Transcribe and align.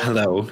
Hello. 0.00 0.48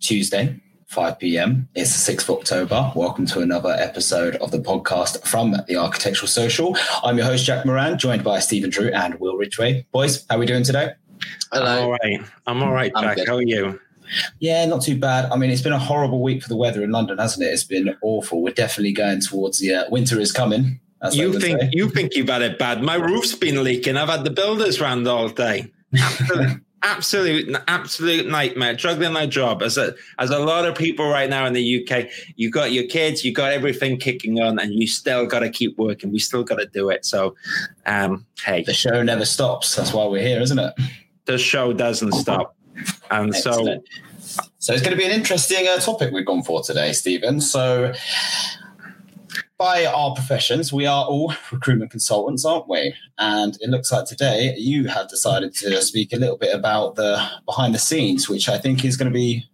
Tuesday, 0.00 0.60
5 0.88 1.18
p.m. 1.18 1.70
It's 1.74 2.04
the 2.04 2.12
6th 2.12 2.24
of 2.24 2.30
October. 2.40 2.92
Welcome 2.94 3.24
to 3.28 3.40
another 3.40 3.70
episode 3.70 4.36
of 4.36 4.50
the 4.50 4.58
podcast 4.58 5.26
from 5.26 5.56
the 5.66 5.76
Architectural 5.76 6.28
Social. 6.28 6.76
I'm 7.02 7.16
your 7.16 7.24
host, 7.24 7.46
Jack 7.46 7.64
Moran, 7.64 7.96
joined 7.96 8.22
by 8.22 8.38
Stephen 8.40 8.68
Drew 8.68 8.88
and 8.88 9.18
Will 9.20 9.38
Ridgway. 9.38 9.86
Boys, 9.92 10.26
how 10.28 10.36
are 10.36 10.40
we 10.40 10.44
doing 10.44 10.64
today? 10.64 10.92
Hello. 11.50 11.64
I'm 11.64 11.82
all 11.82 11.90
right. 11.92 12.20
I'm 12.46 12.62
all 12.62 12.72
right, 12.74 12.92
Jack. 12.94 13.26
How 13.26 13.36
are 13.36 13.42
you? 13.42 13.80
Yeah, 14.38 14.66
not 14.66 14.82
too 14.82 14.98
bad. 14.98 15.32
I 15.32 15.36
mean, 15.36 15.48
it's 15.48 15.62
been 15.62 15.72
a 15.72 15.78
horrible 15.78 16.22
week 16.22 16.42
for 16.42 16.50
the 16.50 16.56
weather 16.56 16.82
in 16.82 16.90
London, 16.90 17.16
hasn't 17.16 17.46
it? 17.46 17.52
It's 17.52 17.64
been 17.64 17.96
awful. 18.02 18.42
We're 18.42 18.52
definitely 18.52 18.92
going 18.92 19.22
towards 19.22 19.60
the 19.60 19.74
uh, 19.74 19.84
winter 19.88 20.20
is 20.20 20.30
coming. 20.30 20.78
You 21.12 21.40
think 21.40 21.60
say. 21.60 21.70
you 21.72 21.88
think 21.90 22.14
you've 22.14 22.28
had 22.28 22.42
it 22.42 22.58
bad? 22.58 22.82
My 22.82 22.96
roof's 22.96 23.34
been 23.34 23.62
leaking. 23.64 23.96
I've 23.96 24.08
had 24.08 24.24
the 24.24 24.30
builders 24.30 24.80
round 24.80 25.06
all 25.08 25.28
day. 25.28 25.72
absolute 26.82 27.54
absolute 27.68 28.26
nightmare 28.26 28.74
juggling 28.74 29.12
that 29.12 29.28
job 29.28 29.62
as 29.62 29.76
a 29.76 29.94
as 30.18 30.30
a 30.30 30.38
lot 30.38 30.64
of 30.64 30.74
people 30.74 31.08
right 31.08 31.28
now 31.28 31.44
in 31.44 31.52
the 31.52 31.82
uk 31.82 32.08
you 32.36 32.50
got 32.50 32.72
your 32.72 32.84
kids 32.84 33.24
you 33.24 33.32
got 33.32 33.52
everything 33.52 33.98
kicking 33.98 34.40
on 34.40 34.58
and 34.58 34.72
you 34.72 34.86
still 34.86 35.26
got 35.26 35.40
to 35.40 35.50
keep 35.50 35.76
working 35.78 36.10
we 36.10 36.18
still 36.18 36.42
got 36.42 36.56
to 36.56 36.66
do 36.66 36.88
it 36.88 37.04
so 37.04 37.34
um 37.86 38.24
hey 38.44 38.62
the 38.62 38.72
show 38.72 39.02
never 39.02 39.24
stops 39.24 39.74
that's 39.76 39.92
why 39.92 40.06
we're 40.06 40.22
here 40.22 40.40
isn't 40.40 40.58
it 40.58 40.72
the 41.26 41.36
show 41.36 41.72
doesn't 41.72 42.12
stop 42.12 42.56
and 43.10 43.34
Excellent. 43.34 43.86
so 44.20 44.42
so 44.58 44.72
it's 44.72 44.82
going 44.82 44.96
to 44.96 44.98
be 44.98 45.04
an 45.04 45.12
interesting 45.12 45.66
uh, 45.68 45.76
topic 45.78 46.12
we've 46.12 46.24
gone 46.24 46.42
for 46.42 46.62
today 46.62 46.92
stephen 46.92 47.40
so 47.40 47.92
by 49.60 49.84
our 49.84 50.14
professions, 50.14 50.72
we 50.72 50.86
are 50.86 51.04
all 51.04 51.34
recruitment 51.52 51.90
consultants, 51.90 52.46
aren't 52.46 52.66
we? 52.66 52.94
And 53.18 53.58
it 53.60 53.68
looks 53.68 53.92
like 53.92 54.06
today 54.06 54.54
you 54.56 54.88
have 54.88 55.10
decided 55.10 55.54
to 55.56 55.82
speak 55.82 56.14
a 56.14 56.16
little 56.16 56.38
bit 56.38 56.54
about 56.54 56.96
the 56.96 57.22
behind 57.44 57.74
the 57.74 57.78
scenes, 57.78 58.26
which 58.26 58.48
I 58.48 58.56
think 58.56 58.86
is 58.86 58.96
going 58.96 59.12
to 59.12 59.14
be 59.14 59.44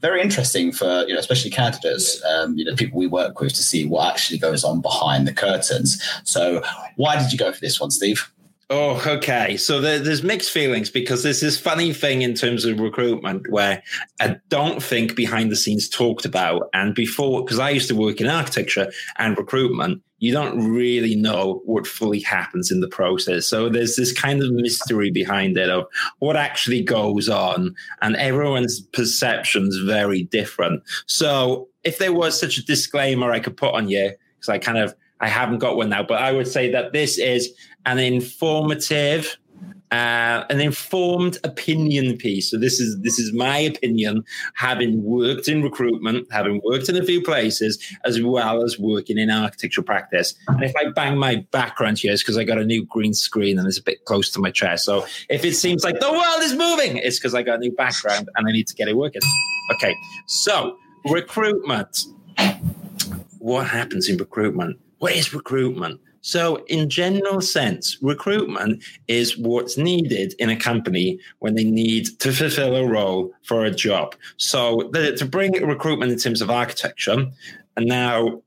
very 0.00 0.20
interesting 0.20 0.72
for 0.72 1.04
you 1.06 1.14
know, 1.14 1.20
especially 1.20 1.52
candidates, 1.52 2.20
um, 2.24 2.58
you 2.58 2.64
know, 2.64 2.74
people 2.74 2.98
we 2.98 3.06
work 3.06 3.40
with 3.40 3.54
to 3.54 3.62
see 3.62 3.86
what 3.86 4.12
actually 4.12 4.38
goes 4.38 4.64
on 4.64 4.80
behind 4.80 5.28
the 5.28 5.32
curtains. 5.32 6.02
So, 6.24 6.60
why 6.96 7.16
did 7.16 7.30
you 7.30 7.38
go 7.38 7.52
for 7.52 7.60
this 7.60 7.80
one, 7.80 7.92
Steve? 7.92 8.32
Oh, 8.70 9.02
okay. 9.06 9.56
So 9.58 9.80
there, 9.80 9.98
there's 9.98 10.22
mixed 10.22 10.50
feelings 10.50 10.88
because 10.88 11.22
there's 11.22 11.40
this 11.40 11.60
funny 11.60 11.92
thing 11.92 12.22
in 12.22 12.34
terms 12.34 12.64
of 12.64 12.80
recruitment 12.80 13.50
where 13.50 13.82
I 14.20 14.36
don't 14.48 14.82
think 14.82 15.14
behind 15.14 15.50
the 15.50 15.56
scenes 15.56 15.88
talked 15.88 16.24
about. 16.24 16.70
And 16.72 16.94
before, 16.94 17.44
because 17.44 17.58
I 17.58 17.70
used 17.70 17.88
to 17.88 17.94
work 17.94 18.20
in 18.20 18.28
architecture 18.28 18.90
and 19.18 19.36
recruitment, 19.36 20.02
you 20.22 20.32
don't 20.32 20.72
really 20.72 21.16
know 21.16 21.60
what 21.64 21.86
fully 21.86 22.20
happens 22.20 22.70
in 22.70 22.80
the 22.80 22.88
process. 22.88 23.46
So 23.46 23.68
there's 23.68 23.96
this 23.96 24.12
kind 24.12 24.40
of 24.40 24.52
mystery 24.52 25.10
behind 25.10 25.58
it 25.58 25.68
of 25.68 25.84
what 26.20 26.36
actually 26.36 26.80
goes 26.80 27.28
on, 27.28 27.74
and 28.00 28.14
everyone's 28.16 28.80
perception's 28.80 29.76
very 29.78 30.22
different. 30.22 30.82
So 31.06 31.68
if 31.82 31.98
there 31.98 32.12
was 32.12 32.38
such 32.38 32.56
a 32.56 32.64
disclaimer 32.64 33.32
I 33.32 33.40
could 33.40 33.56
put 33.56 33.74
on 33.74 33.88
you, 33.88 34.12
because 34.36 34.48
I 34.48 34.58
kind 34.58 34.78
of 34.78 34.94
I 35.22 35.28
haven't 35.28 35.58
got 35.58 35.76
one 35.76 35.88
now, 35.88 36.02
but 36.02 36.20
I 36.20 36.32
would 36.32 36.48
say 36.48 36.70
that 36.72 36.92
this 36.92 37.16
is 37.16 37.52
an 37.86 37.98
informative, 37.98 39.36
uh, 39.90 40.44
an 40.48 40.60
informed 40.60 41.38
opinion 41.44 42.16
piece. 42.16 42.50
So 42.50 42.56
this 42.58 42.80
is 42.80 42.98
this 43.00 43.18
is 43.18 43.32
my 43.34 43.58
opinion, 43.58 44.24
having 44.54 45.02
worked 45.04 45.48
in 45.48 45.62
recruitment, 45.62 46.32
having 46.32 46.62
worked 46.64 46.88
in 46.88 46.96
a 46.96 47.04
few 47.04 47.22
places, 47.22 47.78
as 48.04 48.22
well 48.22 48.64
as 48.64 48.78
working 48.78 49.18
in 49.18 49.30
architectural 49.30 49.84
practice. 49.84 50.34
And 50.48 50.62
if 50.64 50.72
I 50.76 50.90
bang 50.90 51.18
my 51.18 51.46
background 51.50 51.98
here, 51.98 52.12
it's 52.12 52.22
because 52.22 52.38
I 52.38 52.44
got 52.44 52.58
a 52.58 52.64
new 52.64 52.86
green 52.86 53.12
screen 53.12 53.58
and 53.58 53.68
it's 53.68 53.78
a 53.78 53.82
bit 53.82 54.04
close 54.06 54.30
to 54.30 54.40
my 54.40 54.50
chest. 54.50 54.84
So 54.84 55.06
if 55.28 55.44
it 55.44 55.54
seems 55.54 55.84
like 55.84 56.00
the 56.00 56.10
world 56.10 56.40
is 56.40 56.54
moving, 56.54 56.96
it's 56.96 57.18
because 57.18 57.34
I 57.34 57.42
got 57.42 57.56
a 57.56 57.60
new 57.60 57.72
background 57.72 58.30
and 58.36 58.48
I 58.48 58.52
need 58.52 58.68
to 58.68 58.74
get 58.74 58.88
it 58.88 58.96
working. 58.96 59.22
Okay, 59.74 59.94
so 60.26 60.76
recruitment. 61.04 62.04
What 63.38 63.66
happens 63.66 64.08
in 64.08 64.16
recruitment? 64.16 64.78
What 64.98 65.12
is 65.12 65.34
recruitment? 65.34 66.00
So, 66.22 66.64
in 66.68 66.88
general 66.88 67.40
sense, 67.40 67.98
recruitment 68.00 68.82
is 69.08 69.36
what's 69.36 69.76
needed 69.76 70.34
in 70.38 70.50
a 70.50 70.56
company 70.56 71.18
when 71.40 71.56
they 71.56 71.64
need 71.64 72.18
to 72.20 72.32
fulfill 72.32 72.76
a 72.76 72.86
role 72.86 73.32
for 73.42 73.64
a 73.64 73.72
job. 73.72 74.14
So, 74.36 74.88
the, 74.92 75.16
to 75.16 75.24
bring 75.26 75.52
recruitment 75.66 76.12
in 76.12 76.18
terms 76.18 76.40
of 76.40 76.48
architecture, 76.48 77.26
and 77.76 77.86
now 77.86 78.40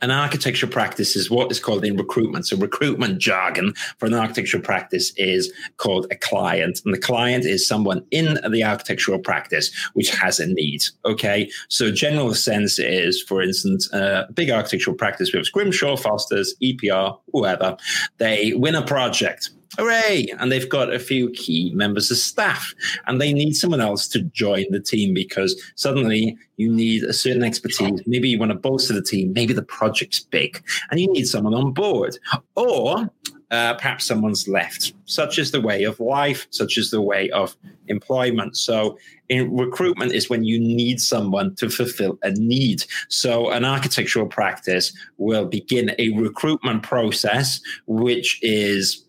an 0.00 0.10
architecture 0.10 0.66
practice 0.66 1.16
is 1.16 1.30
what 1.30 1.50
is 1.50 1.60
called 1.60 1.84
in 1.84 1.96
recruitment. 1.96 2.46
So, 2.46 2.56
recruitment 2.56 3.18
jargon 3.18 3.74
for 3.98 4.06
an 4.06 4.14
architectural 4.14 4.62
practice 4.62 5.12
is 5.16 5.52
called 5.76 6.06
a 6.10 6.16
client. 6.16 6.80
And 6.84 6.94
the 6.94 6.98
client 6.98 7.44
is 7.44 7.66
someone 7.66 8.04
in 8.10 8.38
the 8.50 8.64
architectural 8.64 9.18
practice 9.18 9.70
which 9.94 10.10
has 10.10 10.40
a 10.40 10.46
need. 10.46 10.84
Okay. 11.04 11.50
So, 11.68 11.90
general 11.90 12.34
sense 12.34 12.78
is, 12.78 13.22
for 13.22 13.42
instance, 13.42 13.92
a 13.92 14.26
big 14.34 14.50
architectural 14.50 14.96
practice 14.96 15.32
with 15.32 15.50
Grimshaw, 15.52 15.96
Foster's, 15.96 16.54
EPR, 16.62 17.18
whoever, 17.32 17.76
they 18.18 18.52
win 18.54 18.74
a 18.74 18.84
project 18.84 19.50
hooray 19.76 20.26
and 20.38 20.50
they've 20.50 20.68
got 20.68 20.92
a 20.92 20.98
few 20.98 21.30
key 21.30 21.72
members 21.74 22.10
of 22.10 22.16
staff 22.16 22.74
and 23.06 23.20
they 23.20 23.32
need 23.32 23.54
someone 23.54 23.80
else 23.80 24.08
to 24.08 24.22
join 24.22 24.64
the 24.70 24.80
team 24.80 25.12
because 25.12 25.60
suddenly 25.74 26.36
you 26.56 26.72
need 26.72 27.02
a 27.04 27.12
certain 27.12 27.44
expertise 27.44 28.00
maybe 28.06 28.28
you 28.28 28.38
want 28.38 28.50
to 28.50 28.58
bolster 28.58 28.94
the 28.94 29.02
team 29.02 29.32
maybe 29.34 29.52
the 29.52 29.62
project's 29.62 30.20
big 30.20 30.62
and 30.90 31.00
you 31.00 31.12
need 31.12 31.26
someone 31.26 31.54
on 31.54 31.72
board 31.72 32.18
or 32.56 33.10
uh, 33.50 33.74
perhaps 33.74 34.04
someone's 34.04 34.46
left. 34.46 34.92
Such 35.06 35.38
is 35.38 35.52
the 35.52 35.60
way 35.60 35.84
of 35.84 35.98
life, 36.00 36.46
such 36.50 36.76
is 36.76 36.90
the 36.90 37.00
way 37.00 37.30
of 37.30 37.56
employment. 37.86 38.56
So, 38.56 38.98
in 39.28 39.54
recruitment 39.56 40.12
is 40.12 40.28
when 40.28 40.44
you 40.44 40.58
need 40.58 41.00
someone 41.00 41.54
to 41.56 41.70
fulfill 41.70 42.18
a 42.22 42.30
need. 42.32 42.84
So, 43.08 43.50
an 43.50 43.64
architectural 43.64 44.26
practice 44.26 44.92
will 45.16 45.46
begin 45.46 45.92
a 45.98 46.10
recruitment 46.10 46.82
process, 46.82 47.60
which 47.86 48.38
is 48.42 49.04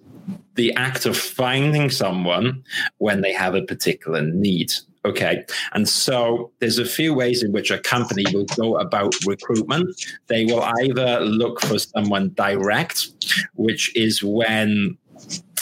the 0.55 0.73
act 0.75 1.05
of 1.05 1.17
finding 1.17 1.89
someone 1.89 2.63
when 2.97 3.21
they 3.21 3.33
have 3.33 3.55
a 3.55 3.61
particular 3.61 4.21
need. 4.21 4.71
Okay. 5.05 5.45
And 5.73 5.87
so 5.87 6.51
there's 6.59 6.77
a 6.77 6.85
few 6.85 7.13
ways 7.13 7.41
in 7.41 7.51
which 7.51 7.71
a 7.71 7.79
company 7.79 8.25
will 8.33 8.45
go 8.45 8.77
about 8.77 9.15
recruitment. 9.25 9.95
They 10.27 10.45
will 10.45 10.63
either 10.81 11.21
look 11.21 11.61
for 11.61 11.79
someone 11.79 12.29
direct, 12.29 13.07
which 13.55 13.95
is 13.95 14.21
when 14.21 14.97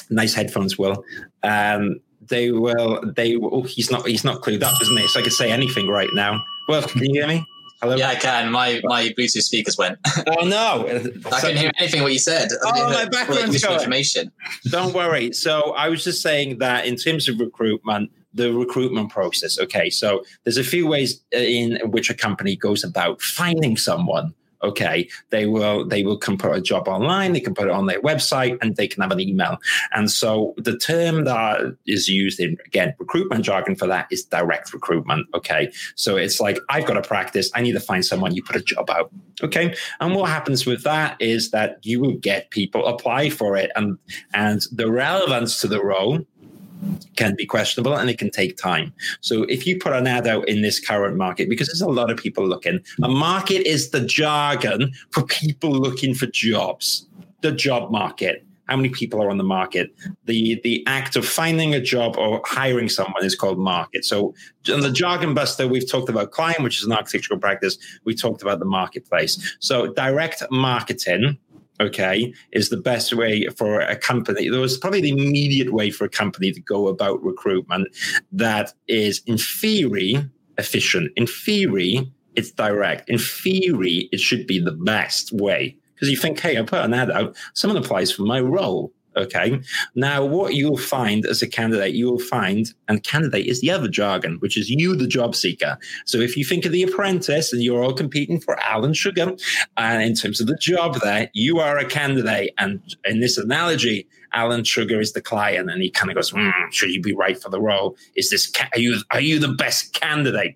nice 0.09 0.33
headphones 0.33 0.77
will. 0.77 1.03
Um, 1.43 1.99
they 2.29 2.51
will 2.51 3.01
they 3.15 3.37
oh 3.37 3.63
he's 3.63 3.89
not 3.89 4.05
he's 4.05 4.23
not 4.23 4.41
clued 4.41 4.63
up, 4.63 4.81
isn't 4.81 4.97
he? 4.97 5.07
So 5.07 5.19
I 5.19 5.23
could 5.23 5.33
say 5.33 5.51
anything 5.51 5.87
right 5.87 6.09
now. 6.13 6.43
Well, 6.67 6.81
can 6.81 7.05
you 7.05 7.13
hear 7.13 7.27
me? 7.27 7.45
Hello? 7.81 7.95
Yeah, 7.95 8.09
I 8.09 8.15
can. 8.15 8.51
My 8.51 8.81
my 8.83 9.09
Bluetooth 9.17 9.43
speakers 9.43 9.77
went. 9.77 9.99
Oh 10.27 10.45
no! 10.45 10.87
I 11.31 11.39
couldn't 11.39 11.57
hear 11.57 11.71
anything 11.77 12.01
what 12.03 12.11
you 12.11 12.19
said. 12.19 12.49
Oh, 12.63 12.89
my 12.91 13.05
background's 13.05 13.63
information. 13.63 14.31
Don't 14.65 14.93
worry. 14.93 15.31
So 15.31 15.71
I 15.71 15.87
was 15.87 16.03
just 16.03 16.21
saying 16.21 16.57
that 16.57 16.85
in 16.85 16.95
terms 16.95 17.29
of 17.29 17.39
recruitment, 17.39 18.11
the 18.33 18.51
recruitment 18.51 19.09
process. 19.09 19.59
Okay, 19.59 19.89
so 19.89 20.23
there's 20.43 20.57
a 20.57 20.63
few 20.63 20.87
ways 20.87 21.23
uh, 21.33 21.39
in 21.39 21.79
which 21.91 22.09
a 22.09 22.13
company 22.13 22.55
goes 22.55 22.83
about 22.83 23.21
finding 23.21 23.77
someone 23.77 24.33
okay 24.67 25.07
they 25.29 25.45
will 25.45 25.87
they 25.87 26.03
will 26.03 26.17
can 26.17 26.37
put 26.37 26.55
a 26.55 26.61
job 26.61 26.87
online 26.87 27.33
they 27.33 27.39
can 27.39 27.53
put 27.53 27.67
it 27.67 27.71
on 27.71 27.85
their 27.85 28.01
website 28.01 28.57
and 28.61 28.75
they 28.75 28.87
can 28.87 29.01
have 29.01 29.11
an 29.11 29.19
email. 29.19 29.57
And 29.93 30.09
so 30.11 30.53
the 30.57 30.77
term 30.77 31.23
that 31.25 31.75
is 31.85 32.07
used 32.07 32.39
in 32.39 32.57
again 32.65 32.93
recruitment 32.99 33.45
jargon 33.45 33.75
for 33.75 33.87
that 33.87 34.07
is 34.11 34.23
direct 34.23 34.73
recruitment 34.73 35.27
okay? 35.33 35.71
So 35.95 36.15
it's 36.15 36.39
like 36.39 36.57
i've 36.69 36.85
got 36.85 36.97
a 36.97 37.01
practice. 37.01 37.49
I 37.55 37.61
need 37.61 37.73
to 37.73 37.79
find 37.79 38.05
someone. 38.05 38.35
You 38.35 38.43
put 38.43 38.55
a 38.55 38.61
job 38.61 38.89
out 38.89 39.11
okay? 39.41 39.75
And 39.99 40.15
what 40.15 40.29
happens 40.29 40.65
with 40.65 40.83
that 40.83 41.15
is 41.19 41.51
that 41.51 41.77
you 41.83 41.99
will 41.99 42.15
get 42.15 42.51
people 42.51 42.85
apply 42.85 43.29
for 43.29 43.55
it 43.55 43.71
and 43.75 43.97
and 44.33 44.61
the 44.71 44.89
relevance 44.91 45.61
to 45.61 45.67
the 45.67 45.83
role 45.83 46.25
can 47.15 47.35
be 47.35 47.45
questionable 47.45 47.95
and 47.95 48.09
it 48.09 48.17
can 48.17 48.29
take 48.29 48.57
time. 48.57 48.93
So 49.21 49.43
if 49.43 49.65
you 49.65 49.77
put 49.77 49.93
an 49.93 50.07
ad 50.07 50.27
out 50.27 50.47
in 50.47 50.61
this 50.61 50.79
current 50.79 51.17
market, 51.17 51.49
because 51.49 51.67
there's 51.67 51.81
a 51.81 51.89
lot 51.89 52.11
of 52.11 52.17
people 52.17 52.47
looking, 52.47 52.79
a 53.03 53.09
market 53.09 53.67
is 53.67 53.89
the 53.89 54.01
jargon 54.01 54.91
for 55.11 55.23
people 55.23 55.71
looking 55.71 56.13
for 56.13 56.27
jobs, 56.27 57.07
the 57.41 57.51
job 57.51 57.91
market. 57.91 58.43
How 58.67 58.75
many 58.75 58.89
people 58.89 59.23
are 59.23 59.29
on 59.29 59.37
the 59.37 59.45
market? 59.45 59.95
The 60.25 60.59
the 60.61 60.83
act 60.87 61.15
of 61.15 61.25
finding 61.25 61.73
a 61.73 61.79
job 61.79 62.17
or 62.17 62.41
hiring 62.45 62.89
someone 62.89 63.23
is 63.23 63.33
called 63.33 63.57
market. 63.57 64.03
So 64.03 64.35
on 64.69 64.81
the 64.81 64.91
jargon 64.91 65.33
buster, 65.33 65.69
we've 65.69 65.89
talked 65.89 66.09
about 66.09 66.31
client, 66.31 66.61
which 66.63 66.79
is 66.79 66.83
an 66.83 66.91
architectural 66.91 67.39
practice. 67.39 67.77
We 68.03 68.13
talked 68.13 68.41
about 68.41 68.59
the 68.59 68.65
marketplace. 68.65 69.55
So 69.59 69.93
direct 69.93 70.43
marketing 70.51 71.37
okay, 71.79 72.33
is 72.51 72.69
the 72.69 72.77
best 72.77 73.13
way 73.13 73.47
for 73.57 73.81
a 73.81 73.95
company. 73.95 74.49
There 74.49 74.59
was 74.59 74.77
probably 74.77 75.01
the 75.01 75.11
immediate 75.11 75.73
way 75.73 75.91
for 75.91 76.05
a 76.05 76.09
company 76.09 76.51
to 76.51 76.61
go 76.61 76.87
about 76.87 77.23
recruitment 77.23 77.87
that 78.31 78.73
is, 78.87 79.21
in 79.25 79.37
theory, 79.37 80.27
efficient. 80.57 81.11
In 81.15 81.27
theory, 81.27 82.11
it's 82.35 82.51
direct. 82.51 83.09
In 83.09 83.17
theory, 83.17 84.09
it 84.11 84.19
should 84.19 84.47
be 84.47 84.59
the 84.59 84.71
best 84.71 85.31
way 85.31 85.77
because 85.95 86.09
you 86.09 86.17
think, 86.17 86.39
hey, 86.39 86.57
I 86.57 86.61
put 86.61 86.85
an 86.85 86.93
ad 86.93 87.09
out, 87.09 87.35
someone 87.55 87.83
applies 87.83 88.11
for 88.11 88.21
my 88.21 88.39
role. 88.39 88.93
Okay. 89.17 89.59
Now, 89.95 90.23
what 90.23 90.53
you'll 90.53 90.77
find 90.77 91.25
as 91.25 91.41
a 91.41 91.47
candidate, 91.47 91.95
you 91.95 92.09
will 92.09 92.19
find, 92.19 92.73
and 92.87 93.03
candidate 93.03 93.47
is 93.47 93.61
the 93.61 93.71
other 93.71 93.87
jargon, 93.87 94.37
which 94.39 94.57
is 94.57 94.69
you, 94.69 94.95
the 94.95 95.07
job 95.07 95.35
seeker. 95.35 95.77
So 96.05 96.19
if 96.19 96.37
you 96.37 96.45
think 96.45 96.65
of 96.65 96.71
the 96.71 96.83
apprentice 96.83 97.51
and 97.51 97.63
you're 97.63 97.83
all 97.83 97.93
competing 97.93 98.39
for 98.39 98.59
Alan 98.59 98.93
Sugar, 98.93 99.35
and 99.77 100.03
in 100.03 100.13
terms 100.13 100.39
of 100.39 100.47
the 100.47 100.57
job 100.57 100.99
there, 101.01 101.29
you 101.33 101.59
are 101.59 101.77
a 101.77 101.85
candidate. 101.85 102.51
And 102.59 102.79
in 103.05 103.19
this 103.19 103.37
analogy, 103.37 104.07
Alan 104.33 104.63
Sugar 104.63 104.99
is 104.99 105.13
the 105.13 105.21
client, 105.21 105.71
and 105.71 105.81
he 105.81 105.89
kind 105.89 106.11
of 106.11 106.15
goes, 106.15 106.31
mm, 106.31 106.51
"Should 106.71 106.91
you 106.91 107.01
be 107.01 107.13
right 107.13 107.41
for 107.41 107.49
the 107.49 107.61
role? 107.61 107.97
Is 108.15 108.29
this 108.29 108.51
are 108.73 108.79
you 108.79 108.97
are 109.11 109.21
you 109.21 109.39
the 109.39 109.53
best 109.53 109.93
candidate?" 109.93 110.55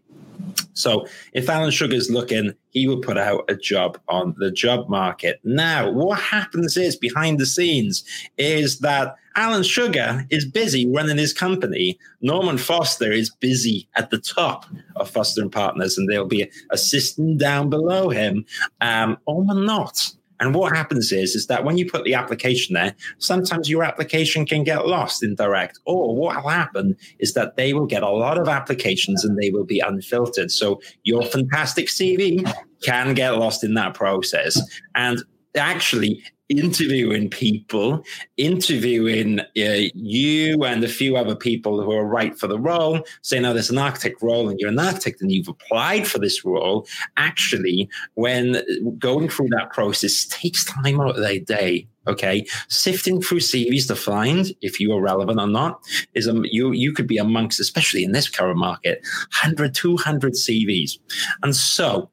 So 0.74 1.08
if 1.34 1.50
Alan 1.50 1.72
Sugar's 1.72 2.10
looking, 2.10 2.54
he 2.70 2.88
will 2.88 3.02
put 3.02 3.18
out 3.18 3.44
a 3.50 3.56
job 3.56 4.00
on 4.08 4.36
the 4.38 4.52
job 4.52 4.90
market. 4.90 5.40
Now, 5.44 5.92
what 5.92 6.20
happens 6.20 6.78
is 6.78 6.96
behind 6.96 7.40
the 7.40 7.46
scenes 7.46 8.04
is 8.38 8.80
that 8.80 9.16
Alan 9.36 9.64
Sugar 9.64 10.26
is 10.30 10.46
busy 10.46 10.86
running 10.88 11.18
his 11.18 11.34
company. 11.34 11.98
Norman 12.22 12.58
Foster 12.58 13.12
is 13.12 13.30
busy 13.30 13.88
at 13.96 14.10
the 14.10 14.18
top 14.18 14.66
of 14.98 15.10
Foster 15.10 15.42
and 15.42 15.52
Partners, 15.52 15.98
and 15.98 16.10
there'll 16.10 16.26
be 16.26 16.50
assistant 16.72 17.38
down 17.38 17.70
below 17.70 18.10
him, 18.10 18.46
um, 18.82 19.18
or 19.26 19.46
not. 19.46 20.12
And 20.42 20.56
what 20.56 20.76
happens 20.76 21.12
is, 21.12 21.36
is 21.36 21.46
that 21.48 21.64
when 21.64 21.78
you 21.78 21.90
put 21.90 22.04
the 22.04 22.16
application 22.16 22.74
there, 22.74 22.96
sometimes 23.20 23.70
your 23.70 23.84
application 23.84 24.46
can 24.46 24.64
get 24.64 24.88
lost 24.88 25.24
in 25.24 25.36
direct. 25.36 25.80
Or 25.86 26.16
what 26.16 26.44
will 26.44 26.50
happen 26.50 26.98
is 27.20 27.36
that 27.36 27.56
they 27.58 27.74
will 27.74 27.86
get 27.86 28.02
a 28.02 28.10
lot 28.10 28.40
of 28.40 28.50
applications 28.50 29.24
and 29.24 29.38
they 29.38 29.52
will 29.52 29.66
be 29.66 29.80
unfiltered. 29.80 30.50
So 30.52 30.82
your 31.04 31.24
fantastic 31.24 31.88
CV 31.88 32.52
can 32.84 33.14
get 33.14 33.38
lost 33.38 33.64
in 33.64 33.76
that 33.76 33.94
process. 33.94 34.60
And 34.96 35.20
actually, 35.56 36.24
interviewing 36.52 37.30
people, 37.30 38.04
interviewing 38.38 39.40
uh, 39.40 39.46
you 39.56 40.64
and 40.64 40.84
a 40.84 40.88
few 40.88 41.18
other 41.18 41.36
people 41.36 41.82
who 41.82 41.92
are 41.92 42.06
right 42.06 42.38
for 42.38 42.48
the 42.48 42.60
role, 42.60 43.02
saying, 43.22 43.46
"Oh, 43.46 43.54
there's 43.54 43.70
an 43.70 43.78
architect 43.78 44.22
role, 44.22 44.50
and 44.50 44.60
you're 44.60 44.70
an 44.70 44.80
architect, 44.80 45.22
and 45.22 45.32
you've 45.32 45.48
applied 45.48 46.08
for 46.08 46.20
this 46.20 46.44
role." 46.44 46.88
Actually, 47.18 47.90
when 48.16 48.62
going 49.00 49.30
through 49.30 49.50
that 49.50 49.72
process 49.72 50.26
takes 50.26 50.66
time 50.66 51.00
out 51.00 51.16
of 51.16 51.22
their 51.22 51.40
day. 51.40 51.88
Okay, 52.08 52.48
sifting 52.68 53.22
through 53.22 53.42
CVs 53.42 53.88
to 53.88 53.96
find 53.96 54.52
if 54.62 54.80
you 54.80 54.92
are 54.92 55.00
relevant 55.00 55.40
or 55.40 55.46
not 55.46 55.84
is 56.16 56.28
um, 56.28 56.44
you 56.50 56.72
you 56.72 56.94
could 56.94 57.06
be 57.06 57.18
amongst, 57.18 57.60
especially 57.60 58.04
in 58.04 58.12
this 58.12 58.28
current 58.28 58.58
market, 58.58 59.02
100, 59.44 59.76
200 59.76 60.34
CVs, 60.34 60.98
and 61.44 61.56
so 61.56 62.10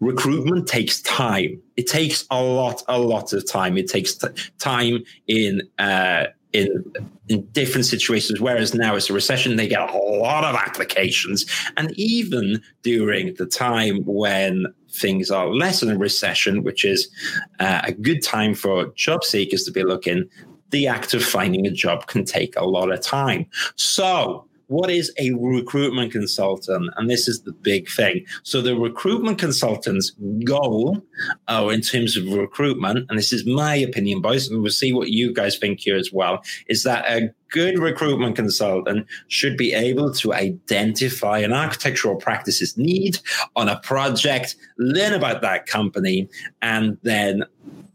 recruitment 0.00 0.68
takes 0.68 1.00
time. 1.00 1.62
It 1.76 1.86
takes 1.86 2.24
a 2.30 2.42
lot, 2.42 2.82
a 2.88 2.98
lot 2.98 3.32
of 3.32 3.50
time. 3.50 3.76
It 3.76 3.88
takes 3.88 4.14
t- 4.14 4.28
time 4.58 5.04
in 5.26 5.62
uh, 5.78 6.26
in 6.52 6.84
in 7.28 7.44
different 7.52 7.86
situations. 7.86 8.40
Whereas 8.40 8.74
now 8.74 8.94
it's 8.94 9.10
a 9.10 9.12
recession, 9.12 9.56
they 9.56 9.68
get 9.68 9.90
a 9.90 9.96
lot 9.96 10.44
of 10.44 10.54
applications, 10.54 11.46
and 11.76 11.92
even 11.98 12.62
during 12.82 13.34
the 13.34 13.46
time 13.46 14.04
when 14.04 14.66
things 14.90 15.30
are 15.30 15.48
less 15.48 15.80
than 15.80 15.90
a 15.90 15.98
recession, 15.98 16.62
which 16.62 16.84
is 16.84 17.08
uh, 17.58 17.80
a 17.84 17.92
good 17.92 18.22
time 18.22 18.54
for 18.54 18.86
job 18.94 19.24
seekers 19.24 19.64
to 19.64 19.72
be 19.72 19.82
looking, 19.82 20.28
the 20.70 20.86
act 20.86 21.14
of 21.14 21.24
finding 21.24 21.66
a 21.66 21.70
job 21.70 22.06
can 22.06 22.24
take 22.24 22.54
a 22.56 22.64
lot 22.64 22.92
of 22.92 23.00
time. 23.00 23.46
So 23.74 24.46
what 24.66 24.90
is 24.90 25.12
a 25.18 25.32
recruitment 25.32 26.12
consultant? 26.12 26.90
And 26.96 27.10
this 27.10 27.28
is 27.28 27.42
the 27.42 27.52
big 27.52 27.88
thing. 27.88 28.24
So 28.42 28.60
the 28.60 28.76
recruitment 28.76 29.38
consultant's 29.38 30.10
goal, 30.44 31.02
oh, 31.48 31.68
in 31.68 31.80
terms 31.80 32.16
of 32.16 32.26
recruitment, 32.32 33.06
and 33.08 33.18
this 33.18 33.32
is 33.32 33.46
my 33.46 33.74
opinion, 33.74 34.20
boys, 34.20 34.48
and 34.48 34.62
we'll 34.62 34.70
see 34.70 34.92
what 34.92 35.08
you 35.08 35.32
guys 35.32 35.56
think 35.56 35.80
here 35.80 35.96
as 35.96 36.12
well, 36.12 36.42
is 36.68 36.82
that 36.84 37.04
a 37.10 37.32
good 37.50 37.78
recruitment 37.78 38.34
consultant 38.34 39.06
should 39.28 39.56
be 39.56 39.72
able 39.72 40.12
to 40.12 40.34
identify 40.34 41.38
an 41.38 41.52
architectural 41.52 42.16
practices 42.16 42.76
need 42.76 43.18
on 43.54 43.68
a 43.68 43.78
project, 43.80 44.56
learn 44.76 45.12
about 45.12 45.40
that 45.40 45.66
company, 45.66 46.28
and 46.62 46.98
then 47.02 47.44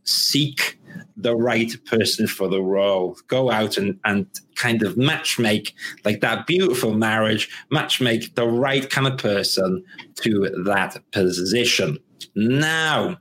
seek 0.06 0.78
the 1.18 1.36
right 1.36 1.74
person 1.86 2.27
for 2.27 2.47
the 2.47 2.62
role. 2.62 3.18
Go 3.27 3.51
out 3.51 3.77
and, 3.77 4.00
and 4.06 4.27
kind 4.56 4.83
of 4.83 4.97
match 4.97 5.39
make 5.39 5.75
like 6.06 6.21
that 6.21 6.47
beautiful 6.47 6.94
marriage, 6.94 7.50
match 7.71 8.01
make 8.01 8.36
the 8.36 8.47
right 8.47 8.89
kind 8.89 9.07
of 9.07 9.18
person 9.18 9.83
to 10.21 10.50
that 10.65 10.97
position. 11.12 11.97
Now, 12.36 13.18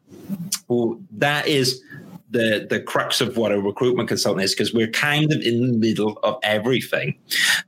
that 1.13 1.47
is 1.47 1.83
the 2.31 2.67
the 2.69 2.81
crux 2.81 3.21
of 3.21 3.37
what 3.37 3.53
a 3.53 3.61
recruitment 3.61 4.09
consultant 4.09 4.45
is 4.45 4.55
because 4.55 4.75
we're 4.75 4.91
kind 4.91 5.33
of 5.33 5.41
in 5.41 5.67
the 5.67 5.79
middle 5.79 6.19
of 6.23 6.39
everything. 6.43 7.19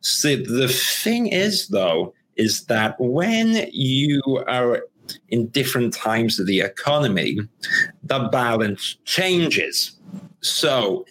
So 0.01 0.37
the 0.37 0.69
thing 0.69 1.29
is 1.29 1.69
though 1.69 2.15
is 2.37 2.65
that 2.67 2.97
when 2.99 3.69
you 3.73 4.23
are 4.47 4.83
in 5.29 5.49
different 5.49 5.95
times 5.95 6.39
of 6.39 6.47
the 6.47 6.61
economy, 6.61 7.39
the 8.03 8.29
balance 8.31 8.97
changes. 9.05 9.93
So, 10.41 11.05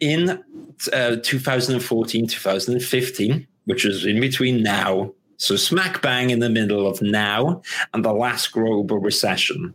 in 0.00 0.42
uh, 0.92 1.16
2014, 1.22 2.26
2015, 2.26 3.46
which 3.64 3.84
is 3.84 4.04
in 4.04 4.20
between 4.20 4.62
now, 4.62 5.12
so 5.36 5.56
smack 5.56 6.02
bang 6.02 6.30
in 6.30 6.38
the 6.38 6.50
middle 6.50 6.86
of 6.86 7.02
now 7.02 7.62
and 7.92 8.04
the 8.04 8.12
last 8.12 8.52
global 8.52 8.98
recession, 8.98 9.74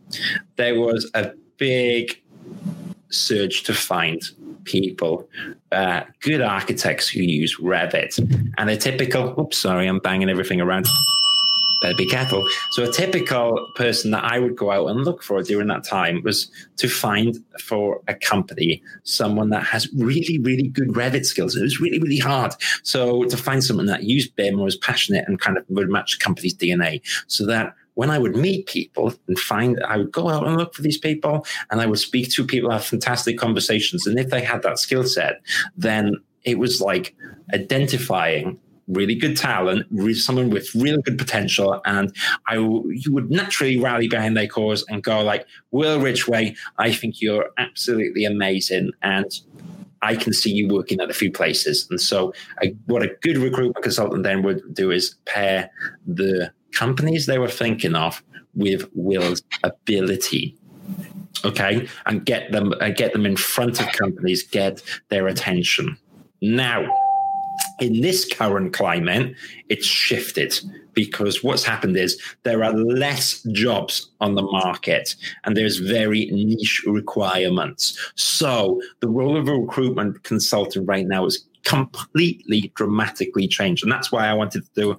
there 0.55 0.79
was 0.79 1.09
a 1.13 1.31
big 1.57 2.21
surge 3.09 3.63
to 3.63 3.73
find 3.73 4.21
people, 4.63 5.27
uh, 5.71 6.01
good 6.21 6.41
architects 6.41 7.07
who 7.07 7.21
use 7.21 7.57
Revit. 7.57 8.17
And 8.57 8.69
a 8.69 8.77
typical, 8.77 9.33
oops, 9.39 9.57
sorry, 9.57 9.87
I'm 9.87 9.99
banging 9.99 10.29
everything 10.29 10.61
around 10.61 10.87
better 11.81 11.95
be 11.95 12.07
careful. 12.07 12.47
So 12.71 12.83
a 12.83 12.91
typical 12.91 13.71
person 13.75 14.11
that 14.11 14.23
I 14.23 14.39
would 14.39 14.55
go 14.55 14.71
out 14.71 14.87
and 14.87 15.03
look 15.03 15.23
for 15.23 15.41
during 15.43 15.67
that 15.67 15.83
time 15.83 16.21
was 16.23 16.49
to 16.77 16.87
find 16.87 17.37
for 17.59 18.01
a 18.07 18.15
company 18.15 18.81
someone 19.03 19.49
that 19.49 19.63
has 19.63 19.87
really, 19.93 20.39
really 20.39 20.67
good 20.67 20.89
Revit 20.89 21.25
skills. 21.25 21.55
It 21.55 21.63
was 21.63 21.79
really, 21.79 21.99
really 21.99 22.19
hard. 22.19 22.53
So 22.83 23.23
to 23.25 23.37
find 23.37 23.63
someone 23.63 23.87
that 23.87 24.03
used 24.03 24.35
BIM 24.35 24.59
was 24.59 24.77
passionate 24.77 25.25
and 25.27 25.39
kind 25.39 25.57
of 25.57 25.65
would 25.69 25.89
match 25.89 26.17
the 26.17 26.23
company's 26.23 26.55
DNA 26.55 27.01
so 27.27 27.45
that 27.45 27.73
when 27.97 28.11
I 28.11 28.19
would 28.19 28.35
meet 28.35 28.67
people 28.67 29.11
and 29.27 29.39
find, 29.39 29.81
I 29.83 29.97
would 29.97 30.11
go 30.11 30.29
out 30.29 30.45
and 30.45 30.55
look 30.55 30.75
for 30.75 30.83
these 30.83 30.99
people 30.99 31.47
and 31.71 31.81
I 31.81 31.87
would 31.87 31.97
speak 31.97 32.29
to 32.33 32.45
people, 32.45 32.69
have 32.69 32.85
fantastic 32.85 33.39
conversations. 33.39 34.05
And 34.05 34.19
if 34.19 34.29
they 34.29 34.41
had 34.41 34.61
that 34.61 34.77
skill 34.77 35.03
set, 35.03 35.41
then 35.75 36.15
it 36.43 36.59
was 36.59 36.79
like 36.79 37.15
identifying 37.53 38.59
really 38.87 39.15
good 39.15 39.35
talent, 39.35 39.85
someone 40.15 40.49
with 40.49 40.73
really 40.73 41.01
good 41.01 41.17
potential, 41.17 41.81
and 41.85 42.15
I 42.47 42.55
you 42.55 43.09
would 43.09 43.29
naturally 43.29 43.79
rally 43.79 44.07
behind 44.07 44.37
their 44.37 44.47
cause 44.47 44.85
and 44.89 45.03
go 45.03 45.21
like, 45.21 45.45
Will 45.71 45.99
Ridgway, 45.99 46.55
I 46.77 46.91
think 46.91 47.21
you're 47.21 47.49
absolutely 47.57 48.25
amazing, 48.25 48.91
and 49.01 49.29
I 50.01 50.15
can 50.15 50.33
see 50.33 50.51
you 50.51 50.67
working 50.67 51.01
at 51.01 51.09
a 51.09 51.13
few 51.13 51.31
places. 51.31 51.87
And 51.89 51.99
so, 51.99 52.33
I, 52.61 52.75
what 52.85 53.03
a 53.03 53.15
good 53.21 53.37
recruitment 53.37 53.83
consultant 53.83 54.23
then 54.23 54.43
would 54.43 54.61
do 54.73 54.91
is 54.91 55.15
pair 55.25 55.69
the 56.05 56.51
companies 56.71 57.25
they 57.25 57.39
were 57.39 57.49
thinking 57.49 57.95
of 57.95 58.23
with 58.53 58.89
Will's 58.93 59.41
ability 59.63 60.57
okay 61.45 61.87
and 62.05 62.25
get 62.25 62.51
them 62.51 62.73
uh, 62.81 62.89
get 62.89 63.13
them 63.13 63.25
in 63.25 63.35
front 63.35 63.79
of 63.79 63.87
companies 63.93 64.43
get 64.43 64.81
their 65.09 65.27
attention 65.27 65.97
now 66.41 66.85
in 67.79 68.01
this 68.01 68.25
current 68.25 68.73
climate, 68.73 69.35
it's 69.69 69.85
shifted 69.85 70.59
because 70.93 71.43
what's 71.43 71.63
happened 71.63 71.95
is 71.95 72.19
there 72.43 72.63
are 72.63 72.73
less 72.73 73.43
jobs 73.51 74.09
on 74.19 74.33
the 74.33 74.41
market 74.41 75.15
and 75.43 75.55
there's 75.55 75.77
very 75.77 76.25
niche 76.31 76.83
requirements. 76.87 78.11
So 78.15 78.81
the 78.99 79.07
role 79.07 79.37
of 79.37 79.47
a 79.47 79.53
recruitment 79.53 80.23
consultant 80.23 80.87
right 80.87 81.05
now 81.05 81.25
is 81.25 81.45
completely 81.65 82.71
dramatically 82.75 83.47
changed. 83.47 83.83
And 83.83 83.91
that's 83.91 84.11
why 84.11 84.27
I 84.27 84.33
wanted 84.33 84.63
to 84.63 84.71
do 84.73 84.91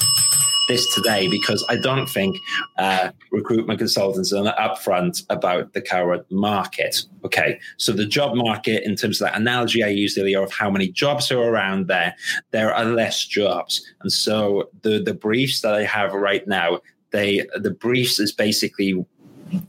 this 0.69 0.95
today 0.95 1.29
because 1.29 1.65
I 1.69 1.77
don't 1.77 2.09
think 2.09 2.37
uh, 2.77 3.11
recruitment 3.33 3.79
consultants 3.79 4.33
are 4.33 4.55
upfront 4.55 5.25
about 5.31 5.73
the 5.73 5.81
current 5.81 6.31
market. 6.31 7.05
Okay, 7.25 7.59
so 7.79 7.93
the 7.93 8.07
job 8.07 8.37
market, 8.37 8.85
in 8.85 8.95
terms 8.95 9.21
of 9.21 9.27
that 9.27 9.37
analogy 9.37 9.83
I 9.83 9.89
used 9.89 10.19
earlier 10.19 10.43
of 10.43 10.53
how 10.53 10.71
many 10.71 10.89
jobs 10.89 11.33
are 11.33 11.41
around 11.41 11.89
there, 11.89 12.15
there 12.53 12.73
are 12.73 12.85
less 12.85 13.25
jobs, 13.25 13.85
and 14.03 14.13
so 14.13 14.71
the 14.83 15.03
the 15.03 15.15
briefs 15.15 15.63
that 15.63 15.75
I 15.75 15.85
have 15.85 16.13
right 16.13 16.47
now, 16.47 16.81
they 17.11 17.47
the 17.57 17.71
briefs 17.71 18.21
is 18.21 18.33
basically 18.33 19.05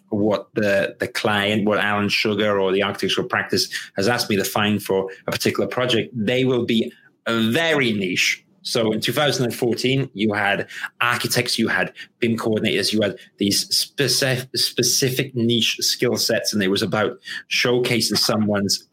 what 0.10 0.53
the 0.53 0.96
the 1.00 1.08
client, 1.08 1.65
what 1.65 1.79
Alan 1.79 2.10
Sugar 2.10 2.60
or 2.60 2.72
the 2.72 2.84
architectural 2.84 3.27
practice 3.27 3.70
has 3.96 4.08
asked 4.08 4.29
me 4.29 4.36
to 4.36 4.44
find 4.44 4.84
for 4.84 5.10
a 5.27 5.32
particular 5.32 5.68
project, 5.68 6.13
they 6.13 6.46
will 6.46 6.65
be 6.65 6.91
very 7.27 7.91
niche 7.94 8.44
So 8.61 8.91
in 8.91 9.01
2014, 9.01 10.09
you 10.13 10.33
had 10.33 10.67
architects, 11.01 11.57
you 11.57 11.67
had 11.67 11.93
BIM 12.19 12.37
coordinators, 12.37 12.91
you 12.93 13.01
had 13.01 13.17
these 13.37 13.67
specific, 13.75 14.49
specific 14.55 15.35
niche 15.35 15.77
skill 15.79 16.17
sets, 16.17 16.53
and 16.53 16.61
it 16.61 16.69
was 16.69 16.81
about 16.81 17.19
showcasing 17.49 18.17
someone's 18.17 18.87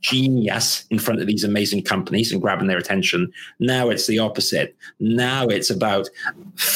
genius 0.00 0.84
in 0.90 0.98
front 0.98 1.20
of 1.20 1.26
these 1.26 1.44
amazing 1.44 1.82
companies 1.82 2.32
and 2.32 2.40
grabbing 2.40 2.68
their 2.68 2.78
attention. 2.78 3.32
Now 3.58 3.88
it's 3.88 4.06
the 4.06 4.18
opposite. 4.18 4.76
Now 4.98 5.46
it's 5.46 5.70
about 5.70 6.08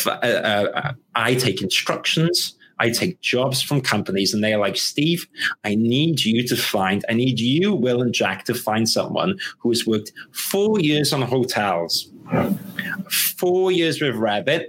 uh, 0.07 0.11
uh, 0.11 0.93
I 1.15 1.35
take 1.35 1.63
instructions. 1.63 2.57
I 2.81 2.91
take 2.91 3.21
jobs 3.21 3.63
from 3.63 3.81
companies 3.81 4.35
and 4.35 4.43
they're 4.43 4.59
like, 4.59 4.77
Steve, 4.77 5.29
I 5.63 5.77
need 5.77 6.25
you 6.25 6.47
to 6.49 6.57
find, 6.57 7.05
I 7.09 7.13
need 7.13 7.39
you, 7.39 7.73
Will 7.73 8.03
and 8.03 8.13
Jack, 8.13 8.45
to 8.45 8.55
find 8.55 8.89
someone 8.89 9.39
who 9.59 9.69
has 9.71 9.87
worked 9.87 10.13
four 10.33 10.81
years 10.81 11.13
on 11.13 11.23
hotels, 11.23 12.11
four 13.11 13.73
years 13.73 14.01
with 14.01 14.15
Revit, 14.15 14.69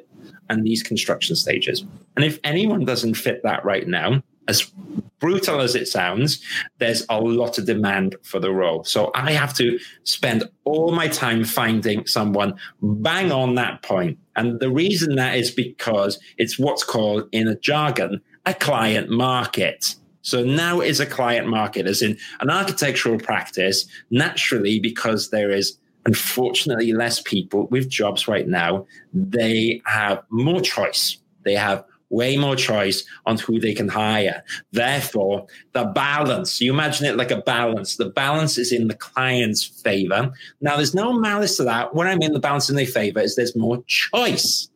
and 0.49 0.63
these 0.63 0.83
construction 0.83 1.35
stages. 1.35 1.83
And 2.15 2.23
if 2.23 2.39
anyone 2.43 2.85
doesn't 2.85 3.15
fit 3.15 3.41
that 3.43 3.65
right 3.65 3.87
now, 3.87 4.21
as 4.47 4.71
brutal 5.19 5.59
as 5.59 5.75
it 5.75 5.87
sounds, 5.87 6.43
there's 6.77 7.03
a 7.09 7.19
lot 7.19 7.57
of 7.57 7.65
demand 7.65 8.15
for 8.21 8.39
the 8.39 8.51
role. 8.51 8.83
So 8.83 9.11
I 9.15 9.31
have 9.31 9.55
to 9.55 9.79
spend 10.03 10.43
all 10.65 10.91
my 10.91 11.07
time 11.07 11.43
finding 11.43 12.05
someone 12.05 12.53
bang 12.81 13.31
on 13.31 13.55
that 13.55 13.81
point. 13.81 14.19
And 14.35 14.59
the 14.59 14.69
reason 14.69 15.15
that 15.15 15.35
is 15.35 15.49
because 15.49 16.19
it's 16.37 16.59
what's 16.59 16.83
called 16.83 17.27
in 17.31 17.47
a 17.47 17.55
jargon 17.55 18.21
a 18.45 18.53
client 18.53 19.09
market. 19.09 19.95
So 20.21 20.43
now 20.43 20.81
is 20.81 20.99
a 20.99 21.05
client 21.05 21.47
market, 21.47 21.87
as 21.87 22.03
in 22.03 22.17
an 22.39 22.51
architectural 22.51 23.17
practice, 23.17 23.87
naturally, 24.11 24.79
because 24.79 25.29
there 25.31 25.49
is 25.49 25.77
unfortunately 26.05 26.93
less 26.93 27.21
people 27.21 27.67
with 27.67 27.89
jobs 27.89 28.27
right 28.27 28.47
now, 28.47 28.85
they 29.13 29.81
have 29.85 30.23
more 30.29 30.61
choice. 30.61 31.17
They 31.43 31.55
have 31.55 31.83
way 32.09 32.37
more 32.37 32.55
choice 32.55 33.03
on 33.25 33.37
who 33.37 33.59
they 33.59 33.73
can 33.73 33.87
hire. 33.87 34.43
Therefore, 34.71 35.47
the 35.73 35.85
balance, 35.85 36.61
you 36.61 36.71
imagine 36.71 37.07
it 37.07 37.17
like 37.17 37.31
a 37.31 37.41
balance. 37.41 37.97
The 37.97 38.09
balance 38.09 38.57
is 38.57 38.71
in 38.71 38.87
the 38.87 38.95
client's 38.95 39.63
favor. 39.63 40.31
Now, 40.61 40.75
there's 40.77 40.93
no 40.93 41.13
malice 41.13 41.57
to 41.57 41.63
that. 41.63 41.95
What 41.95 42.07
I 42.07 42.15
mean 42.15 42.33
the 42.33 42.39
balance 42.39 42.69
in 42.69 42.75
their 42.75 42.85
favor 42.85 43.19
is 43.19 43.35
there's 43.35 43.55
more 43.55 43.83
choice. 43.87 44.69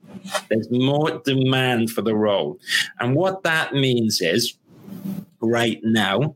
There's 0.50 0.70
more 0.72 1.22
demand 1.24 1.92
for 1.92 2.02
the 2.02 2.16
role. 2.16 2.60
And 3.00 3.16
what 3.16 3.44
that 3.44 3.74
means 3.74 4.22
is 4.22 4.58
right 5.40 5.80
now 5.84 6.36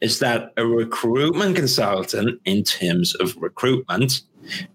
is 0.00 0.18
that 0.20 0.52
a 0.56 0.66
recruitment 0.66 1.54
consultant, 1.54 2.40
in 2.44 2.64
terms 2.64 3.14
of 3.16 3.36
recruitment, 3.36 4.22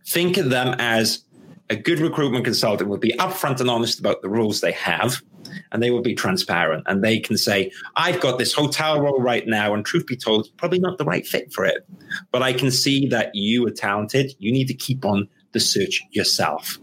think 0.05 0.37
of 0.37 0.49
them 0.49 0.75
as 0.79 1.23
a 1.69 1.75
good 1.75 1.99
recruitment 1.99 2.45
consultant 2.45 2.89
would 2.89 3.01
be 3.01 3.13
upfront 3.13 3.59
and 3.59 3.69
honest 3.69 3.99
about 3.99 4.21
the 4.21 4.29
rules 4.29 4.61
they 4.61 4.71
have 4.73 5.21
and 5.71 5.81
they 5.81 5.91
will 5.91 6.01
be 6.01 6.15
transparent 6.15 6.83
and 6.87 7.03
they 7.03 7.19
can 7.19 7.37
say, 7.37 7.71
I've 7.95 8.19
got 8.19 8.37
this 8.37 8.53
hotel 8.53 9.01
role 9.01 9.21
right 9.21 9.47
now, 9.47 9.73
and 9.73 9.85
truth 9.85 10.05
be 10.05 10.15
told, 10.15 10.47
probably 10.57 10.79
not 10.79 10.97
the 10.97 11.05
right 11.05 11.25
fit 11.25 11.51
for 11.53 11.65
it. 11.65 11.87
But 12.31 12.43
I 12.43 12.53
can 12.53 12.71
see 12.71 13.07
that 13.07 13.33
you 13.33 13.65
are 13.67 13.71
talented. 13.71 14.33
You 14.39 14.51
need 14.51 14.67
to 14.67 14.73
keep 14.73 15.05
on 15.05 15.27
the 15.51 15.59
search 15.59 16.01
yourself. 16.11 16.77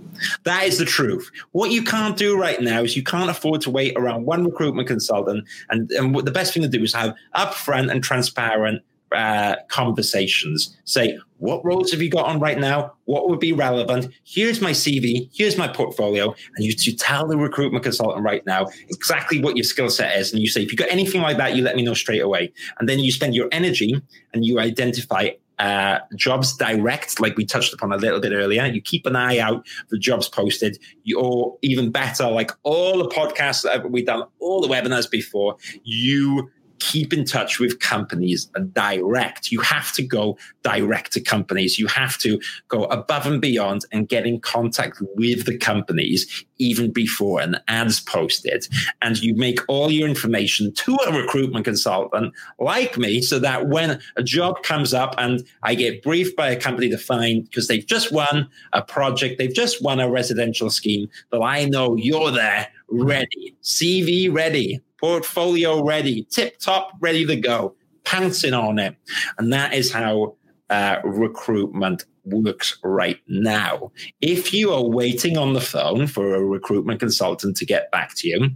That 0.45 0.65
is 0.65 0.79
the 0.79 0.87
truth. 0.87 1.31
What 1.53 1.71
you 1.71 1.83
can't 1.83 2.17
do 2.17 2.39
right 2.39 2.61
now 2.61 2.83
is 2.83 2.97
you 2.97 3.03
can't 3.03 3.29
afford 3.29 3.61
to 3.63 3.71
wait 3.71 3.95
around 3.97 4.25
one 4.25 4.45
recruitment 4.45 4.89
consultant. 4.89 5.47
And, 5.69 5.91
and 5.93 6.15
the 6.15 6.31
best 6.31 6.55
thing 6.55 6.63
to 6.63 6.69
do 6.69 6.83
is 6.83 6.95
have 6.95 7.15
upfront 7.35 7.91
and 7.91 8.03
transparent 8.03 8.83
uh, 9.14 9.57
conversations. 9.69 10.76
Say, 10.85 11.19
what 11.38 11.64
roles 11.64 11.90
have 11.90 12.00
you 12.00 12.09
got 12.09 12.26
on 12.26 12.38
right 12.38 12.59
now? 12.59 12.92
What 13.07 13.28
would 13.28 13.40
be 13.40 13.52
relevant? 13.52 14.12
Here's 14.25 14.61
my 14.61 14.71
CV. 14.71 15.28
Here's 15.35 15.59
my 15.59 15.66
portfolio. 15.66 16.35
And 16.57 16.64
you, 16.64 16.73
you 16.78 16.95
tell 16.95 17.26
the 17.26 17.37
recruitment 17.37 17.85
consultant 17.85 18.25
right 18.25 18.47
now 18.47 18.69
exactly 18.88 19.40
what 19.40 19.57
your 19.57 19.64
skill 19.64 19.90
set 19.90 20.16
is. 20.19 20.33
And 20.33 20.40
you 20.40 20.49
say, 20.49 20.62
if 20.62 20.71
you 20.71 20.78
got 20.78 20.90
anything 20.90 21.21
like 21.21 21.38
that, 21.38 21.57
you 21.57 21.64
let 21.64 21.75
me 21.75 21.83
know 21.83 21.95
straight 21.95 22.23
away. 22.23 22.52
And 22.78 22.88
then 22.88 23.00
you 23.00 23.11
spend 23.11 23.35
your 23.35 23.49
energy 23.50 24.00
and 24.33 24.45
you 24.45 24.61
identify 24.61 25.31
uh, 25.59 26.00
jobs 26.16 26.57
direct, 26.57 27.21
like 27.21 27.37
we 27.37 27.45
touched 27.45 27.73
upon 27.73 27.92
a 27.92 27.97
little 27.97 28.21
bit 28.21 28.33
earlier. 28.33 28.66
You 28.66 28.81
keep 28.81 29.07
an 29.07 29.14
eye 29.14 29.38
out 29.38 29.66
for 29.88 29.97
jobs 29.97 30.28
posted. 30.28 30.78
You, 31.04 31.21
or 31.21 31.57
even 31.62 31.90
better, 31.90 32.28
like 32.31 32.50
all 32.62 32.99
the 32.99 33.09
podcasts 33.09 33.62
that 33.62 33.90
we've 33.90 34.07
done, 34.07 34.25
all 34.40 34.61
the 34.61 34.69
webinars 34.69 35.11
before, 35.11 35.57
you 35.85 36.50
keep 36.83 37.12
in 37.12 37.25
touch 37.25 37.61
with 37.61 37.79
companies 37.79 38.51
direct. 38.73 39.53
You 39.53 39.61
have 39.61 39.93
to 39.93 40.03
go 40.03 40.37
direct 40.65 41.12
to 41.12 41.21
companies. 41.21 41.79
You 41.79 41.87
have 41.87 42.19
to 42.19 42.41
go 42.67 42.85
above 42.87 43.25
and 43.25 43.41
beyond 43.41 43.85
and 43.93 44.09
get 44.09 44.27
in 44.27 44.41
contact 44.41 45.01
with 45.15 45.47
the 45.47 45.57
companies 45.57 46.45
even 46.59 46.93
before 46.93 47.41
an 47.41 47.57
ad's 47.69 48.01
posted. 48.01 48.67
And 49.01 49.23
you 49.23 49.37
make 49.37 49.61
all 49.69 49.93
your 49.93 50.09
information 50.09 50.73
to 50.75 50.99
a 51.07 51.12
recruitment 51.12 51.65
consultant 51.65 52.35
like 52.59 52.99
me 52.99 53.23
so 53.23 53.39
that 53.39 53.69
when 53.69 54.01
a 54.17 54.23
job 54.25 54.65
comes 54.65 54.93
up 54.93 55.15
and 55.19 55.47
I 55.62 55.77
get 55.77 56.03
briefed 56.03 56.37
by 56.37 56.51
a 56.51 56.61
company 56.61 56.91
to 56.91 56.99
find 56.99 57.45
because 57.45 57.69
they've 57.69 57.87
just 57.87 58.11
won 58.12 58.49
a 58.73 58.83
project, 58.83 59.39
they've 59.39 59.55
just 59.55 59.85
won 59.85 60.01
a 60.01 60.11
residential 60.11 60.69
scheme, 60.69 61.09
that 61.31 61.43
I 61.43 61.65
know 61.67 61.95
you're 61.97 62.33
there 62.33 62.69
ready, 62.89 63.57
CV 63.62 64.33
ready 64.33 64.81
portfolio 65.02 65.85
ready, 65.85 66.26
tip 66.30 66.59
top, 66.59 66.92
ready 67.00 67.26
to 67.26 67.37
go, 67.37 67.75
pouncing 68.04 68.54
on 68.54 68.78
it. 68.78 68.97
And 69.37 69.52
that 69.52 69.75
is 69.75 69.92
how 69.92 70.37
uh, 70.71 70.99
recruitment 71.04 72.04
works 72.25 72.78
right 72.85 73.18
now. 73.26 73.90
If 74.21 74.54
you 74.54 74.73
are 74.73 74.85
waiting 74.85 75.37
on 75.37 75.54
the 75.54 75.61
phone 75.61 76.06
for 76.06 76.35
a 76.35 76.42
recruitment 76.42 77.00
consultant 77.00 77.56
to 77.59 77.66
get 77.66 77.90
back 77.90 78.14
to 78.16 78.28
you, 78.28 78.50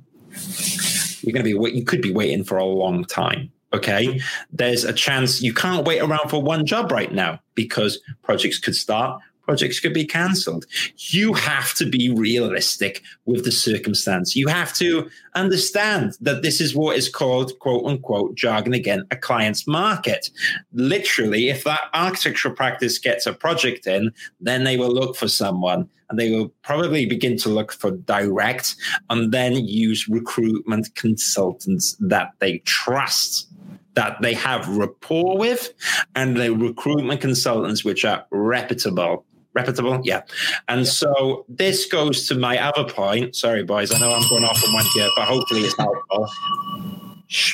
you're 1.22 1.32
going 1.32 1.44
to 1.44 1.58
be 1.58 1.76
you 1.76 1.84
could 1.84 2.00
be 2.00 2.12
waiting 2.12 2.44
for 2.44 2.58
a 2.58 2.64
long 2.64 3.04
time. 3.04 3.50
Okay, 3.72 4.20
there's 4.52 4.84
a 4.84 4.92
chance 4.92 5.42
you 5.42 5.52
can't 5.52 5.84
wait 5.84 6.00
around 6.00 6.28
for 6.30 6.40
one 6.40 6.64
job 6.64 6.92
right 6.92 7.12
now 7.12 7.40
because 7.56 7.98
projects 8.22 8.58
could 8.58 8.76
start, 8.76 9.20
projects 9.46 9.80
could 9.80 9.94
be 9.94 10.04
cancelled. 10.04 10.66
You 10.96 11.32
have 11.32 11.72
to 11.74 11.86
be 11.86 12.10
realistic 12.10 13.02
with 13.24 13.44
the 13.44 13.52
circumstance. 13.52 14.36
You 14.36 14.48
have 14.48 14.74
to 14.74 15.08
understand 15.34 16.14
that 16.20 16.42
this 16.42 16.60
is 16.60 16.74
what 16.74 16.96
is 16.96 17.08
called, 17.08 17.58
quote 17.60 17.86
unquote, 17.86 18.34
jargon 18.34 18.74
again, 18.74 19.06
a 19.10 19.16
client's 19.16 19.66
market. 19.66 20.30
Literally, 20.72 21.48
if 21.48 21.64
that 21.64 21.88
architectural 21.94 22.54
practice 22.54 22.98
gets 22.98 23.26
a 23.26 23.32
project 23.32 23.86
in, 23.86 24.12
then 24.40 24.64
they 24.64 24.76
will 24.76 24.92
look 24.92 25.16
for 25.16 25.28
someone 25.28 25.88
and 26.10 26.18
they 26.18 26.30
will 26.30 26.48
probably 26.62 27.06
begin 27.06 27.36
to 27.38 27.48
look 27.48 27.72
for 27.72 27.90
direct 27.90 28.76
and 29.10 29.32
then 29.32 29.54
use 29.54 30.08
recruitment 30.08 30.94
consultants 30.94 31.96
that 32.00 32.32
they 32.40 32.58
trust 32.58 33.48
that 33.94 34.20
they 34.20 34.34
have 34.34 34.68
rapport 34.68 35.38
with 35.38 35.72
and 36.14 36.36
the 36.36 36.52
recruitment 36.52 37.20
consultants 37.20 37.82
which 37.82 38.04
are 38.04 38.24
reputable 38.30 39.24
reputable 39.56 40.00
yeah. 40.04 40.22
And 40.68 40.86
so 40.86 41.44
this 41.48 41.86
goes 41.86 42.28
to 42.28 42.34
my 42.36 42.58
other 42.62 42.84
point. 42.84 43.34
Sorry 43.34 43.64
boys 43.64 43.92
i 43.92 43.98
know 43.98 44.12
i'm 44.12 44.28
going 44.28 44.44
off 44.44 44.62
on 44.64 44.72
one 44.72 44.84
here 44.94 45.08
but 45.16 45.26
hopefully 45.26 45.62
it's 45.62 45.76
helpful 45.76 46.28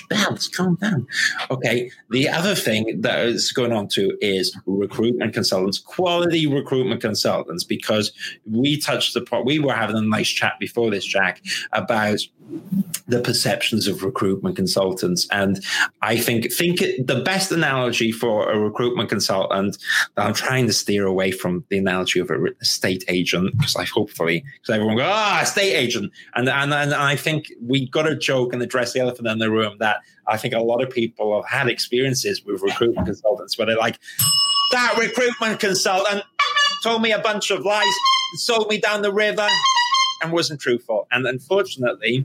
Babs, 0.09 0.49
calm 0.49 0.77
down. 0.77 1.07
Okay. 1.51 1.91
The 2.11 2.29
other 2.29 2.55
thing 2.55 3.01
that 3.01 3.21
is 3.21 3.53
going 3.53 3.73
on 3.73 3.89
too 3.89 4.17
is 4.21 4.57
recruitment 4.67 5.33
consultants, 5.33 5.79
quality 5.79 6.47
recruitment 6.47 7.01
consultants, 7.01 7.65
because 7.65 8.13
we 8.45 8.79
touched 8.79 9.15
the 9.15 9.23
part, 9.23 9.45
we 9.45 9.59
were 9.59 9.73
having 9.73 9.97
a 9.97 10.03
nice 10.03 10.29
chat 10.29 10.55
before 10.59 10.91
this, 10.91 11.05
Jack, 11.05 11.43
about 11.73 12.19
the 13.07 13.21
perceptions 13.21 13.87
of 13.87 14.03
recruitment 14.03 14.57
consultants. 14.57 15.27
And 15.31 15.65
I 16.03 16.17
think 16.17 16.53
think 16.53 16.83
it, 16.83 17.07
the 17.07 17.21
best 17.21 17.51
analogy 17.53 18.13
for 18.13 18.51
a 18.51 18.59
recruitment 18.59 19.09
consultant 19.09 19.79
that 20.15 20.27
I'm 20.27 20.35
trying 20.35 20.67
to 20.67 20.73
steer 20.73 21.07
away 21.07 21.31
from 21.31 21.65
the 21.69 21.79
analogy 21.79 22.21
of 22.21 22.31
a 22.31 22.47
estate 22.61 23.05
agent 23.09 23.57
because 23.57 23.77
I 23.77 23.85
hopefully 23.85 24.45
because 24.61 24.75
everyone 24.75 24.97
go 24.97 25.05
ah 25.07 25.41
estate 25.43 25.75
agent 25.75 26.13
and, 26.35 26.49
and 26.49 26.73
and 26.73 26.95
I 26.95 27.17
think 27.17 27.51
we 27.61 27.89
got 27.89 28.03
to 28.03 28.17
joke 28.17 28.53
and 28.53 28.63
address 28.63 28.93
the 28.93 29.01
elephant 29.01 29.29
in 29.29 29.39
the 29.39 29.51
room 29.51 29.62
that 29.79 30.01
I 30.27 30.37
think 30.37 30.55
a 30.55 30.61
lot 30.61 30.83
of 30.83 30.91
people 30.91 31.43
have 31.43 31.51
had 31.51 31.69
experiences 31.69 32.45
with 32.45 32.63
recruitment 32.63 33.07
consultants 33.07 33.59
where 33.59 33.67
they're 33.67 33.77
like 33.77 33.99
that 34.73 34.97
recruitment 34.99 35.61
consultant 35.61 36.23
told 36.83 37.03
me 37.03 37.13
a 37.13 37.19
bunch 37.19 37.51
of 37.51 37.65
lies 37.65 37.93
sold 38.37 38.69
me 38.69 38.79
down 38.79 39.03
the 39.03 39.13
river 39.13 39.47
and 40.23 40.33
wasn't 40.33 40.61
truthful. 40.61 41.07
And 41.11 41.27
unfortunately 41.27 42.25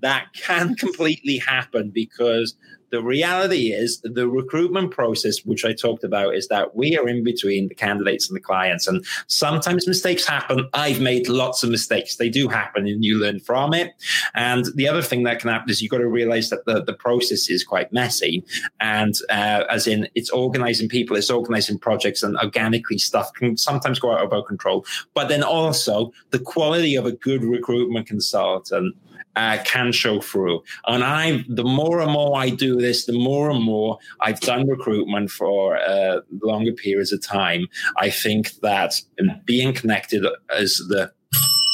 that 0.00 0.32
can 0.34 0.74
completely 0.76 1.38
happen 1.38 1.90
because 1.90 2.56
the 2.94 3.02
reality 3.02 3.72
is 3.72 4.00
the 4.02 4.28
recruitment 4.28 4.92
process, 4.92 5.44
which 5.44 5.64
I 5.64 5.72
talked 5.72 6.04
about, 6.04 6.36
is 6.36 6.46
that 6.46 6.76
we 6.76 6.96
are 6.96 7.08
in 7.08 7.24
between 7.24 7.66
the 7.66 7.74
candidates 7.74 8.28
and 8.28 8.36
the 8.36 8.40
clients. 8.40 8.86
And 8.86 9.04
sometimes 9.26 9.88
mistakes 9.88 10.24
happen. 10.24 10.68
I've 10.74 11.00
made 11.00 11.28
lots 11.28 11.64
of 11.64 11.70
mistakes. 11.70 12.14
They 12.14 12.28
do 12.28 12.46
happen 12.46 12.86
and 12.86 13.04
you 13.04 13.18
learn 13.18 13.40
from 13.40 13.74
it. 13.74 13.94
And 14.34 14.66
the 14.76 14.86
other 14.86 15.02
thing 15.02 15.24
that 15.24 15.40
can 15.40 15.50
happen 15.50 15.70
is 15.70 15.82
you've 15.82 15.90
got 15.90 15.98
to 15.98 16.06
realize 16.06 16.50
that 16.50 16.66
the, 16.66 16.84
the 16.84 16.92
process 16.92 17.50
is 17.50 17.64
quite 17.64 17.92
messy. 17.92 18.44
And 18.78 19.18
uh, 19.28 19.64
as 19.68 19.88
in, 19.88 20.08
it's 20.14 20.30
organizing 20.30 20.88
people, 20.88 21.16
it's 21.16 21.30
organizing 21.30 21.80
projects, 21.80 22.22
and 22.22 22.36
organically 22.38 22.98
stuff 22.98 23.32
can 23.34 23.56
sometimes 23.56 23.98
go 23.98 24.12
out 24.12 24.24
of 24.24 24.32
our 24.32 24.44
control. 24.44 24.86
But 25.14 25.26
then 25.26 25.42
also, 25.42 26.12
the 26.30 26.38
quality 26.38 26.94
of 26.94 27.06
a 27.06 27.12
good 27.12 27.42
recruitment 27.42 28.06
consultant 28.06 28.94
uh, 29.36 29.58
can 29.64 29.92
show 29.92 30.20
through. 30.20 30.62
And 30.86 31.04
I, 31.04 31.44
the 31.48 31.64
more 31.64 32.00
and 32.00 32.12
more 32.12 32.38
I 32.38 32.50
do 32.50 32.76
this, 32.76 33.06
the 33.06 33.12
more 33.12 33.50
and 33.50 33.62
more 33.62 33.98
I've 34.20 34.40
done 34.40 34.68
recruitment 34.68 35.30
for 35.30 35.76
uh, 35.78 36.20
longer 36.42 36.72
periods 36.72 37.12
of 37.12 37.22
time. 37.22 37.66
I 37.96 38.10
think 38.10 38.52
that 38.62 39.00
being 39.44 39.72
connected 39.74 40.24
as 40.50 40.76
the, 40.88 41.12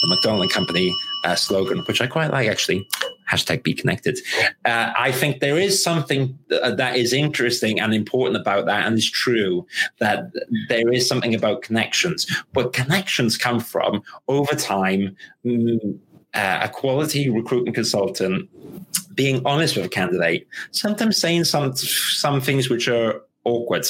the 0.02 0.08
McDonald 0.08 0.50
Company 0.50 0.94
uh, 1.24 1.34
slogan, 1.34 1.84
which 1.86 2.00
I 2.00 2.06
quite 2.06 2.30
like 2.30 2.48
actually. 2.48 2.86
Hashtag 3.30 3.62
be 3.62 3.74
connected. 3.74 4.18
Uh, 4.64 4.92
I 4.98 5.12
think 5.12 5.38
there 5.38 5.56
is 5.56 5.80
something 5.80 6.36
th- 6.48 6.76
that 6.76 6.96
is 6.96 7.12
interesting 7.12 7.78
and 7.78 7.94
important 7.94 8.40
about 8.40 8.66
that, 8.66 8.86
and 8.86 8.96
it's 8.96 9.08
true 9.08 9.64
that 10.00 10.32
there 10.68 10.92
is 10.92 11.06
something 11.06 11.32
about 11.32 11.62
connections. 11.62 12.26
But 12.52 12.72
connections 12.72 13.38
come 13.38 13.60
from 13.60 14.02
over 14.26 14.56
time. 14.56 15.14
Mm, 15.46 16.00
uh, 16.34 16.60
a 16.62 16.68
quality 16.68 17.28
recruitment 17.28 17.74
consultant 17.74 18.48
being 19.14 19.42
honest 19.44 19.76
with 19.76 19.86
a 19.86 19.88
candidate, 19.88 20.46
sometimes 20.70 21.16
saying 21.18 21.44
some 21.44 21.74
some 21.76 22.40
things 22.40 22.68
which 22.68 22.88
are 22.88 23.22
awkward 23.44 23.86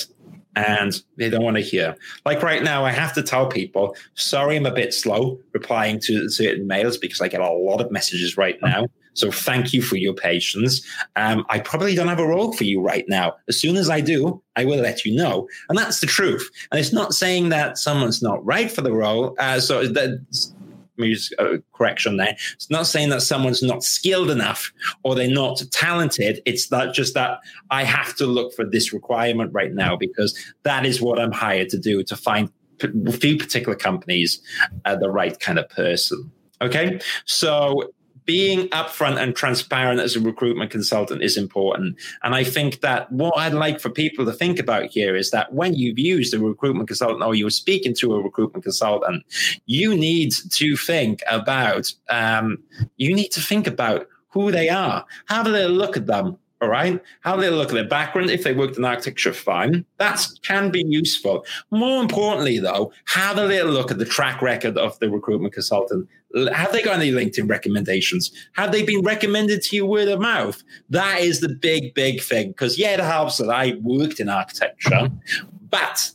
and 0.57 1.03
they 1.17 1.31
don't 1.31 1.45
want 1.45 1.57
to 1.57 1.63
hear. 1.63 1.97
Like 2.25 2.43
right 2.43 2.63
now, 2.63 2.85
I 2.85 2.91
have 2.91 3.15
to 3.15 3.23
tell 3.23 3.47
people, 3.47 3.97
sorry, 4.15 4.57
I'm 4.57 4.67
a 4.67 4.73
bit 4.73 4.93
slow 4.93 5.39
replying 5.53 6.01
to 6.01 6.29
certain 6.29 6.67
mails 6.67 6.99
because 6.99 7.21
I 7.21 7.29
get 7.29 7.41
a 7.41 7.51
lot 7.51 7.81
of 7.81 7.91
messages 7.91 8.37
right 8.37 8.59
now. 8.63 8.87
So 9.15 9.31
thank 9.31 9.73
you 9.73 9.83
for 9.83 9.97
your 9.97 10.15
patience. 10.15 10.85
Um, 11.17 11.45
I 11.49 11.59
probably 11.59 11.95
don't 11.95 12.09
have 12.09 12.21
a 12.21 12.27
role 12.27 12.53
for 12.53 12.65
you 12.65 12.81
right 12.81 13.05
now. 13.09 13.35
As 13.49 13.61
soon 13.61 13.77
as 13.77 13.91
I 13.91 14.01
do, 14.01 14.41
I 14.57 14.65
will 14.65 14.81
let 14.81 15.05
you 15.05 15.15
know. 15.15 15.49
And 15.69 15.77
that's 15.77 16.01
the 16.01 16.07
truth. 16.07 16.49
And 16.71 16.81
it's 16.81 16.93
not 16.93 17.13
saying 17.13 17.49
that 17.51 17.77
someone's 17.77 18.23
not 18.23 18.45
right 18.45 18.71
for 18.71 18.83
the 18.83 18.93
role. 18.93 19.35
Uh, 19.39 19.61
so 19.61 19.87
that 19.87 20.55
a 21.39 21.59
correction 21.73 22.17
there. 22.17 22.37
It's 22.55 22.71
not 22.71 22.87
saying 22.87 23.11
that 23.11 23.23
someone's 23.23 23.63
not 23.63 23.83
skilled 23.83 24.31
enough 24.31 24.73
or 25.03 25.15
they're 25.15 25.31
not 25.31 25.63
talented. 25.71 26.41
It's 26.47 26.71
not 26.71 26.95
just 26.95 27.15
that 27.15 27.41
I 27.71 27.85
have 27.85 28.15
to 28.17 28.27
look 28.27 28.55
for 28.55 28.65
this 28.65 28.93
requirement 28.93 29.53
right 29.53 29.73
now 29.73 29.97
because 29.97 30.37
that 30.63 30.87
is 30.87 31.01
what 31.01 31.19
I'm 31.19 31.33
hired 31.33 31.69
to 31.71 31.79
do 31.79 32.03
to 32.05 32.17
find 32.17 32.51
a 32.83 33.13
few 33.13 33.37
particular 33.37 33.77
companies 33.77 34.41
uh, 34.85 34.97
the 34.97 35.11
right 35.11 35.39
kind 35.39 35.59
of 35.59 35.69
person. 35.69 36.31
Okay, 36.63 37.01
so 37.25 37.91
being 38.25 38.69
upfront 38.69 39.21
and 39.21 39.35
transparent 39.35 40.01
as 40.01 40.17
a 40.17 40.21
recruitment 40.21 40.71
consultant 40.71 41.23
is 41.23 41.37
important. 41.37 41.97
And 42.23 42.35
I 42.35 42.45
think 42.45 42.81
that 42.81 43.11
what 43.13 43.37
I'd 43.37 43.55
like 43.55 43.81
for 43.81 43.91
people 43.91 44.25
to 44.25 44.33
think 44.33 44.59
about 44.59 44.87
here 44.87 45.17
is 45.17 45.31
that 45.31 45.53
when 45.53 45.75
you've 45.75 45.99
used 45.99 46.35
a 46.35 46.39
recruitment 46.39 46.89
consultant 46.89 47.23
or 47.23 47.35
you're 47.35 47.51
speaking 47.51 47.95
to 47.97 48.15
a 48.15 48.23
recruitment 48.23 48.65
consultant, 48.65 49.25
you 49.67 49.95
need 49.95 50.33
to 50.53 50.77
think 50.77 51.23
about 51.31 51.93
um, 52.09 52.59
you 52.97 53.15
need 53.15 53.29
to 53.33 53.41
think 53.41 53.67
about 53.67 54.07
who 54.29 54.51
they 54.51 54.69
are. 54.69 55.05
Have 55.27 55.47
a 55.47 55.51
little 55.51 55.77
look 55.77 55.97
at 55.97 56.07
them. 56.07 56.39
All 56.63 56.69
right. 56.69 57.03
Have 57.23 57.39
a 57.39 57.41
little 57.41 57.59
look 57.59 57.71
at 57.71 57.75
their 57.75 57.89
background. 57.89 58.29
If 58.29 58.45
they 58.45 58.53
worked 58.53 58.77
in 58.77 58.85
architecture, 58.85 59.33
fine. 59.33 59.87
That 59.97 60.27
can 60.43 60.71
be 60.71 60.85
useful. 60.87 61.47
More 61.71 62.03
importantly, 62.03 62.59
though, 62.59 62.93
have 63.07 63.39
a 63.39 63.47
little 63.47 63.73
look 63.73 63.91
at 63.91 63.99
the 63.99 64.05
track 64.05 64.43
record 64.43 64.77
of 64.77 64.99
the 64.99 65.09
recruitment 65.09 65.55
consultant. 65.55 66.07
Have 66.53 66.73
they 66.73 66.83
got 66.83 66.97
any 66.97 67.11
LinkedIn 67.11 67.49
recommendations? 67.49 68.31
Have 68.53 68.73
they 68.73 68.83
been 68.83 69.03
recommended 69.03 69.63
to 69.63 69.77
you 69.77 69.87
word 69.87 70.09
of 70.09 70.21
mouth? 70.21 70.63
That 70.89 71.21
is 71.21 71.41
the 71.41 71.49
big, 71.49 71.95
big 71.95 72.23
thing. 72.23 72.49
Because, 72.49 72.79
yeah, 72.79 72.95
it 72.95 73.01
helps 73.01 73.39
that 73.39 73.51
I 73.51 73.75
worked 73.83 74.21
in 74.21 74.29
architecture, 74.29 75.11
but 75.71 76.11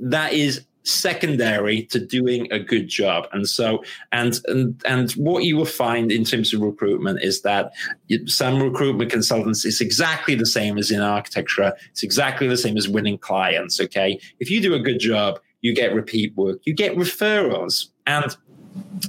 that 0.00 0.32
is 0.32 0.64
secondary 0.84 1.82
to 1.84 1.98
doing 2.04 2.50
a 2.50 2.58
good 2.58 2.88
job. 2.88 3.26
And 3.32 3.48
so, 3.48 3.84
and 4.12 4.40
and 4.48 4.82
and 4.86 5.12
what 5.12 5.44
you 5.44 5.56
will 5.56 5.64
find 5.64 6.10
in 6.10 6.24
terms 6.24 6.54
of 6.54 6.60
recruitment 6.60 7.22
is 7.22 7.42
that 7.42 7.72
some 8.26 8.62
recruitment 8.62 9.10
consultants 9.10 9.64
is 9.64 9.80
exactly 9.80 10.34
the 10.34 10.46
same 10.46 10.78
as 10.78 10.90
in 10.90 11.00
architecture. 11.00 11.74
It's 11.90 12.02
exactly 12.02 12.48
the 12.48 12.56
same 12.56 12.76
as 12.76 12.88
winning 12.88 13.18
clients. 13.18 13.80
Okay, 13.80 14.18
if 14.40 14.50
you 14.50 14.60
do 14.60 14.74
a 14.74 14.80
good 14.80 14.98
job, 14.98 15.38
you 15.60 15.74
get 15.74 15.94
repeat 15.94 16.34
work, 16.36 16.60
you 16.64 16.74
get 16.74 16.96
referrals, 16.96 17.88
and 18.06 18.36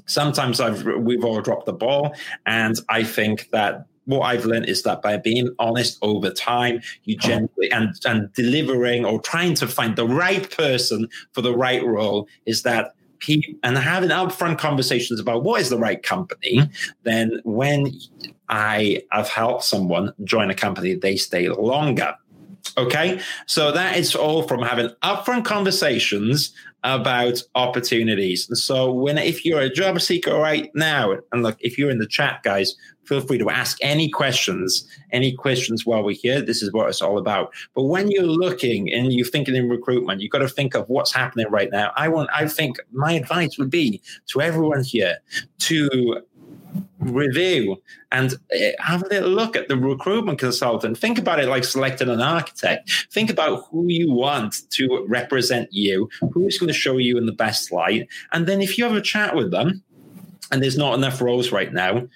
sometimes 0.05 0.59
I've 0.59 0.85
we've 0.85 1.23
all 1.23 1.41
dropped 1.41 1.65
the 1.65 1.73
ball, 1.73 2.15
and 2.45 2.75
I 2.89 3.03
think 3.03 3.49
that 3.51 3.85
what 4.05 4.21
I've 4.21 4.45
learned 4.45 4.67
is 4.67 4.81
that 4.83 5.03
by 5.03 5.17
being 5.17 5.53
honest 5.59 5.99
over 6.01 6.31
time, 6.31 6.81
you 7.03 7.15
generally 7.17 7.71
and 7.71 7.93
and 8.05 8.33
delivering 8.33 9.05
or 9.05 9.21
trying 9.21 9.53
to 9.55 9.67
find 9.67 9.95
the 9.95 10.07
right 10.07 10.49
person 10.55 11.07
for 11.33 11.41
the 11.41 11.55
right 11.55 11.85
role 11.85 12.27
is 12.45 12.63
that 12.63 12.95
people 13.19 13.53
and 13.63 13.77
having 13.77 14.09
upfront 14.09 14.57
conversations 14.57 15.19
about 15.19 15.43
what 15.43 15.61
is 15.61 15.69
the 15.69 15.77
right 15.77 16.01
company, 16.01 16.59
hmm. 16.59 16.65
then 17.03 17.39
when 17.43 17.93
I 18.49 19.03
have 19.11 19.29
helped 19.29 19.63
someone 19.63 20.13
join 20.23 20.49
a 20.49 20.55
company, 20.55 20.95
they 20.95 21.15
stay 21.15 21.47
longer. 21.49 22.15
Okay, 22.77 23.19
so 23.45 23.71
that 23.71 23.97
is 23.97 24.15
all 24.15 24.43
from 24.43 24.61
having 24.61 24.89
upfront 25.03 25.45
conversations 25.45 26.53
about 26.83 27.41
opportunities. 27.55 28.47
And 28.47 28.57
so, 28.57 28.91
when 28.91 29.17
if 29.17 29.43
you're 29.43 29.61
a 29.61 29.69
job 29.69 29.99
seeker 30.01 30.33
right 30.35 30.71
now, 30.75 31.15
and 31.31 31.43
look, 31.43 31.57
if 31.59 31.77
you're 31.77 31.89
in 31.89 31.99
the 31.99 32.07
chat, 32.07 32.41
guys, 32.43 32.75
feel 33.09 33.21
free 33.21 33.39
to 33.39 33.49
ask 33.49 33.77
any 33.81 34.07
questions, 34.07 34.87
any 35.11 35.33
questions 35.33 35.85
while 35.85 36.03
we're 36.03 36.15
here. 36.15 36.41
This 36.41 36.61
is 36.61 36.71
what 36.71 36.87
it's 36.89 37.01
all 37.01 37.17
about. 37.17 37.51
But 37.73 37.85
when 37.85 38.11
you're 38.11 38.23
looking 38.23 38.93
and 38.93 39.11
you're 39.11 39.25
thinking 39.25 39.55
in 39.55 39.67
recruitment, 39.67 40.21
you've 40.21 40.31
got 40.31 40.39
to 40.39 40.47
think 40.47 40.75
of 40.75 40.87
what's 40.87 41.11
happening 41.11 41.47
right 41.49 41.71
now. 41.71 41.91
I 41.97 42.07
want, 42.07 42.29
I 42.33 42.47
think 42.47 42.77
my 42.91 43.13
advice 43.13 43.57
would 43.57 43.71
be 43.71 44.01
to 44.27 44.41
everyone 44.41 44.83
here 44.83 45.17
to 45.59 46.21
review 46.99 47.81
and 48.11 48.35
eh, 48.51 48.73
have 48.79 49.03
a 49.03 49.07
little 49.07 49.29
look 49.29 49.55
at 49.55 49.67
the 49.67 49.77
recruitment 49.77 50.39
consultant. 50.39 50.97
Think 50.97 51.17
about 51.17 51.39
it 51.39 51.47
like 51.47 51.63
selecting 51.63 52.09
an 52.09 52.21
architect. 52.21 53.07
Think 53.11 53.29
about 53.29 53.65
who 53.69 53.87
you 53.87 54.11
want 54.11 54.69
to 54.71 55.05
represent 55.07 55.69
you, 55.71 56.09
who's 56.33 56.57
going 56.57 56.67
to 56.67 56.73
show 56.73 56.97
you 56.97 57.17
in 57.17 57.25
the 57.25 57.31
best 57.31 57.71
light. 57.71 58.07
And 58.31 58.47
then 58.47 58.61
if 58.61 58.77
you 58.77 58.83
have 58.83 58.95
a 58.95 59.01
chat 59.01 59.35
with 59.35 59.51
them 59.51 59.83
and 60.51 60.61
there's 60.61 60.77
not 60.77 60.95
enough 60.95 61.21
roles 61.21 61.51
right 61.51 61.73
now, 61.73 62.07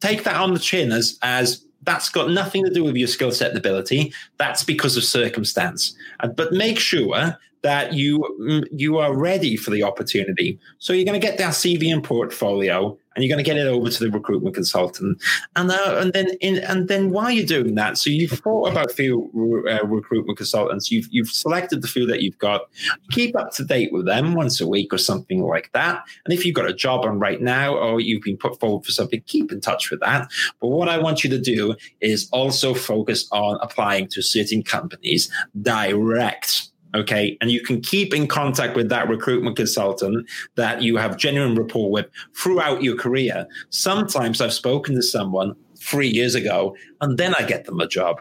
take 0.00 0.24
that 0.24 0.36
on 0.36 0.54
the 0.54 0.60
chin 0.60 0.92
as 0.92 1.18
as 1.22 1.64
that's 1.82 2.10
got 2.10 2.30
nothing 2.30 2.64
to 2.64 2.70
do 2.70 2.84
with 2.84 2.96
your 2.96 3.08
skill 3.08 3.32
set 3.32 3.50
and 3.50 3.58
ability. 3.58 4.12
That's 4.36 4.62
because 4.62 4.96
of 4.96 5.04
circumstance. 5.04 5.96
But 6.36 6.52
make 6.52 6.78
sure 6.78 7.38
that 7.68 7.92
you 7.92 8.18
mm, 8.40 8.64
you 8.72 8.96
are 8.96 9.14
ready 9.14 9.54
for 9.54 9.70
the 9.70 9.82
opportunity. 9.82 10.58
So 10.78 10.94
you're 10.94 11.04
going 11.04 11.20
to 11.20 11.26
get 11.26 11.36
that 11.36 11.52
CV 11.52 11.92
and 11.92 12.02
portfolio, 12.02 12.96
and 13.14 13.22
you're 13.22 13.28
going 13.28 13.44
to 13.44 13.50
get 13.50 13.58
it 13.58 13.66
over 13.66 13.90
to 13.90 14.04
the 14.04 14.10
recruitment 14.10 14.54
consultant, 14.54 15.22
and 15.54 15.70
uh, 15.70 15.98
and 15.98 16.14
then 16.14 16.28
in, 16.40 16.64
and 16.64 16.88
then 16.88 17.10
while 17.10 17.30
you're 17.30 17.44
doing 17.44 17.74
that, 17.74 17.98
so 17.98 18.08
you've 18.08 18.30
thought 18.30 18.70
about 18.70 18.90
few 18.90 19.30
uh, 19.68 19.84
recruitment 19.86 20.38
consultants, 20.38 20.90
you've 20.90 21.08
you've 21.10 21.28
selected 21.28 21.82
the 21.82 21.88
few 21.88 22.06
that 22.06 22.22
you've 22.22 22.38
got, 22.38 22.62
keep 23.10 23.36
up 23.36 23.52
to 23.52 23.64
date 23.64 23.92
with 23.92 24.06
them 24.06 24.32
once 24.32 24.62
a 24.62 24.66
week 24.66 24.94
or 24.94 24.98
something 24.98 25.42
like 25.42 25.70
that. 25.74 26.02
And 26.24 26.32
if 26.32 26.46
you've 26.46 26.56
got 26.56 26.70
a 26.70 26.72
job 26.72 27.04
on 27.04 27.18
right 27.18 27.42
now, 27.42 27.76
or 27.76 28.00
you've 28.00 28.22
been 28.22 28.38
put 28.38 28.58
forward 28.58 28.86
for 28.86 28.92
something, 28.92 29.22
keep 29.26 29.52
in 29.52 29.60
touch 29.60 29.90
with 29.90 30.00
that. 30.00 30.26
But 30.58 30.68
what 30.68 30.88
I 30.88 30.96
want 30.96 31.22
you 31.22 31.28
to 31.28 31.38
do 31.38 31.76
is 32.00 32.30
also 32.32 32.72
focus 32.72 33.28
on 33.30 33.58
applying 33.60 34.08
to 34.08 34.22
certain 34.22 34.62
companies 34.62 35.30
direct 35.60 36.70
Okay. 36.94 37.36
And 37.40 37.50
you 37.50 37.60
can 37.60 37.80
keep 37.80 38.14
in 38.14 38.26
contact 38.26 38.74
with 38.74 38.88
that 38.88 39.08
recruitment 39.08 39.56
consultant 39.56 40.28
that 40.54 40.82
you 40.82 40.96
have 40.96 41.18
genuine 41.18 41.54
rapport 41.54 41.90
with 41.90 42.06
throughout 42.34 42.82
your 42.82 42.96
career. 42.96 43.46
Sometimes 43.70 44.40
I've 44.40 44.54
spoken 44.54 44.94
to 44.94 45.02
someone 45.02 45.54
three 45.76 46.08
years 46.08 46.34
ago 46.34 46.76
and 47.00 47.18
then 47.18 47.34
I 47.34 47.42
get 47.42 47.66
them 47.66 47.80
a 47.80 47.86
job 47.86 48.20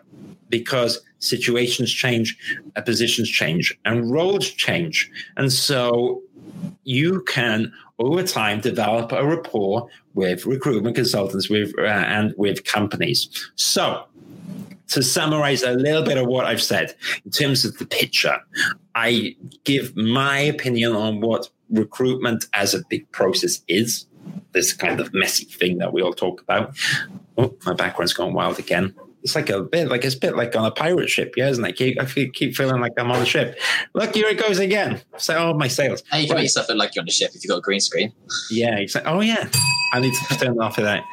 because 0.49 1.01
situations 1.19 1.91
change, 1.91 2.38
uh, 2.75 2.82
positions 2.82 3.30
change, 3.30 3.77
and 3.86 4.12
roles 4.12 4.49
change. 4.49 5.10
And 5.36 5.51
so 5.51 6.21
you 6.84 7.21
can 7.23 7.71
over 7.99 8.23
time 8.23 8.62
develop 8.62 9.12
a 9.12 9.25
rapport 9.25 9.89
with 10.13 10.45
recruitment 10.45 10.95
consultants 10.95 11.49
with 11.49 11.73
uh, 11.77 11.84
and 11.84 12.34
with 12.38 12.63
companies. 12.63 13.49
So 13.56 14.06
to 14.89 15.04
summarize 15.04 15.63
a 15.63 15.71
little 15.73 16.04
bit 16.04 16.17
of 16.17 16.28
what 16.28 16.45
I've 16.45 16.62
said 16.62 16.95
in 17.26 17.32
terms 17.32 17.65
of 17.65 17.78
the 17.78 17.86
picture, 17.86 18.38
I 18.95 19.36
give 19.63 19.95
my 19.95 20.39
opinion 20.39 20.93
on 20.93 21.21
what 21.21 21.50
recruitment 21.69 22.45
as 22.54 22.73
a 22.73 22.84
big 22.89 23.12
process 23.12 23.62
is. 23.67 24.06
This 24.52 24.73
kind 24.73 25.00
of 25.00 25.13
messy 25.13 25.45
thing 25.45 25.78
that 25.78 25.93
we 25.93 26.02
all 26.02 26.13
talk 26.13 26.41
about. 26.41 26.76
Oh, 27.38 27.54
my 27.65 27.73
background's 27.73 28.13
gone 28.13 28.34
wild 28.34 28.60
again. 28.60 28.93
it's 29.23 29.36
like 29.36 29.50
a 29.50 29.62
bit 29.62 29.88
like 29.89 30.04
it's 30.06 30.15
a 30.15 30.19
bit 30.19 30.36
like 30.36 30.56
on 30.56 30.65
a 30.65 30.71
pirate 30.71 31.10
ship, 31.10 31.34
yeah, 31.38 31.50
isn't 31.50 31.63
it? 31.63 31.73
Keep, 31.76 32.00
I 32.02 32.06
feel, 32.06 32.30
keep 32.34 32.56
feeling 32.56 32.82
like 32.82 32.93
I'm 32.97 33.12
on 33.12 33.21
a 33.21 33.26
ship. 33.26 33.58
Look, 33.93 34.15
here 34.15 34.28
it 34.28 34.38
goes 34.39 34.60
again. 34.60 35.02
So 35.17 35.38
all 35.38 35.54
my 35.54 35.67
sails. 35.67 36.04
And 36.12 36.21
you 36.21 36.28
can 36.28 36.36
Right. 36.36 36.39
make 36.41 36.45
yourself 36.45 36.67
look 36.69 36.78
like 36.78 36.95
you're 36.95 37.02
on 37.02 37.06
the 37.06 37.12
ship 37.12 37.32
if 37.36 37.43
you've 37.43 37.50
got 37.50 37.58
a 37.58 37.62
green 37.62 37.80
screen. 37.80 38.12
Yeah, 38.52 38.78
exactly. 38.78 39.12
Oh, 39.12 39.21
yeah. 39.21 39.47
I 39.93 40.00
need 40.00 40.13
to 40.13 40.38
turn 40.38 40.60
off 40.60 40.78
of 40.78 40.84
that. 40.84 41.04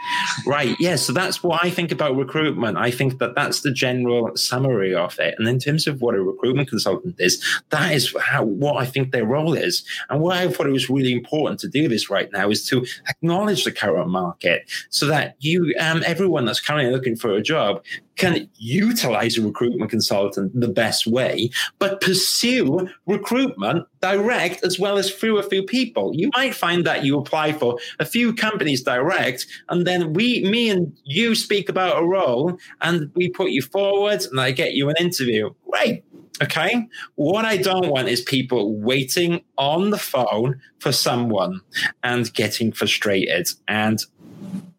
Right. 0.46 0.76
Yeah. 0.78 0.96
So 0.96 1.12
that's 1.12 1.42
what 1.42 1.64
I 1.64 1.70
think 1.70 1.92
about 1.92 2.16
recruitment. 2.16 2.76
I 2.76 2.90
think 2.90 3.18
that 3.18 3.34
that's 3.34 3.60
the 3.60 3.72
general 3.72 4.36
summary 4.36 4.94
of 4.94 5.18
it. 5.18 5.34
And 5.38 5.48
in 5.48 5.58
terms 5.58 5.86
of 5.86 6.00
what 6.00 6.14
a 6.14 6.22
recruitment 6.22 6.68
consultant 6.68 7.16
is, 7.18 7.44
that 7.70 7.92
is 7.92 8.14
how 8.20 8.44
what 8.44 8.76
I 8.76 8.86
think 8.86 9.12
their 9.12 9.26
role 9.26 9.54
is. 9.54 9.84
And 10.10 10.20
what 10.20 10.36
I 10.36 10.48
thought 10.48 10.66
it 10.66 10.72
was 10.72 10.90
really 10.90 11.12
important 11.12 11.60
to 11.60 11.68
do 11.68 11.88
this 11.88 12.10
right 12.10 12.30
now 12.32 12.50
is 12.50 12.66
to 12.68 12.84
acknowledge 13.08 13.64
the 13.64 13.72
current 13.72 14.08
market 14.08 14.70
so 14.90 15.06
that 15.06 15.36
you, 15.38 15.74
um, 15.80 16.02
everyone 16.06 16.44
that's 16.44 16.60
currently 16.60 16.92
looking 16.92 17.16
for 17.16 17.32
a 17.34 17.42
job, 17.42 17.82
can 18.16 18.48
utilize 18.56 19.36
a 19.36 19.42
recruitment 19.42 19.90
consultant 19.90 20.52
the 20.58 20.68
best 20.68 21.06
way, 21.06 21.50
but 21.78 22.00
pursue 22.00 22.88
recruitment 23.06 23.86
direct 24.00 24.64
as 24.64 24.78
well 24.78 24.98
as 24.98 25.10
through 25.10 25.38
a 25.38 25.42
few 25.42 25.62
people. 25.62 26.12
You 26.14 26.30
might 26.36 26.54
find 26.54 26.84
that 26.86 27.04
you 27.04 27.18
apply 27.18 27.52
for 27.52 27.78
a 27.98 28.04
few 28.04 28.34
companies 28.34 28.82
direct, 28.82 29.46
and 29.68 29.86
then 29.86 30.12
we, 30.12 30.44
me 30.44 30.70
and 30.70 30.96
you 31.04 31.34
speak 31.34 31.68
about 31.68 32.02
a 32.02 32.06
role, 32.06 32.58
and 32.80 33.10
we 33.14 33.28
put 33.28 33.50
you 33.50 33.62
forward, 33.62 34.24
and 34.30 34.40
I 34.40 34.52
get 34.52 34.74
you 34.74 34.88
an 34.88 34.96
interview. 34.98 35.50
Great. 35.70 36.04
Okay. 36.42 36.88
What 37.14 37.44
I 37.44 37.56
don't 37.56 37.88
want 37.88 38.08
is 38.08 38.20
people 38.20 38.76
waiting 38.76 39.44
on 39.56 39.90
the 39.90 39.98
phone 39.98 40.60
for 40.80 40.90
someone 40.90 41.60
and 42.02 42.32
getting 42.34 42.72
frustrated. 42.72 43.48
And 43.68 44.00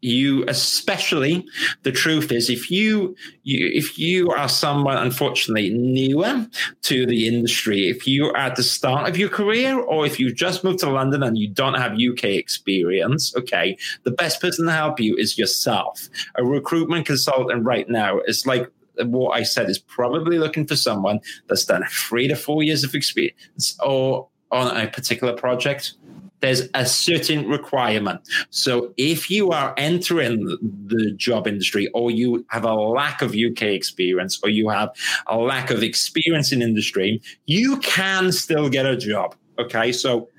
you 0.06 0.46
especially 0.48 1.46
the 1.84 1.91
truth 1.91 2.32
is 2.32 2.50
if 2.50 2.70
you, 2.70 3.15
you 3.44 3.70
if 3.74 3.98
you 3.98 4.30
are 4.30 4.50
someone 4.50 4.98
unfortunately 4.98 5.70
newer 5.70 6.46
to 6.82 7.06
the 7.06 7.28
industry 7.28 7.89
if 7.89 8.08
you 8.08 8.28
are 8.28 8.38
at 8.38 8.56
the 8.56 8.63
start 8.63 9.10
of 9.10 9.18
your 9.18 9.30
career 9.30 9.80
or 9.80 10.06
if 10.06 10.20
you 10.20 10.34
just 10.34 10.63
moved 10.63 10.80
to 10.80 10.89
london 10.89 11.24
and 11.24 11.38
you 11.38 11.48
don't 11.48 11.76
have 11.76 11.94
uk 11.94 12.24
experience 12.24 13.36
okay 13.36 13.78
the 14.04 14.12
best 14.12 14.41
person 14.41 14.65
to 14.65 14.72
help 14.72 15.00
you 15.00 15.15
is 15.18 15.38
yourself. 15.38 16.10
A 16.36 16.44
recruitment 16.44 17.06
consultant 17.06 17.63
right 17.65 17.89
now 17.89 18.20
is 18.28 18.46
like 18.46 18.72
what 18.98 19.32
i 19.32 19.44
said 19.44 19.70
is 19.70 19.78
probably 19.78 20.39
looking 20.39 20.65
for 20.65 20.76
someone 20.76 21.20
that's 21.48 21.65
done 21.65 21.84
three 21.89 22.28
to 22.28 22.36
four 22.36 22.63
years 22.63 22.84
of 22.84 22.96
experience 22.96 23.78
or 23.84 24.30
on 24.52 24.76
a 24.78 24.88
particular 24.88 25.34
project 25.34 25.96
there's 26.41 26.69
a 26.74 26.86
certain 26.86 27.48
requirement. 27.48 28.21
So 28.50 28.93
if 28.98 29.30
you 29.32 29.52
are 29.52 29.74
entering 29.78 30.45
the 30.86 31.12
job 31.15 31.48
industry 31.48 31.88
or 31.93 32.12
you 32.12 32.45
have 32.50 32.65
a 32.65 32.74
lack 32.74 33.21
of 33.21 33.36
UK 33.36 33.63
experience 33.63 34.39
or 34.43 34.50
you 34.50 34.69
have 34.69 34.89
a 35.28 35.38
lack 35.38 35.71
of 35.71 35.82
experience 35.82 36.52
in 36.52 36.62
industry, 36.62 37.21
you 37.45 37.78
can 37.78 38.32
still 38.32 38.69
get 38.69 38.86
a 38.86 38.95
job. 38.95 39.36
Okay. 39.60 39.91
So 39.91 40.30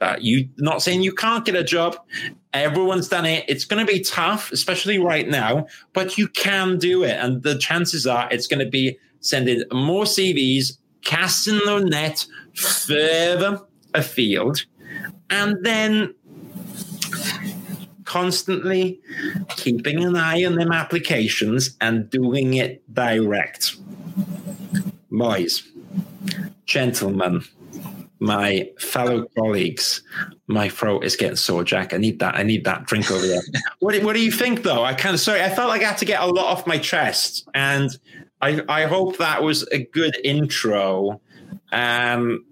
uh, 0.00 0.16
you 0.20 0.48
not 0.56 0.82
saying 0.82 1.02
you 1.02 1.12
can't 1.12 1.44
get 1.44 1.54
a 1.54 1.64
job. 1.64 1.96
Everyone's 2.52 3.08
done 3.08 3.26
it. 3.26 3.44
It's 3.48 3.64
going 3.64 3.84
to 3.84 3.90
be 3.90 4.00
tough, 4.00 4.50
especially 4.50 4.98
right 4.98 5.28
now, 5.28 5.66
but 5.92 6.18
you 6.18 6.26
can 6.28 6.78
do 6.78 7.04
it. 7.04 7.16
And 7.16 7.42
the 7.42 7.58
chances 7.58 8.06
are 8.06 8.28
it's 8.30 8.46
going 8.46 8.64
to 8.64 8.70
be 8.70 8.98
sending 9.20 9.62
more 9.72 10.04
CVs, 10.04 10.78
casting 11.04 11.60
the 11.64 11.80
net 11.80 12.26
further 12.54 13.60
afield 13.94 14.64
and 15.30 15.56
then 15.64 16.14
constantly 18.04 19.00
keeping 19.50 20.02
an 20.04 20.16
eye 20.16 20.44
on 20.44 20.56
them 20.56 20.72
applications 20.72 21.76
and 21.80 22.10
doing 22.10 22.54
it 22.54 22.82
direct. 22.92 23.76
Boys, 25.10 25.62
gentlemen, 26.66 27.42
my 28.18 28.68
fellow 28.78 29.26
colleagues, 29.38 30.02
my 30.46 30.68
throat 30.68 31.04
is 31.04 31.16
getting 31.16 31.36
sore, 31.36 31.64
Jack. 31.64 31.94
I 31.94 31.96
need 31.96 32.18
that. 32.18 32.34
I 32.36 32.42
need 32.42 32.64
that 32.64 32.86
drink 32.86 33.10
over 33.10 33.26
there. 33.26 33.40
what, 33.78 33.92
do- 33.94 34.04
what 34.04 34.14
do 34.14 34.22
you 34.22 34.32
think, 34.32 34.62
though? 34.62 34.84
I 34.84 34.92
kind 34.94 35.14
of 35.14 35.20
sorry. 35.20 35.42
I 35.42 35.48
felt 35.48 35.68
like 35.68 35.82
I 35.82 35.88
had 35.88 35.98
to 35.98 36.04
get 36.04 36.20
a 36.20 36.26
lot 36.26 36.46
off 36.46 36.66
my 36.66 36.78
chest, 36.78 37.48
and 37.54 37.90
I, 38.40 38.62
I 38.68 38.86
hope 38.86 39.18
that 39.18 39.42
was 39.42 39.66
a 39.72 39.84
good 39.84 40.16
intro. 40.24 41.20
Um, 41.72 42.44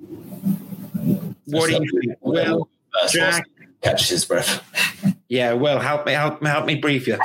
what 1.51 1.69
do 1.69 1.75
you 1.75 2.01
think? 2.01 2.19
Well, 2.21 2.69
First 3.01 3.15
Jack. 3.15 3.45
catches 3.83 4.09
his 4.09 4.25
breath. 4.25 4.65
Yeah, 5.31 5.53
well, 5.53 5.79
help 5.79 6.07
me, 6.07 6.13
help 6.13 6.41
me, 6.41 6.49
help 6.49 6.65
me 6.65 6.77
brief 6.77 7.07
you. 7.07 7.19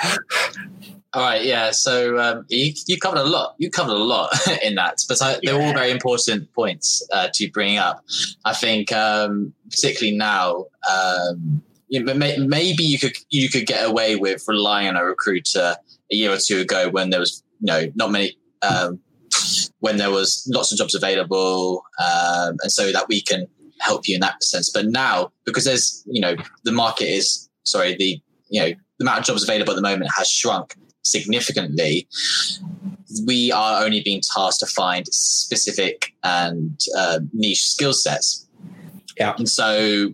All 1.13 1.21
right, 1.21 1.45
yeah. 1.45 1.71
So 1.71 2.19
um, 2.19 2.45
you 2.49 2.73
you 2.85 2.97
covered 2.97 3.19
a 3.19 3.23
lot. 3.23 3.55
You 3.59 3.69
covered 3.69 3.93
a 3.93 4.03
lot 4.03 4.29
in 4.63 4.75
that, 4.75 4.97
but 5.07 5.21
I, 5.21 5.37
they're 5.41 5.55
all 5.55 5.73
very 5.73 5.89
important 5.91 6.51
points 6.53 7.01
uh, 7.13 7.29
to 7.35 7.49
bring 7.51 7.77
up. 7.77 8.03
I 8.43 8.53
think, 8.53 8.91
um, 8.91 9.53
particularly 9.69 10.17
now, 10.17 10.65
um, 10.91 11.63
you 11.87 12.03
know, 12.03 12.13
may, 12.13 12.37
maybe 12.37 12.83
you 12.83 12.99
could 12.99 13.15
you 13.29 13.47
could 13.47 13.67
get 13.67 13.87
away 13.87 14.17
with 14.17 14.43
relying 14.47 14.89
on 14.89 14.97
a 14.97 15.05
recruiter 15.05 15.77
a 16.11 16.15
year 16.15 16.31
or 16.31 16.37
two 16.37 16.59
ago 16.59 16.89
when 16.89 17.09
there 17.09 17.19
was 17.19 17.41
you 17.61 17.67
know 17.67 17.91
not 17.95 18.11
many. 18.11 18.37
Um, 18.61 18.99
when 19.79 19.97
there 19.97 20.11
was 20.11 20.49
lots 20.53 20.71
of 20.71 20.77
jobs 20.77 20.95
available, 20.95 21.83
um, 21.99 22.57
and 22.61 22.71
so 22.71 22.91
that 22.91 23.07
we 23.07 23.21
can 23.21 23.47
help 23.79 24.07
you 24.07 24.15
in 24.15 24.21
that 24.21 24.43
sense. 24.43 24.69
But 24.69 24.87
now, 24.87 25.31
because 25.45 25.65
there's 25.65 26.03
you 26.05 26.21
know 26.21 26.35
the 26.63 26.71
market 26.71 27.05
is 27.05 27.49
sorry 27.63 27.95
the 27.95 28.21
you 28.49 28.61
know 28.61 28.73
the 28.99 29.05
amount 29.05 29.19
of 29.19 29.25
jobs 29.25 29.43
available 29.43 29.71
at 29.71 29.75
the 29.75 29.81
moment 29.81 30.11
has 30.15 30.29
shrunk 30.29 30.75
significantly, 31.03 32.07
we 33.25 33.51
are 33.51 33.83
only 33.83 34.01
being 34.01 34.21
tasked 34.21 34.61
to 34.61 34.65
find 34.65 35.05
specific 35.07 36.13
and 36.23 36.79
uh, 36.97 37.19
niche 37.33 37.67
skill 37.67 37.93
sets. 37.93 38.47
Yeah. 39.17 39.33
And 39.37 39.47
so 39.47 40.13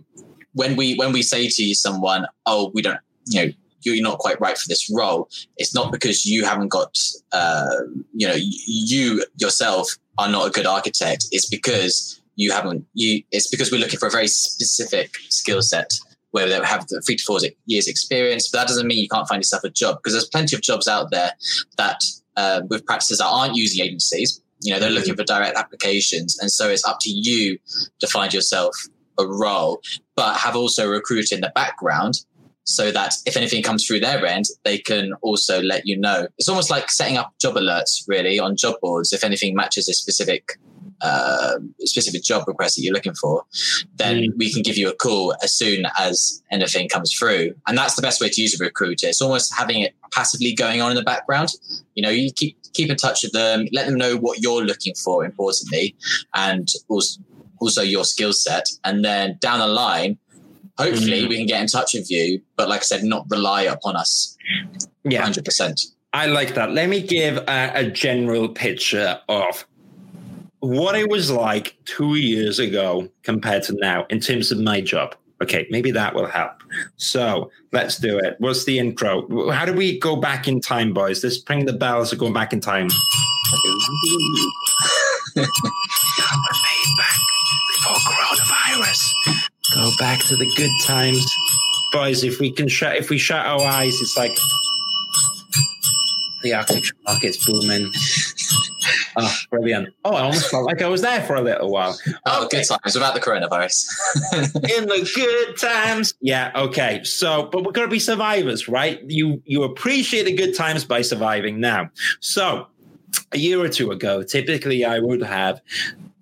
when 0.52 0.76
we 0.76 0.94
when 0.96 1.12
we 1.12 1.22
say 1.22 1.48
to 1.48 1.74
someone, 1.74 2.26
"Oh, 2.46 2.70
we 2.74 2.82
don't," 2.82 2.98
you 3.26 3.46
know, 3.46 3.52
you're 3.82 4.02
not 4.02 4.18
quite 4.18 4.40
right 4.40 4.58
for 4.58 4.68
this 4.68 4.90
role. 4.94 5.28
It's 5.56 5.74
not 5.74 5.92
because 5.92 6.26
you 6.26 6.44
haven't 6.44 6.68
got, 6.68 6.98
uh, 7.32 7.76
you 8.12 8.28
know, 8.28 8.36
you 8.36 9.24
yourself 9.38 9.96
are 10.18 10.28
not 10.28 10.46
a 10.46 10.50
good 10.50 10.66
architect. 10.66 11.26
It's 11.32 11.48
because 11.48 12.19
you 12.40 12.52
haven't. 12.52 12.86
You. 12.94 13.22
It's 13.30 13.48
because 13.48 13.70
we're 13.70 13.80
looking 13.80 13.98
for 13.98 14.08
a 14.08 14.10
very 14.10 14.26
specific 14.26 15.16
skill 15.28 15.60
set 15.60 15.90
where 16.30 16.48
they 16.48 16.54
have 16.64 16.86
the 16.86 17.02
three 17.04 17.16
to 17.16 17.24
four 17.24 17.38
years 17.66 17.86
experience. 17.86 18.48
But 18.48 18.60
that 18.60 18.68
doesn't 18.68 18.86
mean 18.86 18.98
you 18.98 19.08
can't 19.08 19.28
find 19.28 19.40
yourself 19.40 19.64
a 19.64 19.68
job 19.68 19.98
because 19.98 20.14
there's 20.14 20.28
plenty 20.28 20.56
of 20.56 20.62
jobs 20.62 20.88
out 20.88 21.10
there 21.10 21.32
that 21.76 22.00
uh, 22.36 22.62
with 22.70 22.86
practices 22.86 23.18
that 23.18 23.26
aren't 23.26 23.56
using 23.56 23.84
agencies. 23.84 24.40
You 24.62 24.72
know, 24.72 24.80
they're 24.80 24.90
looking 24.90 25.16
for 25.16 25.24
direct 25.24 25.56
applications, 25.56 26.38
and 26.38 26.50
so 26.50 26.68
it's 26.68 26.84
up 26.84 26.98
to 27.02 27.10
you 27.10 27.58
to 28.00 28.06
find 28.06 28.32
yourself 28.32 28.74
a 29.18 29.26
role, 29.26 29.82
but 30.16 30.36
have 30.36 30.56
also 30.56 30.88
recruited 30.88 31.32
in 31.32 31.40
the 31.40 31.52
background 31.54 32.24
so 32.64 32.90
that 32.92 33.14
if 33.26 33.36
anything 33.36 33.62
comes 33.62 33.86
through 33.86 34.00
their 34.00 34.24
end, 34.24 34.46
they 34.64 34.78
can 34.78 35.12
also 35.22 35.60
let 35.60 35.86
you 35.86 35.98
know. 35.98 36.28
It's 36.38 36.48
almost 36.48 36.70
like 36.70 36.90
setting 36.90 37.16
up 37.16 37.34
job 37.40 37.56
alerts, 37.56 38.04
really, 38.06 38.38
on 38.38 38.56
job 38.56 38.76
boards. 38.80 39.12
If 39.12 39.24
anything 39.24 39.54
matches 39.54 39.88
a 39.88 39.94
specific 39.94 40.58
uh, 41.02 41.58
specific 41.80 42.22
job 42.22 42.46
request 42.46 42.76
that 42.76 42.82
you're 42.82 42.94
looking 42.94 43.14
for, 43.14 43.44
then 43.96 44.16
Mm. 44.24 44.36
we 44.36 44.52
can 44.52 44.62
give 44.62 44.76
you 44.76 44.88
a 44.88 44.94
call 44.94 45.34
as 45.42 45.52
soon 45.54 45.86
as 45.98 46.42
anything 46.50 46.88
comes 46.88 47.12
through. 47.12 47.54
And 47.66 47.76
that's 47.78 47.94
the 47.96 48.02
best 48.02 48.20
way 48.20 48.28
to 48.28 48.40
use 48.42 48.58
a 48.60 48.62
recruiter. 48.64 49.06
It's 49.08 49.20
almost 49.22 49.52
having 49.56 49.80
it 49.80 49.94
passively 50.12 50.52
going 50.54 50.80
on 50.82 50.90
in 50.90 50.96
the 50.96 51.02
background. 51.02 51.50
You 51.94 52.02
know, 52.02 52.10
you 52.10 52.30
keep 52.32 52.56
keep 52.72 52.88
in 52.90 52.96
touch 52.96 53.22
with 53.24 53.32
them, 53.32 53.66
let 53.72 53.86
them 53.86 53.96
know 53.96 54.16
what 54.16 54.40
you're 54.40 54.62
looking 54.64 54.94
for, 54.94 55.24
importantly, 55.24 55.96
and 56.34 56.68
also 56.88 57.20
also 57.60 57.82
your 57.82 58.04
skill 58.04 58.32
set. 58.32 58.64
And 58.84 59.04
then 59.04 59.36
down 59.40 59.58
the 59.58 59.66
line, 59.66 60.16
hopefully 60.78 61.22
Mm. 61.24 61.28
we 61.28 61.36
can 61.36 61.46
get 61.46 61.60
in 61.60 61.66
touch 61.66 61.92
with 61.94 62.10
you. 62.10 62.40
But 62.56 62.68
like 62.68 62.80
I 62.80 62.84
said, 62.84 63.04
not 63.04 63.26
rely 63.30 63.62
upon 63.62 63.96
us 63.96 64.36
Yeah, 65.04 65.22
100%. 65.22 65.86
I 66.12 66.26
like 66.26 66.54
that. 66.54 66.72
Let 66.72 66.88
me 66.88 67.00
give 67.02 67.36
a, 67.36 67.70
a 67.74 67.84
general 67.90 68.48
picture 68.48 69.20
of 69.28 69.66
what 70.60 70.94
it 70.94 71.10
was 71.10 71.30
like 71.30 71.76
two 71.84 72.14
years 72.16 72.58
ago 72.58 73.08
compared 73.22 73.62
to 73.64 73.74
now 73.74 74.06
in 74.10 74.20
terms 74.20 74.52
of 74.52 74.58
my 74.58 74.80
job. 74.80 75.14
Okay, 75.42 75.66
maybe 75.70 75.90
that 75.90 76.14
will 76.14 76.26
help. 76.26 76.62
So 76.96 77.50
let's 77.72 77.96
do 77.96 78.18
it. 78.18 78.36
What's 78.38 78.64
the 78.64 78.78
intro? 78.78 79.50
How 79.50 79.64
do 79.64 79.72
we 79.72 79.98
go 79.98 80.16
back 80.16 80.46
in 80.46 80.60
time, 80.60 80.92
boys? 80.92 81.24
Let's 81.24 81.42
ring 81.48 81.64
the 81.64 81.72
bells 81.72 82.12
of 82.12 82.18
going 82.18 82.34
back 82.34 82.52
in 82.52 82.60
time. 82.60 82.88
before 87.80 87.96
coronavirus. 87.96 89.12
Go 89.74 89.90
back 89.98 90.20
to 90.20 90.36
the 90.36 90.52
good 90.56 90.70
times, 90.84 91.26
boys. 91.92 92.22
If 92.22 92.38
we 92.38 92.50
can 92.50 92.68
shut, 92.68 92.96
if 92.96 93.08
we 93.08 93.16
shut 93.16 93.46
our 93.46 93.62
eyes, 93.62 94.00
it's 94.00 94.16
like 94.16 94.36
the 96.42 96.54
architecture 96.54 96.94
market's 97.06 97.46
booming. 97.46 97.90
Oh, 99.16 99.36
brilliant. 99.50 99.94
Oh, 100.04 100.14
I 100.14 100.22
almost 100.22 100.50
felt 100.50 100.64
like 100.64 100.82
I 100.82 100.88
was 100.88 101.02
there 101.02 101.22
for 101.22 101.34
a 101.34 101.40
little 101.40 101.70
while. 101.70 101.98
Oh, 102.26 102.44
okay. 102.44 102.58
good 102.58 102.68
times 102.68 102.96
about 102.96 103.14
the 103.14 103.20
coronavirus. 103.20 103.88
In 104.78 104.86
the 104.86 105.10
good 105.14 105.58
times. 105.58 106.14
Yeah, 106.20 106.52
okay. 106.54 107.02
So, 107.04 107.48
but 107.52 107.64
we're 107.64 107.72
going 107.72 107.88
to 107.88 107.92
be 107.92 107.98
survivors, 107.98 108.68
right? 108.68 109.00
You 109.08 109.42
you 109.44 109.62
appreciate 109.62 110.24
the 110.24 110.34
good 110.34 110.54
times 110.54 110.84
by 110.84 111.02
surviving 111.02 111.60
now. 111.60 111.90
So, 112.20 112.66
a 113.32 113.38
year 113.38 113.60
or 113.60 113.68
two 113.68 113.90
ago, 113.90 114.22
typically 114.22 114.84
I 114.84 114.98
would 115.00 115.22
have 115.22 115.60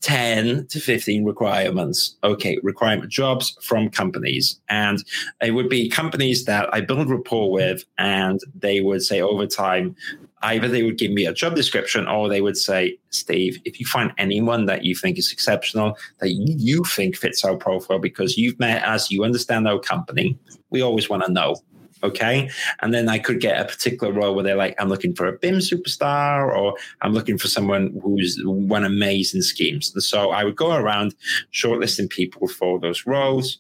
10 0.01 0.67
to 0.69 0.81
15 0.81 1.25
requirements. 1.25 2.17
Okay, 2.23 2.59
requirement 2.63 3.11
jobs 3.11 3.57
from 3.63 3.91
companies. 3.91 4.61
And 4.69 5.03
it 5.41 5.53
would 5.53 5.69
be 5.69 5.89
companies 5.89 6.45
that 6.45 6.73
I 6.73 6.81
build 6.81 7.11
rapport 7.11 7.51
with, 7.51 7.85
and 7.99 8.41
they 8.55 8.81
would 8.81 9.03
say 9.03 9.21
over 9.21 9.47
time, 9.47 9.97
either 10.43 10.69
they 10.69 10.83
would 10.83 10.99
give 10.99 11.13
me 11.13 11.27
a 11.27 11.33
job 11.33 11.55
description 11.55 12.07
or 12.07 12.29
they 12.29 12.41
would 12.41 12.57
say, 12.57 12.99
Steve, 13.11 13.59
if 13.65 13.81
you 13.81 13.87
find 13.87 14.13
anyone 14.19 14.67
that 14.67 14.85
you 14.85 14.95
think 14.95 15.19
is 15.19 15.33
exceptional, 15.33 15.97
that 16.21 16.31
you 16.31 16.85
think 16.85 17.17
fits 17.17 17.45
our 17.45 17.57
profile 17.57 17.99
because 17.99 18.37
you've 18.37 18.59
met 18.59 18.85
us, 18.85 19.11
you 19.11 19.25
understand 19.25 19.67
our 19.67 19.79
company, 19.79 20.39
we 20.71 20.83
always 20.83 21.09
want 21.09 21.25
to 21.25 21.33
know. 21.33 21.57
Okay. 22.05 22.49
And 22.81 22.95
then 22.95 23.09
I 23.09 23.19
could 23.19 23.41
get 23.41 23.61
a 23.61 23.65
particular 23.65 24.13
role 24.13 24.35
where 24.35 24.45
they're 24.45 24.55
like, 24.55 24.77
I'm 24.79 24.89
looking 24.89 25.17
for 25.17 25.27
a 25.27 25.33
BIM 25.33 25.57
superstar 25.57 26.57
or 26.57 26.77
I'm 27.03 27.13
looking 27.13 27.39
for 27.39 27.49
someone 27.49 27.99
who's 28.03 28.41
won 28.45 28.85
amazing 28.85 29.43
schemes. 29.43 29.91
And 29.93 30.03
so 30.03 30.31
I 30.31 30.45
would 30.45 30.55
go 30.55 30.77
around 30.77 31.17
shortlisting 31.53 32.09
people 32.09 32.47
for 32.47 32.79
those 32.79 33.05
roles 33.05 33.59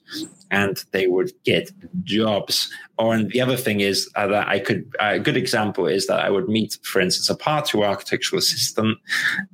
and 0.50 0.84
they 0.92 1.06
would 1.06 1.32
get 1.44 1.70
jobs. 2.02 2.72
Or 2.98 3.14
and 3.14 3.30
the 3.30 3.40
other 3.40 3.56
thing 3.56 3.80
is 3.80 4.10
uh, 4.16 4.26
that 4.28 4.48
I 4.48 4.58
could 4.58 4.92
a 4.98 5.18
good 5.18 5.36
example 5.36 5.86
is 5.86 6.06
that 6.08 6.24
I 6.24 6.30
would 6.30 6.48
meet, 6.48 6.78
for 6.82 7.00
instance, 7.00 7.30
a 7.30 7.36
part 7.36 7.66
two 7.66 7.84
architectural 7.84 8.38
assistant, 8.38 8.98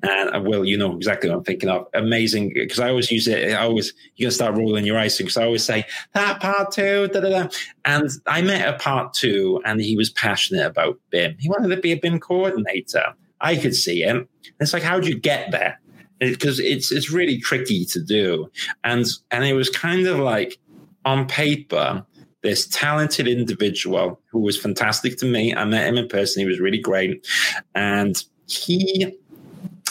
and 0.03 0.35
uh, 0.35 0.41
Will, 0.41 0.65
you 0.65 0.79
know 0.79 0.97
exactly 0.97 1.29
what 1.29 1.39
I'm 1.39 1.45
thinking 1.45 1.69
of. 1.69 1.87
Amazing 1.95 2.53
because 2.55 2.81
I 2.81 2.89
always 2.89 3.11
use 3.11 3.29
it. 3.29 3.53
I 3.53 3.63
always 3.63 3.93
you 4.17 4.27
can 4.27 4.33
start 4.33 4.57
rolling 4.57 4.87
your 4.87 4.99
eyes 4.99 5.19
because 5.19 5.37
I 5.37 5.45
always 5.45 5.65
say 5.65 5.85
that 6.15 6.41
part 6.41 6.73
two, 6.73 7.09
da 7.09 7.21
da 7.21 7.29
da. 7.29 7.49
And 7.85 8.09
I 8.27 8.41
met 8.41 8.67
a 8.67 8.79
part 8.79 9.13
two, 9.13 9.61
and 9.65 9.81
he 9.81 9.97
was 9.97 10.11
passionate 10.11 10.67
about 10.67 10.99
BIM. 11.11 11.37
He 11.39 11.49
wanted 11.49 11.75
to 11.75 11.81
be 11.81 11.93
a 11.93 11.97
BIM 11.97 12.21
coordinator. 12.21 13.15
I 13.41 13.57
could 13.57 13.75
see 13.75 14.01
him. 14.01 14.27
It's 14.61 14.73
like, 14.73 14.83
how 14.83 14.99
do 15.01 15.09
you 15.09 15.19
get 15.19 15.51
there? 15.51 15.79
Because 16.19 16.59
it's 16.61 16.91
it's 16.91 17.11
really 17.11 17.39
tricky 17.39 17.85
to 17.87 18.01
do, 18.01 18.51
and 18.85 19.05
and 19.31 19.45
it 19.45 19.53
was 19.53 19.69
kind 19.69 20.07
of 20.07 20.19
like 20.19 20.59
on 21.05 21.27
paper, 21.27 22.05
this 22.43 22.67
talented 22.67 23.27
individual 23.27 24.21
who 24.31 24.41
was 24.41 24.61
fantastic 24.61 25.17
to 25.19 25.27
me. 25.27 25.55
I 25.55 25.65
met 25.65 25.89
him 25.89 25.97
in 25.97 26.09
person. 26.09 26.41
He 26.41 26.47
was 26.47 26.61
really 26.61 26.79
great. 26.79 27.27
And 27.75 28.23
he 28.47 29.17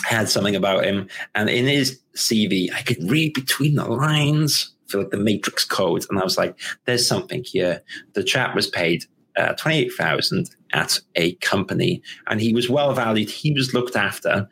had 0.05 0.29
something 0.29 0.55
about 0.55 0.85
him. 0.85 1.07
And 1.33 1.49
in 1.49 1.65
his 1.65 1.99
CV, 2.15 2.71
I 2.73 2.81
could 2.81 3.09
read 3.09 3.33
between 3.33 3.75
the 3.75 3.85
lines, 3.85 4.73
feel 4.87 5.01
like 5.01 5.09
the 5.09 5.17
matrix 5.17 5.65
code. 5.65 6.05
And 6.09 6.19
I 6.19 6.23
was 6.23 6.37
like, 6.37 6.59
there's 6.85 7.07
something 7.07 7.43
here. 7.43 7.81
The 8.13 8.23
chap 8.23 8.55
was 8.55 8.67
paid 8.67 9.05
uh, 9.35 9.53
28,000 9.53 10.49
at 10.73 10.99
a 11.15 11.33
company 11.35 12.01
and 12.27 12.39
he 12.39 12.53
was 12.53 12.69
well 12.69 12.93
valued. 12.93 13.29
He 13.29 13.51
was 13.51 13.73
looked 13.73 13.95
after. 13.95 14.47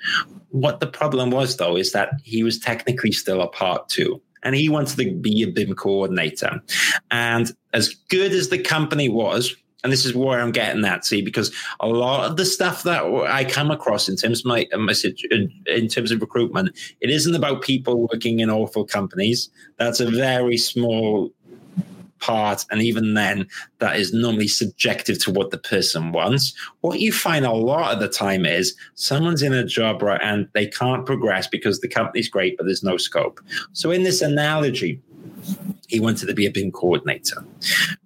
What 0.50 0.80
the 0.80 0.88
problem 0.88 1.30
was 1.30 1.58
though, 1.58 1.78
is 1.78 1.92
that 1.92 2.14
he 2.24 2.44
was 2.44 2.60
technically 2.60 3.12
still 3.12 3.42
a 3.42 3.48
part 3.48 3.90
two 3.90 4.22
and 4.44 4.56
he 4.56 4.70
wanted 4.70 4.98
to 4.98 5.12
be 5.14 5.44
a 5.44 5.48
BIM 5.48 5.76
coordinator. 5.76 6.62
And 7.10 7.52
as 7.74 7.90
good 8.10 8.32
as 8.32 8.50
the 8.50 8.60
company 8.60 9.10
was, 9.10 9.56
and 9.84 9.92
this 9.92 10.06
is 10.06 10.14
where 10.14 10.40
I'm 10.40 10.52
getting 10.52 10.84
that, 10.84 11.06
see, 11.06 11.22
because 11.22 11.52
a 11.80 11.88
lot 11.88 12.30
of 12.30 12.38
the 12.38 12.46
stuff 12.46 12.84
that 12.84 13.04
I 13.04 13.44
come 13.44 13.72
across 13.72 14.08
in 14.08 14.16
terms 14.16 14.42
of 14.42 14.46
my 14.46 14.68
um, 14.74 14.86
message, 14.86 15.26
uh, 15.32 15.38
in 15.66 15.88
terms 15.88 16.12
of 16.12 16.22
recruitment, 16.22 16.78
it 17.00 17.10
isn't 17.10 17.34
about 17.34 17.64
people 17.64 18.08
working 18.12 18.40
in 18.40 18.50
awful 18.50 18.86
companies. 18.86 19.50
That's 19.78 20.00
a 20.00 20.10
very 20.10 20.58
small 20.58 21.32
part. 22.22 22.66
And 22.72 22.82
even 22.82 23.14
then, 23.14 23.48
that 23.80 23.98
is 23.98 24.14
normally 24.14 24.48
subjective 24.48 25.22
to 25.24 25.32
what 25.32 25.52
the 25.52 25.58
person 25.58 26.12
wants. 26.12 26.54
What 26.82 27.00
you 27.00 27.12
find 27.12 27.46
a 27.46 27.52
lot 27.52 27.94
of 27.94 28.00
the 28.00 28.08
time 28.08 28.46
is 28.46 28.76
someone's 28.96 29.42
in 29.42 29.54
a 29.54 29.66
job 29.66 30.02
right 30.02 30.22
and 30.24 30.48
they 30.54 30.68
can't 30.68 31.06
progress 31.06 31.48
because 31.48 31.82
the 31.82 31.90
company's 31.90 32.30
great, 32.30 32.58
but 32.58 32.66
there's 32.66 32.84
no 32.84 32.98
scope. 32.98 33.42
So, 33.74 33.92
in 33.92 34.04
this 34.04 34.22
analogy, 34.22 35.02
he 35.88 36.00
wanted 36.00 36.28
to 36.28 36.34
be 36.34 36.46
a 36.46 36.52
BIM 36.52 36.72
coordinator. 36.72 37.44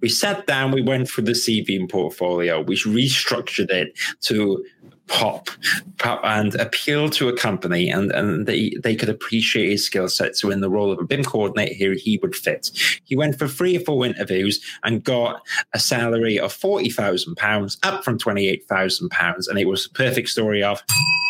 We 0.02 0.10
sat 0.10 0.48
down, 0.48 0.72
we 0.72 0.82
went 0.82 1.08
through 1.08 1.26
the 1.26 1.32
CV 1.34 1.80
and 1.80 1.88
portfolio, 1.88 2.62
we 2.62 2.76
restructured 2.78 3.70
it 3.70 3.98
to 4.22 4.66
pop, 5.08 5.50
pop 5.98 6.20
and 6.24 6.56
appeal 6.56 7.10
to 7.10 7.30
a 7.30 7.38
company 7.38 7.90
and, 7.90 8.12
and 8.12 8.48
they, 8.48 8.74
they 8.82 8.96
could 8.96 9.10
appreciate 9.10 9.70
his 9.70 9.86
skill 9.86 10.08
set. 10.08 10.36
So 10.36 10.50
in 10.50 10.62
the 10.62 10.70
role 10.70 10.92
of 10.92 11.00
a 11.00 11.04
BIM 11.04 11.24
coordinator 11.24 11.74
here, 11.74 11.94
he 11.94 12.18
would 12.22 12.36
fit. 12.36 12.72
He 13.04 13.16
went 13.16 13.38
for 13.38 13.48
three 13.48 13.78
or 13.78 13.82
four 13.82 14.06
interviews 14.06 14.64
and 14.84 15.04
got 15.04 15.42
a 15.74 15.80
salary 15.80 16.40
of 16.40 16.54
£40,000 16.54 17.78
up 17.84 18.04
from 18.04 18.18
£28,000. 18.18 19.48
And 19.48 19.60
it 19.60 19.68
was 19.68 19.86
a 19.86 19.92
perfect 19.92 20.30
story 20.30 20.64
of 20.64 20.82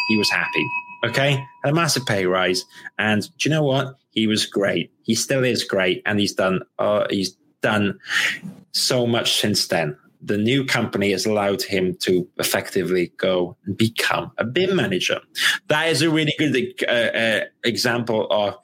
he 0.08 0.18
was 0.18 0.30
happy. 0.30 0.66
Okay. 1.04 1.32
Had 1.64 1.72
a 1.72 1.76
massive 1.76 2.06
pay 2.06 2.26
rise. 2.26 2.66
And 2.98 3.24
do 3.38 3.50
you 3.50 3.56
know 3.56 3.64
what? 3.64 3.96
He 4.12 4.28
was 4.28 4.46
great. 4.46 4.92
He 5.04 5.16
still 5.16 5.44
is 5.44 5.64
great. 5.64 6.02
And 6.06 6.20
he's 6.20 6.34
done, 6.34 6.62
uh, 6.80 7.08
he's 7.10 7.36
done 7.62 8.00
so 8.72 9.06
much 9.06 9.40
since 9.40 9.68
then 9.68 9.98
the 10.26 10.38
new 10.38 10.66
company 10.66 11.12
has 11.12 11.26
allowed 11.26 11.62
him 11.62 11.96
to 12.02 12.28
effectively 12.38 13.14
go 13.18 13.56
and 13.66 13.78
become 13.78 14.32
a 14.38 14.44
BIM 14.44 14.76
manager. 14.76 15.22
That 15.68 15.88
is 15.90 16.02
a 16.02 16.10
really 16.10 16.34
good 16.40 16.56
uh, 16.88 16.92
uh, 16.92 17.44
example 17.64 18.28
of 18.32 18.56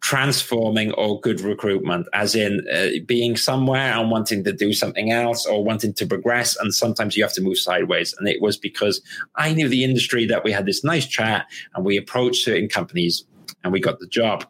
transforming 0.00 0.92
or 0.92 1.20
good 1.20 1.40
recruitment, 1.40 2.06
as 2.14 2.36
in 2.36 2.64
uh, 2.72 3.02
being 3.06 3.36
somewhere 3.36 3.92
and 3.92 4.10
wanting 4.10 4.44
to 4.44 4.52
do 4.52 4.72
something 4.72 5.10
else 5.10 5.46
or 5.46 5.64
wanting 5.64 5.94
to 5.94 6.06
progress. 6.06 6.56
And 6.56 6.72
sometimes 6.72 7.16
you 7.16 7.24
have 7.24 7.34
to 7.34 7.42
move 7.42 7.58
sideways. 7.58 8.14
And 8.18 8.28
it 8.28 8.40
was 8.40 8.56
because 8.56 9.02
I 9.34 9.52
knew 9.52 9.68
the 9.68 9.82
industry 9.82 10.26
that 10.26 10.44
we 10.44 10.52
had 10.52 10.66
this 10.66 10.84
nice 10.84 11.06
chat 11.06 11.46
and 11.74 11.84
we 11.84 11.96
approached 11.96 12.44
certain 12.44 12.68
companies 12.68 13.24
and 13.64 13.72
we 13.72 13.80
got 13.80 13.98
the 13.98 14.06
job. 14.06 14.46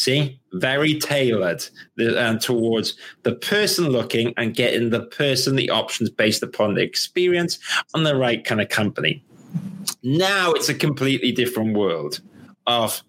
See, 0.00 0.40
very 0.54 0.98
tailored 0.98 1.62
uh, 2.00 2.38
towards 2.38 2.96
the 3.22 3.34
person 3.34 3.90
looking 3.90 4.32
and 4.38 4.54
getting 4.54 4.88
the 4.88 5.02
person 5.02 5.56
the 5.56 5.68
options 5.68 6.08
based 6.08 6.42
upon 6.42 6.72
the 6.72 6.80
experience 6.80 7.58
on 7.92 8.04
the 8.04 8.16
right 8.16 8.42
kind 8.42 8.62
of 8.62 8.70
company. 8.70 9.22
Now 10.02 10.52
it's 10.52 10.70
a 10.70 10.74
completely 10.74 11.32
different 11.32 11.76
world 11.76 12.22
of 12.66 13.02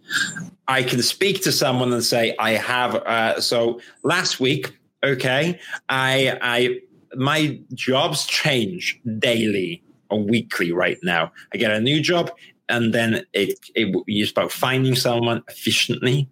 I 0.67 0.83
can 0.83 1.01
speak 1.01 1.41
to 1.43 1.53
someone 1.53 1.93
and 1.93 2.03
say 2.03 2.35
I 2.37 2.51
have. 2.51 2.95
Uh, 2.95 3.39
so 3.39 3.79
last 4.03 4.41
week, 4.41 4.77
okay, 5.01 5.61
I 5.87 6.37
I 6.41 6.79
my 7.15 7.57
jobs 7.73 8.25
change 8.25 8.99
daily 9.17 9.81
or 10.09 10.21
weekly 10.21 10.73
right 10.73 10.97
now. 11.03 11.31
I 11.53 11.57
get 11.57 11.71
a 11.71 11.79
new 11.79 12.01
job 12.01 12.31
and 12.71 12.93
then 12.93 13.25
it, 13.33 13.59
it 13.75 13.95
it's 14.07 14.31
about 14.31 14.51
finding 14.51 14.95
someone 14.95 15.43
efficiently 15.49 16.27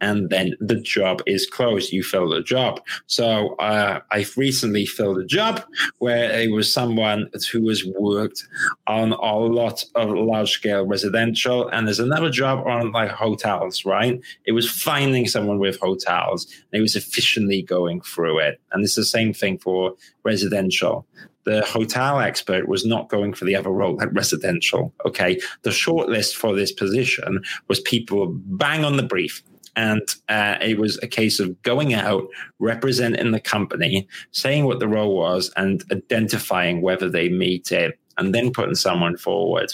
and 0.00 0.30
then 0.30 0.54
the 0.58 0.76
job 0.76 1.20
is 1.26 1.46
closed. 1.46 1.92
You 1.92 2.02
fill 2.02 2.28
the 2.28 2.42
job. 2.42 2.80
So 3.06 3.54
uh, 3.56 4.00
i've 4.10 4.36
recently 4.36 4.86
filled 4.86 5.18
a 5.18 5.24
job 5.24 5.62
where 5.98 6.30
it 6.40 6.50
was 6.50 6.72
someone 6.72 7.28
who 7.52 7.68
has 7.68 7.84
worked 7.98 8.42
on 8.86 9.12
a 9.12 9.36
lot 9.36 9.84
of 9.94 10.10
large 10.10 10.50
scale 10.50 10.84
residential 10.86 11.68
and 11.68 11.86
there's 11.86 12.00
another 12.00 12.30
job 12.30 12.66
on 12.66 12.92
like 12.92 13.10
hotels 13.10 13.84
right? 13.84 14.20
It 14.46 14.52
was 14.52 14.70
finding 14.70 15.28
someone 15.28 15.58
with 15.58 15.78
hotels 15.78 16.46
and 16.72 16.78
it 16.78 16.82
was 16.82 16.96
efficiently 16.96 17.62
going 17.62 18.00
through 18.00 18.38
it. 18.38 18.60
And 18.72 18.82
it's 18.82 18.94
the 18.94 19.04
same 19.04 19.32
thing 19.34 19.58
for 19.58 19.94
residential 20.24 21.06
the 21.44 21.64
hotel 21.64 22.20
expert 22.20 22.68
was 22.68 22.84
not 22.84 23.08
going 23.08 23.34
for 23.34 23.44
the 23.44 23.56
other 23.56 23.70
role 23.70 24.00
at 24.00 24.12
residential. 24.12 24.92
Okay. 25.06 25.40
The 25.62 25.70
shortlist 25.70 26.34
for 26.34 26.54
this 26.54 26.72
position 26.72 27.42
was 27.68 27.80
people 27.80 28.28
bang 28.28 28.84
on 28.84 28.96
the 28.96 29.02
brief. 29.02 29.42
And 29.74 30.02
uh, 30.28 30.56
it 30.60 30.78
was 30.78 30.98
a 31.02 31.06
case 31.06 31.40
of 31.40 31.60
going 31.62 31.94
out, 31.94 32.24
representing 32.58 33.30
the 33.30 33.40
company, 33.40 34.06
saying 34.30 34.66
what 34.66 34.80
the 34.80 34.88
role 34.88 35.16
was, 35.16 35.50
and 35.56 35.82
identifying 35.90 36.82
whether 36.82 37.08
they 37.08 37.30
meet 37.30 37.72
it 37.72 37.98
and 38.18 38.34
then 38.34 38.52
putting 38.52 38.74
someone 38.74 39.16
forward. 39.16 39.72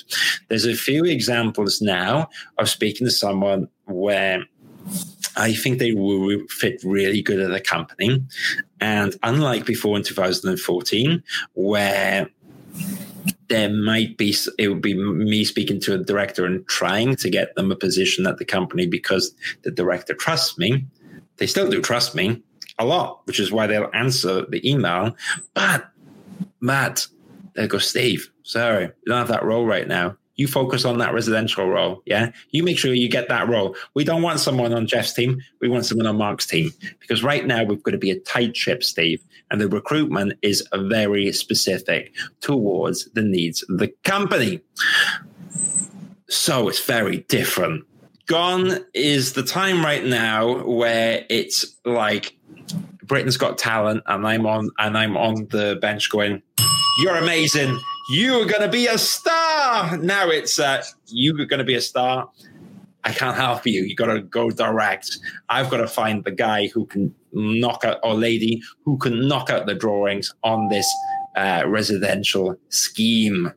There's 0.48 0.66
a 0.66 0.74
few 0.74 1.04
examples 1.04 1.80
now 1.80 2.28
of 2.58 2.68
speaking 2.68 3.06
to 3.08 3.10
someone 3.10 3.68
where 3.86 4.44
I 5.38 5.54
think 5.54 5.78
they 5.78 5.92
will 5.92 6.40
fit 6.48 6.82
really 6.84 7.22
good 7.22 7.38
at 7.38 7.50
the 7.50 7.60
company. 7.60 8.22
And 8.80 9.16
unlike 9.22 9.64
before 9.64 9.96
in 9.96 10.02
2014, 10.02 11.22
where 11.54 12.28
there 13.48 13.70
might 13.70 14.18
be 14.18 14.36
it 14.58 14.68
would 14.68 14.82
be 14.82 14.94
me 14.94 15.44
speaking 15.44 15.80
to 15.80 15.94
a 15.94 15.98
director 15.98 16.44
and 16.44 16.66
trying 16.66 17.16
to 17.16 17.30
get 17.30 17.54
them 17.54 17.70
a 17.70 17.76
position 17.76 18.26
at 18.26 18.38
the 18.38 18.44
company 18.44 18.86
because 18.86 19.32
the 19.62 19.70
director 19.70 20.12
trusts 20.12 20.58
me. 20.58 20.84
They 21.36 21.46
still 21.46 21.70
do 21.70 21.80
trust 21.80 22.14
me 22.14 22.42
a 22.78 22.84
lot, 22.84 23.26
which 23.26 23.40
is 23.40 23.52
why 23.52 23.66
they'll 23.66 23.90
answer 23.94 24.44
the 24.46 24.68
email. 24.68 25.16
But 25.54 25.88
Matt, 26.60 27.06
there 27.54 27.68
goes 27.68 27.88
Steve. 27.88 28.30
Sorry, 28.42 28.84
you 28.84 28.92
don't 29.06 29.18
have 29.18 29.28
that 29.28 29.44
role 29.44 29.66
right 29.66 29.86
now 29.86 30.16
You 30.38 30.48
focus 30.48 30.86
on 30.86 30.98
that 30.98 31.12
residential 31.12 31.68
role. 31.68 32.00
Yeah. 32.06 32.30
You 32.50 32.62
make 32.62 32.78
sure 32.78 32.94
you 32.94 33.10
get 33.10 33.28
that 33.28 33.48
role. 33.48 33.76
We 33.94 34.04
don't 34.04 34.22
want 34.22 34.40
someone 34.40 34.72
on 34.72 34.86
Jeff's 34.86 35.12
team. 35.12 35.42
We 35.60 35.68
want 35.68 35.84
someone 35.84 36.06
on 36.06 36.16
Mark's 36.16 36.46
team 36.46 36.70
because 37.00 37.22
right 37.22 37.44
now 37.44 37.64
we've 37.64 37.82
got 37.82 37.90
to 37.90 37.98
be 37.98 38.10
a 38.10 38.20
tight 38.20 38.56
ship, 38.56 38.82
Steve. 38.82 39.22
And 39.50 39.60
the 39.60 39.68
recruitment 39.68 40.34
is 40.40 40.66
very 40.74 41.30
specific 41.32 42.14
towards 42.40 43.10
the 43.12 43.22
needs 43.22 43.62
of 43.68 43.78
the 43.78 43.88
company. 44.04 44.60
So 46.28 46.68
it's 46.68 46.84
very 46.84 47.18
different. 47.28 47.84
Gone 48.26 48.78
is 48.94 49.32
the 49.32 49.42
time 49.42 49.84
right 49.84 50.04
now 50.04 50.64
where 50.64 51.24
it's 51.30 51.76
like 51.84 52.38
Britain's 53.02 53.38
Got 53.38 53.56
Talent, 53.56 54.02
and 54.06 54.26
I'm 54.26 54.46
on 54.46 54.70
and 54.78 54.96
I'm 54.96 55.16
on 55.16 55.48
the 55.50 55.78
bench 55.80 56.10
going, 56.10 56.42
"You're 57.00 57.16
amazing. 57.16 57.80
You 58.08 58.40
are 58.40 58.46
going 58.46 58.62
to 58.62 58.68
be 58.68 58.86
a 58.86 58.98
star." 58.98 59.96
Now 59.96 60.28
it's 60.28 60.58
uh, 60.58 60.82
you 61.06 61.38
are 61.40 61.44
going 61.44 61.58
to 61.58 61.64
be 61.64 61.74
a 61.74 61.80
star. 61.80 62.28
I 63.04 63.12
can't 63.12 63.36
help 63.36 63.66
you. 63.66 63.82
You 63.82 63.94
got 63.94 64.06
to 64.06 64.20
go 64.20 64.50
direct. 64.50 65.18
I've 65.48 65.70
got 65.70 65.78
to 65.78 65.86
find 65.86 66.24
the 66.24 66.30
guy 66.30 66.68
who 66.68 66.84
can 66.86 67.14
knock 67.32 67.84
out 67.84 67.98
or 68.02 68.14
lady 68.14 68.62
who 68.84 68.98
can 68.98 69.28
knock 69.28 69.50
out 69.50 69.66
the 69.66 69.74
drawings 69.74 70.34
on 70.42 70.68
this 70.68 70.86
uh, 71.36 71.62
residential 71.66 72.56
scheme. 72.68 73.52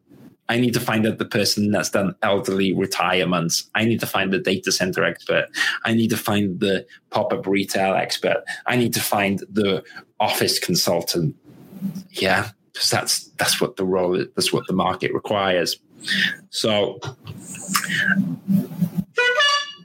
I 0.49 0.59
need 0.59 0.73
to 0.73 0.79
find 0.79 1.07
out 1.07 1.17
the 1.17 1.25
person 1.25 1.71
that's 1.71 1.89
done 1.89 2.13
elderly 2.21 2.73
retirements. 2.73 3.69
I 3.73 3.85
need 3.85 4.01
to 4.01 4.05
find 4.05 4.33
the 4.33 4.39
data 4.39 4.71
center 4.71 5.03
expert. 5.03 5.47
I 5.85 5.93
need 5.93 6.09
to 6.09 6.17
find 6.17 6.59
the 6.59 6.85
pop 7.09 7.31
up 7.31 7.47
retail 7.47 7.93
expert. 7.93 8.43
I 8.67 8.75
need 8.75 8.93
to 8.93 8.99
find 8.99 9.39
the 9.49 9.83
office 10.19 10.59
consultant. 10.59 11.35
Yeah, 12.09 12.49
because 12.73 12.89
that's 12.89 13.27
that's 13.37 13.59
what 13.59 13.75
the 13.75 13.85
role 13.85 14.15
is, 14.15 14.27
that's 14.35 14.53
what 14.53 14.67
the 14.67 14.73
market 14.73 15.13
requires. 15.13 15.77
So 16.49 16.99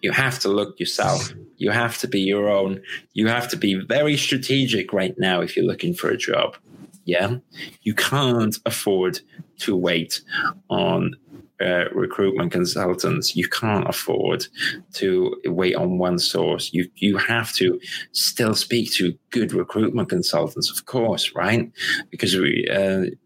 you 0.02 0.12
have 0.12 0.38
to 0.40 0.48
look 0.48 0.78
yourself. 0.78 1.32
You 1.58 1.70
have 1.70 1.98
to 1.98 2.08
be 2.08 2.20
your 2.20 2.48
own. 2.48 2.80
You 3.14 3.28
have 3.28 3.48
to 3.50 3.56
be 3.56 3.74
very 3.74 4.16
strategic 4.16 4.92
right 4.92 5.14
now 5.18 5.40
if 5.40 5.56
you're 5.56 5.64
looking 5.64 5.94
for 5.94 6.10
a 6.10 6.16
job. 6.16 6.56
Yeah, 7.04 7.36
you 7.82 7.94
can't 7.94 8.56
afford 8.66 9.20
to 9.58 9.76
wait 9.76 10.20
on 10.68 11.14
uh, 11.60 11.84
recruitment 11.92 12.52
consultants. 12.52 13.34
You 13.34 13.48
can't 13.48 13.88
afford 13.88 14.46
to 14.94 15.34
wait 15.46 15.74
on 15.74 15.98
one 15.98 16.18
source. 16.18 16.70
You 16.72 16.88
you 16.96 17.16
have 17.16 17.52
to 17.54 17.80
still 18.12 18.54
speak 18.54 18.92
to 18.94 19.16
good 19.30 19.52
recruitment 19.52 20.08
consultants, 20.08 20.70
of 20.70 20.84
course, 20.86 21.34
right? 21.34 21.70
Because 22.10 22.34
we 22.34 22.66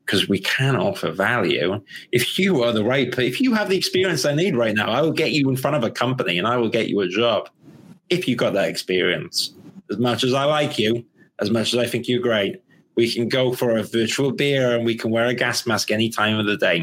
because 0.04 0.22
uh, 0.22 0.26
we 0.28 0.38
can 0.38 0.76
offer 0.76 1.10
value. 1.10 1.80
If 2.12 2.38
you 2.38 2.62
are 2.62 2.72
the 2.72 2.84
right, 2.84 3.16
if 3.18 3.40
you 3.40 3.54
have 3.54 3.68
the 3.68 3.76
experience 3.76 4.24
I 4.24 4.34
need 4.34 4.56
right 4.56 4.74
now, 4.74 4.90
I 4.90 5.02
will 5.02 5.12
get 5.12 5.32
you 5.32 5.48
in 5.48 5.56
front 5.56 5.76
of 5.76 5.84
a 5.84 5.90
company 5.90 6.38
and 6.38 6.46
I 6.46 6.56
will 6.56 6.70
get 6.70 6.88
you 6.88 7.00
a 7.00 7.08
job. 7.08 7.48
If 8.10 8.26
you 8.26 8.36
got 8.36 8.54
that 8.54 8.68
experience, 8.68 9.52
as 9.90 9.98
much 9.98 10.24
as 10.24 10.34
I 10.34 10.44
like 10.44 10.78
you, 10.78 11.04
as 11.40 11.50
much 11.50 11.72
as 11.72 11.78
I 11.78 11.86
think 11.86 12.06
you're 12.06 12.20
great, 12.20 12.62
we 12.94 13.12
can 13.12 13.29
go 13.29 13.53
for 13.53 13.76
a 13.76 13.83
virtual 13.83 14.33
beer 14.33 14.74
and 14.74 14.85
we 14.85 14.94
can 14.94 15.11
wear 15.11 15.26
a 15.26 15.35
gas 15.35 15.66
mask 15.66 15.90
any 15.90 16.09
time 16.09 16.38
of 16.38 16.46
the 16.46 16.57
day. 16.57 16.83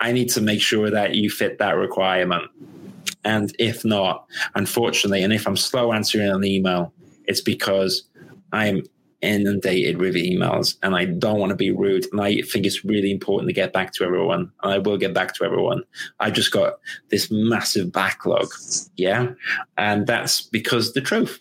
I 0.00 0.12
need 0.12 0.30
to 0.30 0.40
make 0.40 0.60
sure 0.60 0.90
that 0.90 1.14
you 1.14 1.30
fit 1.30 1.58
that 1.58 1.76
requirement. 1.76 2.50
And 3.24 3.54
if 3.58 3.84
not, 3.84 4.26
unfortunately, 4.54 5.22
and 5.22 5.32
if 5.32 5.46
I'm 5.46 5.56
slow 5.56 5.92
answering 5.92 6.30
an 6.30 6.44
email, 6.44 6.92
it's 7.26 7.40
because 7.40 8.04
I'm 8.52 8.82
inundated 9.22 9.98
with 9.98 10.14
emails 10.14 10.76
and 10.82 10.96
I 10.96 11.04
don't 11.04 11.38
want 11.38 11.50
to 11.50 11.56
be 11.56 11.70
rude. 11.70 12.06
And 12.10 12.20
I 12.20 12.40
think 12.42 12.64
it's 12.64 12.84
really 12.84 13.10
important 13.10 13.48
to 13.48 13.54
get 13.54 13.72
back 13.72 13.92
to 13.94 14.04
everyone. 14.04 14.50
And 14.62 14.72
I 14.72 14.78
will 14.78 14.96
get 14.96 15.12
back 15.12 15.34
to 15.34 15.44
everyone. 15.44 15.82
I 16.18 16.30
just 16.30 16.52
got 16.52 16.74
this 17.10 17.30
massive 17.30 17.92
backlog. 17.92 18.50
Yeah. 18.96 19.32
And 19.76 20.06
that's 20.06 20.42
because 20.42 20.94
the 20.94 21.00
truth. 21.00 21.38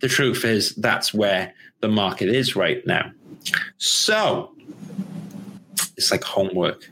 The 0.00 0.08
truth 0.08 0.44
is 0.44 0.74
that's 0.76 1.12
where 1.14 1.54
the 1.80 1.88
market 1.88 2.28
is 2.28 2.56
right 2.56 2.84
now. 2.86 3.10
So 3.78 4.54
it's 5.96 6.10
like 6.10 6.24
homework. 6.24 6.88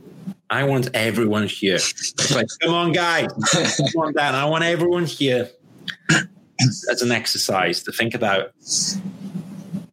I 0.49 0.65
want 0.65 0.91
everyone 0.95 1.49
here. 1.49 1.77
It's 1.77 2.35
like, 2.35 2.47
come 2.61 2.73
on, 2.73 2.93
guys, 2.93 3.33
come 3.53 4.03
on 4.03 4.13
down. 4.13 4.35
I 4.35 4.45
want 4.45 4.65
everyone 4.65 5.05
here 5.05 5.51
as 6.91 7.03
an 7.03 7.11
exercise 7.11 7.83
to 7.83 7.93
think 7.93 8.15
about 8.15 8.53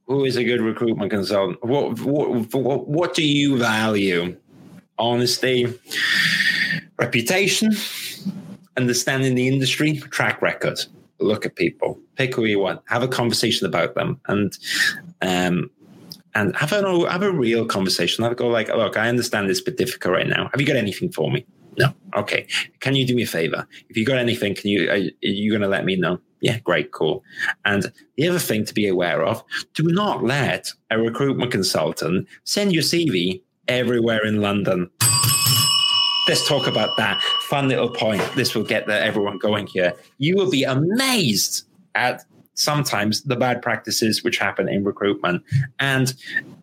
who 0.05 0.25
is 0.25 0.35
a 0.35 0.43
good 0.43 0.61
recruitment 0.61 1.11
consultant. 1.11 1.63
What 1.63 1.99
what 2.01 2.53
what, 2.53 2.87
what 2.87 3.13
do 3.15 3.25
you 3.25 3.57
value? 3.57 4.37
Honesty, 4.99 5.73
reputation, 6.99 7.71
understanding 8.77 9.33
the 9.33 9.47
industry, 9.47 9.97
track 9.97 10.39
record 10.41 10.79
look 11.23 11.45
at 11.45 11.55
people, 11.55 11.99
pick 12.15 12.35
who 12.35 12.45
you 12.45 12.59
want, 12.59 12.81
have 12.85 13.03
a 13.03 13.07
conversation 13.07 13.67
about 13.67 13.95
them, 13.95 14.19
and 14.27 14.57
um, 15.21 15.69
and 16.35 16.55
have 16.55 16.73
a 16.73 17.09
have 17.09 17.23
a 17.23 17.31
real 17.31 17.65
conversation. 17.65 18.23
Have 18.23 18.33
a 18.33 18.35
go 18.35 18.47
like, 18.47 18.69
look, 18.69 18.97
I 18.97 19.09
understand 19.09 19.49
it's 19.49 19.59
a 19.59 19.63
bit 19.63 19.77
difficult 19.77 20.13
right 20.13 20.27
now. 20.27 20.49
Have 20.51 20.59
you 20.59 20.67
got 20.67 20.75
anything 20.75 21.11
for 21.11 21.31
me? 21.31 21.45
No. 21.77 21.93
Okay. 22.15 22.47
Can 22.79 22.95
you 22.95 23.05
do 23.05 23.15
me 23.15 23.23
a 23.23 23.27
favor? 23.27 23.67
If 23.89 23.97
you 23.97 24.05
got 24.05 24.17
anything, 24.17 24.55
can 24.55 24.69
you 24.69 24.89
are 24.89 24.97
you 25.21 25.49
going 25.51 25.61
to 25.61 25.67
let 25.67 25.85
me 25.85 25.95
know? 25.95 26.19
Yeah, 26.41 26.59
great, 26.59 26.91
cool. 26.91 27.23
And 27.65 27.91
the 28.17 28.27
other 28.27 28.39
thing 28.39 28.65
to 28.65 28.73
be 28.73 28.87
aware 28.87 29.23
of: 29.23 29.43
do 29.73 29.83
not 29.83 30.23
let 30.23 30.71
a 30.91 30.99
recruitment 30.99 31.51
consultant 31.51 32.27
send 32.43 32.73
your 32.73 32.83
CV 32.83 33.41
everywhere 33.67 34.25
in 34.25 34.41
London 34.41 34.89
let's 36.27 36.47
talk 36.47 36.67
about 36.67 36.95
that 36.97 37.21
fun 37.41 37.67
little 37.67 37.89
point. 37.89 38.21
This 38.35 38.55
will 38.55 38.63
get 38.63 38.89
everyone 38.89 39.37
going 39.37 39.67
here. 39.67 39.93
You 40.17 40.35
will 40.35 40.49
be 40.49 40.63
amazed 40.63 41.65
at 41.95 42.23
sometimes 42.55 43.23
the 43.23 43.35
bad 43.35 43.61
practices 43.61 44.23
which 44.23 44.37
happen 44.37 44.69
in 44.69 44.83
recruitment. 44.83 45.43
And 45.79 46.13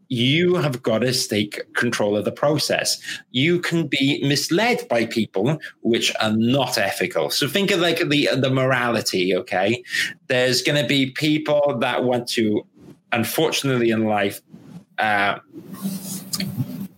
you 0.09 0.57
have 0.57 0.83
got 0.83 1.01
to 1.01 1.13
take 1.29 1.73
control 1.75 2.17
of 2.17 2.25
the 2.25 2.33
process. 2.33 3.01
You 3.31 3.61
can 3.61 3.87
be 3.87 4.23
misled 4.27 4.87
by 4.89 5.07
people 5.07 5.59
which 5.83 6.13
are 6.21 6.33
not 6.33 6.79
ethical. 6.79 7.31
So 7.31 7.49
think 7.49 7.71
of 7.71 7.81
like 7.81 8.09
the 8.09 8.29
the 8.37 8.51
morality, 8.51 9.35
okay? 9.37 9.83
There's 10.29 10.63
going 10.63 10.81
to 10.81 10.89
be 10.89 11.11
people 11.11 11.79
that 11.81 12.05
want 12.05 12.29
to 12.31 12.67
unfortunately 13.13 13.91
in 13.91 14.05
life 14.05 14.41
uh, 14.99 15.39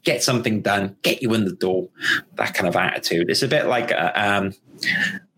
get 0.04 0.22
something 0.22 0.62
done, 0.62 0.96
get 1.02 1.22
you 1.22 1.32
in 1.34 1.44
the 1.44 1.52
door, 1.52 1.88
that 2.34 2.54
kind 2.54 2.68
of 2.68 2.76
attitude. 2.76 3.30
It's 3.30 3.42
a 3.42 3.48
bit 3.48 3.66
like 3.66 3.90
a, 3.90 4.20
um, 4.20 4.54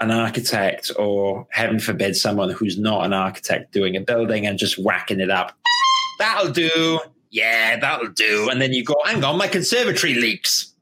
an 0.01 0.11
architect 0.11 0.91
or, 0.99 1.47
heaven 1.51 1.79
forbid, 1.79 2.17
someone 2.17 2.51
who's 2.51 2.79
not 2.79 3.05
an 3.05 3.13
architect 3.13 3.73
doing 3.73 3.97
a 3.97 4.01
building 4.01 4.47
and 4.47 4.59
just 4.59 4.79
whacking 4.79 5.21
it 5.21 5.31
up. 5.31 5.57
That'll 6.19 6.53
do. 6.53 7.01
Yeah, 7.31 7.79
that'll 7.79 8.13
do. 8.13 8.49
And 8.51 8.61
then 8.61 8.73
you 8.73 8.85
go, 8.85 8.95
hang 9.05 9.25
on, 9.25 9.37
my 9.37 9.49
conservatory 9.49 10.15
leaks 10.15 10.74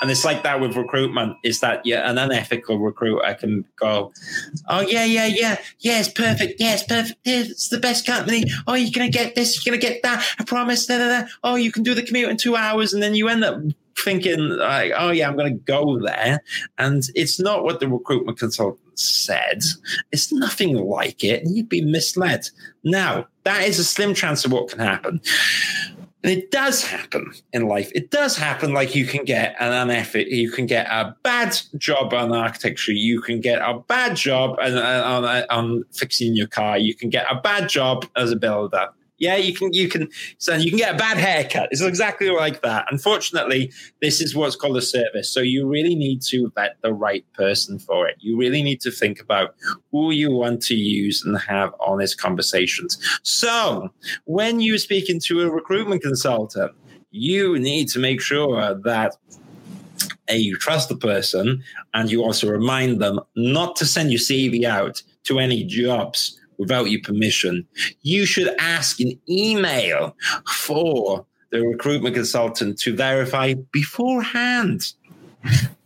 and 0.00 0.10
it's 0.10 0.24
like 0.24 0.42
that 0.42 0.60
with 0.60 0.76
recruitment 0.76 1.36
is 1.42 1.60
that 1.60 1.84
yeah 1.84 2.08
an 2.08 2.18
unethical 2.18 2.78
recruiter 2.78 3.34
can 3.34 3.64
go 3.76 4.12
oh 4.68 4.80
yeah 4.80 5.04
yeah 5.04 5.26
yeah 5.26 5.56
yeah 5.80 5.98
it's 5.98 6.08
perfect 6.08 6.60
yeah 6.60 6.74
it's 6.74 6.82
perfect 6.84 7.18
yeah, 7.24 7.40
it's 7.40 7.68
the 7.68 7.78
best 7.78 8.06
company. 8.06 8.44
Oh 8.66 8.74
you're 8.74 8.90
gonna 8.90 9.10
get 9.10 9.34
this 9.34 9.64
you're 9.64 9.72
gonna 9.72 9.80
get 9.80 10.02
that 10.02 10.24
i 10.38 10.44
promise 10.44 10.86
da, 10.86 10.98
da, 10.98 11.20
da. 11.20 11.28
oh 11.44 11.54
you 11.56 11.72
can 11.72 11.82
do 11.82 11.94
the 11.94 12.02
commute 12.02 12.30
in 12.30 12.36
two 12.36 12.56
hours. 12.56 12.92
And 12.92 13.02
then 13.02 13.14
you 13.14 13.28
end 13.28 13.44
up 13.44 13.60
thinking 13.98 14.38
like 14.38 14.92
oh 14.96 15.10
yeah 15.10 15.28
i'm 15.28 15.36
gonna 15.36 15.50
go 15.50 15.98
there. 16.00 16.42
And 16.76 17.02
it's 17.14 17.40
not 17.40 17.64
what 17.64 17.80
the 17.80 17.88
recruitment 17.88 18.38
consultant 18.38 18.98
said. 18.98 19.62
It's 20.12 20.32
nothing 20.32 20.76
like 20.76 21.24
it 21.24 21.42
and 21.42 21.56
you'd 21.56 21.68
be 21.68 21.84
misled. 21.84 22.48
Now 22.84 23.26
that 23.44 23.64
is 23.64 23.78
a 23.78 23.84
slim 23.84 24.14
chance 24.14 24.44
of 24.44 24.52
what 24.52 24.68
can 24.68 24.78
happen 24.78 25.20
and 26.24 26.32
it 26.32 26.50
does 26.50 26.82
happen 26.82 27.32
in 27.52 27.68
life. 27.68 27.92
It 27.94 28.10
does 28.10 28.36
happen. 28.36 28.72
Like 28.72 28.94
you 28.94 29.06
can 29.06 29.24
get 29.24 29.54
an 29.60 29.72
unethic, 29.72 30.26
you 30.28 30.50
can 30.50 30.66
get 30.66 30.86
a 30.86 31.14
bad 31.22 31.56
job 31.76 32.12
on 32.12 32.32
architecture. 32.32 32.92
You 32.92 33.20
can 33.20 33.40
get 33.40 33.60
a 33.60 33.78
bad 33.86 34.16
job 34.16 34.56
on, 34.60 34.76
on, 34.76 35.44
on 35.48 35.84
fixing 35.92 36.34
your 36.34 36.48
car. 36.48 36.76
You 36.76 36.94
can 36.94 37.08
get 37.08 37.26
a 37.30 37.40
bad 37.40 37.68
job 37.68 38.04
as 38.16 38.32
a 38.32 38.36
builder. 38.36 38.88
Yeah, 39.18 39.34
you 39.36 39.52
can 39.52 39.72
you 39.72 39.88
can 39.88 40.08
so 40.38 40.54
you 40.54 40.70
can 40.70 40.78
get 40.78 40.94
a 40.94 40.98
bad 40.98 41.16
haircut. 41.16 41.68
It's 41.72 41.80
exactly 41.80 42.30
like 42.30 42.62
that. 42.62 42.86
Unfortunately, 42.90 43.72
this 44.00 44.20
is 44.20 44.34
what's 44.34 44.54
called 44.54 44.76
a 44.76 44.82
service. 44.82 45.28
So 45.28 45.40
you 45.40 45.66
really 45.66 45.96
need 45.96 46.22
to 46.22 46.52
vet 46.54 46.76
the 46.82 46.94
right 46.94 47.24
person 47.32 47.78
for 47.80 48.06
it. 48.08 48.16
You 48.20 48.36
really 48.36 48.62
need 48.62 48.80
to 48.82 48.92
think 48.92 49.20
about 49.20 49.56
who 49.90 50.12
you 50.12 50.30
want 50.30 50.62
to 50.62 50.74
use 50.74 51.24
and 51.24 51.36
have 51.38 51.74
honest 51.80 52.20
conversations. 52.20 52.98
So 53.22 53.90
when 54.24 54.60
you're 54.60 54.78
speaking 54.78 55.18
to 55.24 55.42
a 55.42 55.50
recruitment 55.50 56.02
consultant, 56.02 56.72
you 57.10 57.58
need 57.58 57.88
to 57.88 57.98
make 57.98 58.20
sure 58.20 58.74
that 58.84 59.16
a 60.28 60.36
you 60.36 60.56
trust 60.56 60.88
the 60.88 60.96
person 60.96 61.62
and 61.94 62.10
you 62.10 62.22
also 62.22 62.48
remind 62.48 63.00
them 63.00 63.18
not 63.34 63.76
to 63.76 63.86
send 63.86 64.12
your 64.12 64.20
CV 64.20 64.64
out 64.64 65.02
to 65.24 65.38
any 65.38 65.64
jobs 65.64 66.38
without 66.58 66.90
your 66.90 67.00
permission. 67.02 67.66
You 68.02 68.26
should 68.26 68.54
ask 68.58 69.00
an 69.00 69.18
email 69.28 70.16
for 70.46 71.24
the 71.50 71.62
recruitment 71.62 72.14
consultant 72.14 72.78
to 72.80 72.94
verify 72.94 73.54
beforehand. 73.72 74.92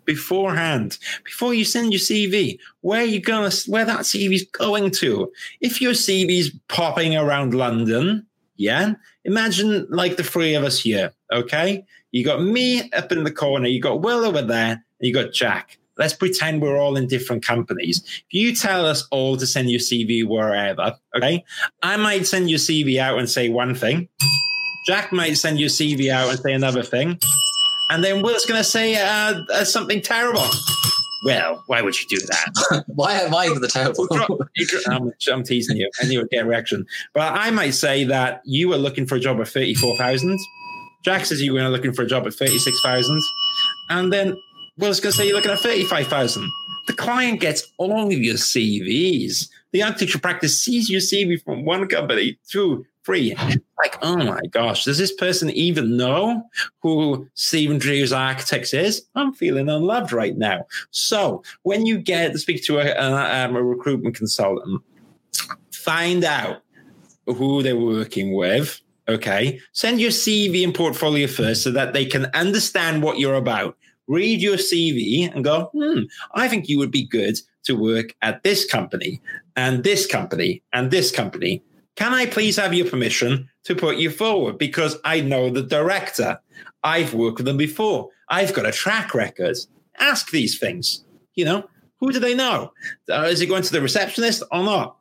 beforehand 0.04 0.98
before 1.22 1.54
you 1.54 1.64
send 1.64 1.92
your 1.92 2.00
CV 2.00 2.58
where 2.80 3.04
you 3.04 3.20
gonna 3.20 3.52
where 3.68 3.84
that 3.84 4.00
CV's 4.00 4.44
going 4.50 4.90
to. 4.90 5.30
If 5.60 5.80
your 5.80 5.92
CV's 5.92 6.50
popping 6.68 7.16
around 7.16 7.54
London, 7.54 8.26
yeah, 8.56 8.94
imagine 9.24 9.86
like 9.90 10.16
the 10.16 10.24
three 10.24 10.54
of 10.54 10.64
us 10.64 10.80
here. 10.80 11.12
Okay, 11.32 11.84
you 12.10 12.24
got 12.24 12.42
me 12.42 12.90
up 12.90 13.12
in 13.12 13.24
the 13.24 13.30
corner, 13.30 13.68
you 13.68 13.80
got 13.80 14.02
Will 14.02 14.24
over 14.24 14.42
there, 14.42 14.84
you 15.00 15.14
got 15.14 15.32
Jack. 15.32 15.78
Let's 15.98 16.14
pretend 16.14 16.62
we're 16.62 16.78
all 16.78 16.96
in 16.96 17.06
different 17.06 17.44
companies. 17.44 18.02
If 18.04 18.32
you 18.32 18.54
tell 18.54 18.86
us 18.86 19.06
all 19.10 19.36
to 19.36 19.46
send 19.46 19.70
your 19.70 19.80
CV 19.80 20.26
wherever, 20.26 20.94
okay, 21.16 21.44
I 21.82 21.96
might 21.96 22.26
send 22.26 22.50
your 22.50 22.58
CV 22.58 22.98
out 22.98 23.18
and 23.18 23.28
say 23.28 23.48
one 23.48 23.74
thing. 23.74 24.08
Jack 24.86 25.12
might 25.12 25.34
send 25.34 25.60
your 25.60 25.68
CV 25.68 26.10
out 26.10 26.30
and 26.30 26.38
say 26.38 26.52
another 26.52 26.82
thing 26.82 27.18
and 27.92 28.02
then 28.02 28.22
Will's 28.22 28.46
going 28.46 28.58
to 28.58 28.64
say 28.64 28.94
uh, 28.96 29.42
uh, 29.52 29.64
something 29.64 30.00
terrible. 30.00 30.46
Well, 31.24 31.62
why 31.66 31.82
would 31.82 32.00
you 32.00 32.08
do 32.08 32.26
that? 32.26 32.84
why 32.94 33.12
am 33.20 33.34
I 33.34 33.48
the 33.48 33.68
terrible? 33.68 34.08
I'm, 34.88 35.12
I'm, 35.30 35.44
teasing 35.44 35.76
you, 35.76 35.90
and 36.00 36.10
you 36.10 36.18
would 36.18 36.30
get 36.30 36.44
a 36.44 36.48
reaction. 36.48 36.86
But 37.12 37.34
I 37.34 37.50
might 37.50 37.72
say 37.72 38.04
that 38.04 38.40
you 38.44 38.68
were 38.68 38.78
looking 38.78 39.06
for 39.06 39.16
a 39.16 39.20
job 39.20 39.40
at 39.40 39.48
thirty-four 39.48 39.96
thousand. 39.98 40.38
Jack 41.04 41.26
says 41.26 41.42
you 41.42 41.52
were 41.52 41.68
looking 41.68 41.92
for 41.92 42.02
a 42.02 42.06
job 42.06 42.26
at 42.26 42.32
thirty-six 42.32 42.80
thousand, 42.82 43.20
and 43.90 44.12
then 44.12 44.36
Will's 44.78 45.00
going 45.00 45.12
to 45.12 45.16
say 45.16 45.26
you're 45.26 45.36
looking 45.36 45.50
at 45.50 45.60
thirty-five 45.60 46.06
thousand. 46.06 46.50
The 46.86 46.94
client 46.94 47.40
gets 47.40 47.72
all 47.78 48.06
of 48.06 48.12
your 48.12 48.34
CVs. 48.34 49.48
The 49.72 49.82
architecture 49.82 50.18
practice 50.18 50.60
sees 50.60 50.90
your 50.90 51.00
CV 51.00 51.42
from 51.42 51.64
one 51.64 51.86
company 51.88 52.38
to 52.50 52.84
free. 53.02 53.34
Like, 53.82 53.98
oh 54.02 54.16
my 54.16 54.40
gosh, 54.50 54.84
does 54.84 54.98
this 54.98 55.12
person 55.12 55.50
even 55.50 55.96
know 55.96 56.44
who 56.82 57.28
Stephen 57.34 57.78
Drew's 57.78 58.12
Architects 58.12 58.72
is? 58.72 59.02
I'm 59.14 59.32
feeling 59.32 59.68
unloved 59.68 60.12
right 60.12 60.36
now. 60.36 60.66
So 60.90 61.42
when 61.62 61.84
you 61.84 61.98
get 61.98 62.32
to 62.32 62.38
speak 62.38 62.64
to 62.64 62.78
a, 62.78 62.86
a, 62.86 63.44
um, 63.44 63.56
a 63.56 63.62
recruitment 63.62 64.14
consultant, 64.14 64.82
find 65.72 66.22
out 66.22 66.62
who 67.26 67.62
they're 67.62 67.76
working 67.76 68.34
with. 68.34 68.80
Okay. 69.08 69.60
Send 69.72 70.00
your 70.00 70.10
CV 70.10 70.62
and 70.62 70.74
portfolio 70.74 71.26
first 71.26 71.62
so 71.62 71.72
that 71.72 71.92
they 71.92 72.06
can 72.06 72.26
understand 72.34 73.02
what 73.02 73.18
you're 73.18 73.34
about. 73.34 73.76
Read 74.08 74.40
your 74.40 74.56
CV 74.56 75.32
and 75.32 75.44
go, 75.44 75.70
hmm, 75.72 76.02
I 76.34 76.48
think 76.48 76.68
you 76.68 76.78
would 76.78 76.90
be 76.90 77.06
good 77.06 77.38
to 77.64 77.74
work 77.74 78.14
at 78.22 78.42
this 78.42 78.64
company 78.64 79.20
and 79.56 79.84
this 79.84 80.06
company 80.06 80.62
and 80.72 80.90
this 80.90 81.10
company 81.10 81.62
can 81.96 82.14
I 82.14 82.26
please 82.26 82.56
have 82.56 82.72
your 82.72 82.88
permission 82.88 83.48
to 83.64 83.74
put 83.74 83.96
you 83.96 84.10
forward? 84.10 84.58
Because 84.58 84.96
I 85.04 85.20
know 85.20 85.50
the 85.50 85.62
director. 85.62 86.40
I've 86.82 87.14
worked 87.14 87.38
with 87.38 87.46
them 87.46 87.58
before. 87.58 88.08
I've 88.28 88.54
got 88.54 88.66
a 88.66 88.72
track 88.72 89.14
record. 89.14 89.56
Ask 89.98 90.30
these 90.30 90.58
things. 90.58 91.04
You 91.34 91.44
know, 91.44 91.64
who 92.00 92.12
do 92.12 92.18
they 92.18 92.34
know? 92.34 92.72
Uh, 93.10 93.22
is 93.22 93.40
it 93.40 93.46
going 93.46 93.62
to 93.62 93.72
the 93.72 93.80
receptionist 93.80 94.42
or 94.50 94.62
not? 94.62 94.96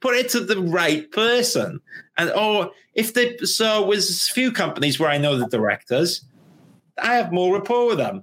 Put 0.00 0.16
it 0.16 0.28
to 0.30 0.40
the 0.40 0.60
right 0.60 1.10
person. 1.10 1.80
And 2.18 2.30
or 2.30 2.72
if 2.94 3.14
they 3.14 3.36
so 3.38 3.86
with 3.86 4.00
a 4.00 4.32
few 4.32 4.52
companies 4.52 5.00
where 5.00 5.10
I 5.10 5.18
know 5.18 5.36
the 5.36 5.48
directors, 5.48 6.24
I 7.02 7.14
have 7.14 7.32
more 7.32 7.54
rapport 7.54 7.86
with 7.86 7.98
them. 7.98 8.22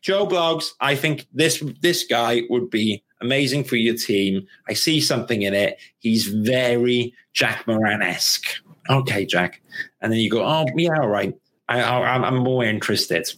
Joe 0.00 0.26
Bloggs, 0.26 0.70
I 0.80 0.94
think 0.94 1.26
this 1.32 1.62
this 1.80 2.04
guy 2.04 2.42
would 2.48 2.70
be 2.70 3.02
amazing 3.20 3.64
for 3.64 3.76
your 3.76 3.94
team. 3.94 4.46
I 4.68 4.74
see 4.74 5.00
something 5.00 5.42
in 5.42 5.54
it. 5.54 5.78
He's 5.98 6.26
very 6.26 7.14
Jack 7.32 7.66
Moran 7.66 8.02
esque. 8.02 8.46
Okay, 8.88 9.24
Jack. 9.26 9.60
And 10.00 10.12
then 10.12 10.20
you 10.20 10.30
go, 10.30 10.44
oh, 10.44 10.64
yeah, 10.76 11.00
all 11.00 11.08
right. 11.08 11.34
I, 11.68 11.80
I, 11.80 12.28
I'm 12.28 12.36
more 12.36 12.64
interested. 12.64 13.28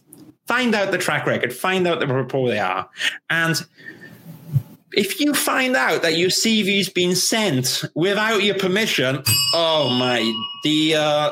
Find 0.47 0.75
out 0.75 0.91
the 0.91 0.97
track 0.97 1.25
record, 1.25 1.53
find 1.53 1.87
out 1.87 1.99
the 1.99 2.07
rapport 2.07 2.49
they 2.49 2.59
are. 2.59 2.89
And 3.29 3.63
if 4.93 5.19
you 5.19 5.33
find 5.33 5.75
out 5.75 6.01
that 6.01 6.17
your 6.17 6.29
CV's 6.29 6.89
been 6.89 7.15
sent 7.15 7.83
without 7.93 8.43
your 8.43 8.55
permission, 8.55 9.23
oh 9.53 9.89
my 9.89 10.31
dear 10.63 11.31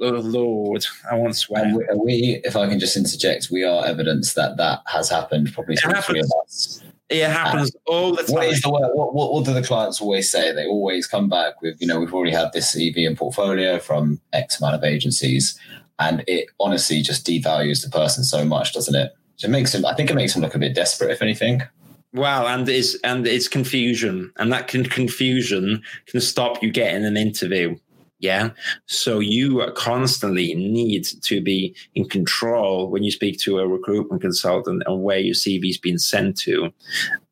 oh 0.00 0.10
Lord, 0.10 0.84
I 1.10 1.14
want 1.16 1.34
to 1.34 1.38
swear. 1.38 1.64
And 1.64 1.76
we, 1.76 1.84
we, 1.96 2.40
if 2.44 2.56
I 2.56 2.68
can 2.68 2.78
just 2.78 2.96
interject, 2.96 3.48
we 3.50 3.64
are 3.64 3.86
evidence 3.86 4.34
that 4.34 4.56
that 4.56 4.82
has 4.86 5.08
happened 5.08 5.52
probably 5.52 5.76
three 5.76 6.20
of 6.20 6.30
us. 6.44 6.82
It 7.08 7.28
happens 7.28 7.74
all 7.86 8.16
the 8.16 8.24
time. 8.24 8.34
What, 8.34 8.46
is 8.46 8.62
the, 8.62 8.70
what, 8.70 9.14
what, 9.14 9.32
what 9.32 9.44
do 9.44 9.54
the 9.54 9.62
clients 9.62 10.00
always 10.00 10.30
say? 10.30 10.52
They 10.52 10.66
always 10.66 11.06
come 11.06 11.28
back 11.28 11.62
with, 11.62 11.80
you 11.80 11.86
know, 11.86 12.00
we've 12.00 12.12
already 12.12 12.32
had 12.32 12.52
this 12.52 12.74
CV 12.74 13.06
and 13.06 13.16
portfolio 13.16 13.78
from 13.78 14.20
X 14.32 14.60
amount 14.60 14.74
of 14.74 14.82
agencies. 14.82 15.58
And 15.98 16.24
it 16.26 16.48
honestly 16.58 17.02
just 17.02 17.24
devalues 17.24 17.84
the 17.84 17.90
person 17.90 18.24
so 18.24 18.44
much, 18.44 18.74
doesn't 18.74 18.94
it? 18.94 19.12
It 19.42 19.50
makes 19.50 19.74
him, 19.74 19.86
I 19.86 19.94
think 19.94 20.10
it 20.10 20.14
makes 20.14 20.34
him 20.34 20.42
look 20.42 20.54
a 20.54 20.58
bit 20.58 20.74
desperate, 20.74 21.10
if 21.10 21.22
anything. 21.22 21.62
Well, 22.12 22.48
and 22.48 22.66
it's 22.68 22.94
and 23.00 23.26
it's 23.26 23.46
confusion, 23.46 24.32
and 24.38 24.50
that 24.50 24.68
can, 24.68 24.84
confusion 24.84 25.82
can 26.06 26.22
stop 26.22 26.62
you 26.62 26.70
getting 26.70 27.04
an 27.04 27.16
interview. 27.16 27.76
Yeah. 28.18 28.50
So 28.86 29.18
you 29.18 29.62
constantly 29.76 30.54
need 30.54 31.04
to 31.04 31.42
be 31.42 31.76
in 31.94 32.08
control 32.08 32.90
when 32.90 33.02
you 33.02 33.10
speak 33.10 33.38
to 33.40 33.58
a 33.58 33.68
recruitment 33.68 34.22
consultant 34.22 34.82
and 34.86 35.02
where 35.02 35.18
your 35.18 35.34
CV's 35.34 35.78
been 35.78 35.98
sent 35.98 36.38
to 36.38 36.72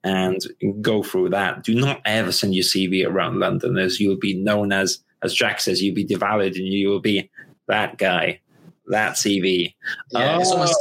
and 0.02 0.40
go 0.82 1.02
through 1.02 1.30
that. 1.30 1.62
Do 1.62 1.74
not 1.74 2.02
ever 2.04 2.32
send 2.32 2.54
your 2.54 2.64
CV 2.64 3.06
around 3.06 3.40
London 3.40 3.78
as 3.78 3.98
you'll 3.98 4.18
be 4.18 4.34
known 4.34 4.72
as, 4.72 5.02
as 5.22 5.32
Jack 5.32 5.60
says, 5.60 5.82
you'll 5.82 5.94
be 5.94 6.06
devalued 6.06 6.56
and 6.56 6.68
you 6.68 6.90
will 6.90 7.00
be 7.00 7.30
that 7.66 7.96
guy, 7.96 8.40
that 8.88 9.14
CV. 9.14 9.74
Yeah, 10.10 10.36
uh, 10.36 10.42
oh, 10.44 10.50
almost, 10.50 10.76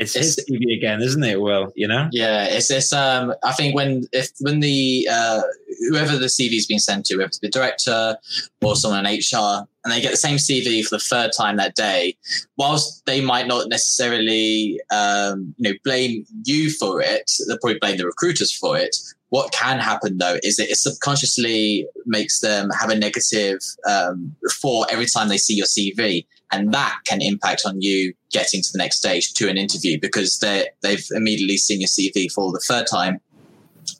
it's, 0.00 0.16
it's 0.16 0.36
his 0.36 0.46
CV 0.48 0.76
again, 0.76 1.02
isn't 1.02 1.22
it? 1.22 1.40
Well, 1.40 1.72
you 1.76 1.86
know. 1.86 2.08
Yeah, 2.10 2.44
it's 2.44 2.70
it's. 2.70 2.92
Um, 2.92 3.34
I 3.44 3.52
think 3.52 3.74
when 3.74 4.04
if 4.12 4.30
when 4.40 4.60
the 4.60 5.06
uh, 5.10 5.42
whoever 5.90 6.16
the 6.16 6.26
CV 6.26 6.54
has 6.54 6.66
been 6.66 6.78
sent 6.78 7.04
to, 7.06 7.16
whether 7.16 7.26
it's 7.26 7.38
the 7.38 7.50
director 7.50 8.16
or 8.62 8.76
someone 8.76 9.04
in 9.04 9.18
HR, 9.18 9.66
and 9.84 9.92
they 9.92 10.00
get 10.00 10.10
the 10.10 10.16
same 10.16 10.38
CV 10.38 10.82
for 10.82 10.96
the 10.96 11.00
third 11.00 11.32
time 11.36 11.58
that 11.58 11.74
day, 11.74 12.16
whilst 12.56 13.04
they 13.04 13.20
might 13.20 13.46
not 13.46 13.68
necessarily 13.68 14.80
um, 14.90 15.54
you 15.58 15.70
know 15.70 15.78
blame 15.84 16.24
you 16.44 16.70
for 16.70 17.02
it, 17.02 17.30
they'll 17.46 17.58
probably 17.58 17.78
blame 17.78 17.98
the 17.98 18.06
recruiters 18.06 18.52
for 18.52 18.78
it. 18.78 18.96
What 19.28 19.52
can 19.52 19.78
happen 19.78 20.16
though 20.16 20.38
is 20.42 20.56
that 20.56 20.70
it 20.70 20.76
subconsciously 20.76 21.86
makes 22.06 22.40
them 22.40 22.70
have 22.70 22.88
a 22.88 22.96
negative 22.96 23.60
um, 23.86 24.34
for 24.60 24.86
every 24.90 25.06
time 25.06 25.28
they 25.28 25.36
see 25.36 25.54
your 25.54 25.66
CV, 25.66 26.26
and 26.52 26.72
that 26.72 26.98
can 27.04 27.20
impact 27.22 27.62
on 27.64 27.80
you 27.80 28.12
getting 28.30 28.62
to 28.62 28.68
the 28.72 28.78
next 28.78 28.96
stage 28.96 29.32
to 29.34 29.48
an 29.48 29.56
interview 29.56 29.98
because 30.00 30.38
they 30.38 30.68
they've 30.82 31.06
immediately 31.12 31.56
seen 31.56 31.80
your 31.80 31.88
CV 31.88 32.30
for 32.32 32.52
the 32.52 32.62
third 32.66 32.86
time 32.90 33.20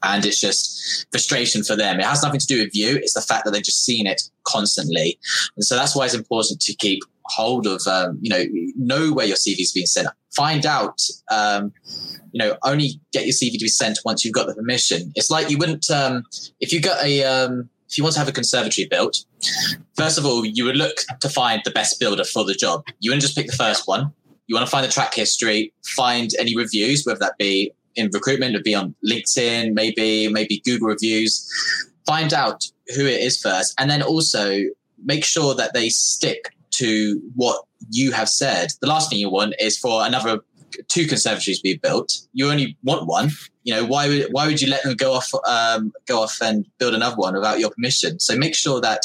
and 0.02 0.24
it's 0.24 0.40
just 0.40 1.06
frustration 1.10 1.62
for 1.62 1.76
them. 1.76 2.00
It 2.00 2.06
has 2.06 2.22
nothing 2.22 2.40
to 2.40 2.46
do 2.46 2.62
with 2.62 2.74
you. 2.74 2.96
It's 2.96 3.14
the 3.14 3.20
fact 3.20 3.44
that 3.44 3.50
they've 3.52 3.62
just 3.62 3.84
seen 3.84 4.06
it 4.06 4.22
constantly. 4.44 5.18
And 5.56 5.64
so 5.64 5.76
that's 5.76 5.94
why 5.94 6.04
it's 6.04 6.14
important 6.14 6.60
to 6.62 6.74
keep 6.74 7.00
hold 7.26 7.66
of, 7.66 7.82
um, 7.86 8.18
you 8.20 8.30
know, 8.30 8.44
know 8.76 9.12
where 9.12 9.26
your 9.26 9.36
CV 9.36 9.60
is 9.60 9.72
being 9.72 9.86
sent. 9.86 10.08
Find 10.34 10.66
out, 10.66 11.00
um, 11.30 11.72
you 12.32 12.38
know, 12.38 12.56
only 12.64 13.00
get 13.12 13.24
your 13.26 13.34
CV 13.34 13.52
to 13.52 13.64
be 13.64 13.68
sent 13.68 13.98
once 14.04 14.24
you've 14.24 14.34
got 14.34 14.46
the 14.46 14.54
permission. 14.54 15.12
It's 15.16 15.30
like 15.30 15.50
you 15.50 15.58
wouldn't, 15.58 15.90
um, 15.90 16.24
if 16.60 16.72
you 16.72 16.80
got 16.80 17.02
a, 17.04 17.24
um, 17.24 17.68
if 17.90 17.98
you 17.98 18.04
want 18.04 18.14
to 18.14 18.20
have 18.20 18.28
a 18.28 18.32
conservatory 18.32 18.86
built, 18.88 19.24
first 19.96 20.16
of 20.16 20.24
all, 20.24 20.44
you 20.44 20.64
would 20.64 20.76
look 20.76 20.98
to 21.20 21.28
find 21.28 21.60
the 21.64 21.70
best 21.72 21.98
builder 21.98 22.24
for 22.24 22.44
the 22.44 22.54
job. 22.54 22.84
You 23.00 23.10
wouldn't 23.10 23.22
just 23.22 23.36
pick 23.36 23.48
the 23.48 23.52
first 23.52 23.88
one. 23.88 24.12
You 24.46 24.54
want 24.54 24.66
to 24.66 24.70
find 24.70 24.84
the 24.84 24.90
track 24.90 25.14
history, 25.14 25.72
find 25.84 26.30
any 26.38 26.56
reviews, 26.56 27.04
whether 27.04 27.18
that 27.20 27.36
be 27.38 27.72
in 27.96 28.10
recruitment, 28.12 28.54
it'd 28.54 28.64
be 28.64 28.74
on 28.74 28.94
LinkedIn, 29.08 29.74
maybe, 29.74 30.28
maybe 30.28 30.62
Google 30.64 30.88
reviews. 30.88 31.48
Find 32.06 32.32
out 32.32 32.64
who 32.94 33.06
it 33.06 33.20
is 33.20 33.40
first. 33.40 33.74
And 33.78 33.90
then 33.90 34.02
also 34.02 34.62
make 35.04 35.24
sure 35.24 35.54
that 35.54 35.74
they 35.74 35.88
stick 35.88 36.54
to 36.72 37.20
what 37.34 37.64
you 37.90 38.12
have 38.12 38.28
said. 38.28 38.72
The 38.80 38.86
last 38.86 39.10
thing 39.10 39.18
you 39.18 39.30
want 39.30 39.54
is 39.58 39.76
for 39.76 40.06
another 40.06 40.40
two 40.88 41.06
conservatories 41.06 41.58
to 41.58 41.62
be 41.62 41.76
built. 41.76 42.20
You 42.32 42.50
only 42.50 42.76
want 42.82 43.06
one. 43.06 43.30
You 43.64 43.74
know 43.74 43.84
why 43.84 44.08
would 44.08 44.28
why 44.30 44.46
would 44.46 44.60
you 44.60 44.68
let 44.68 44.82
them 44.82 44.94
go 44.94 45.12
off 45.12 45.30
um, 45.46 45.92
go 46.06 46.22
off 46.22 46.38
and 46.40 46.66
build 46.78 46.94
another 46.94 47.16
one 47.16 47.34
without 47.34 47.60
your 47.60 47.70
permission? 47.70 48.18
So 48.18 48.36
make 48.36 48.54
sure 48.54 48.80
that 48.80 49.02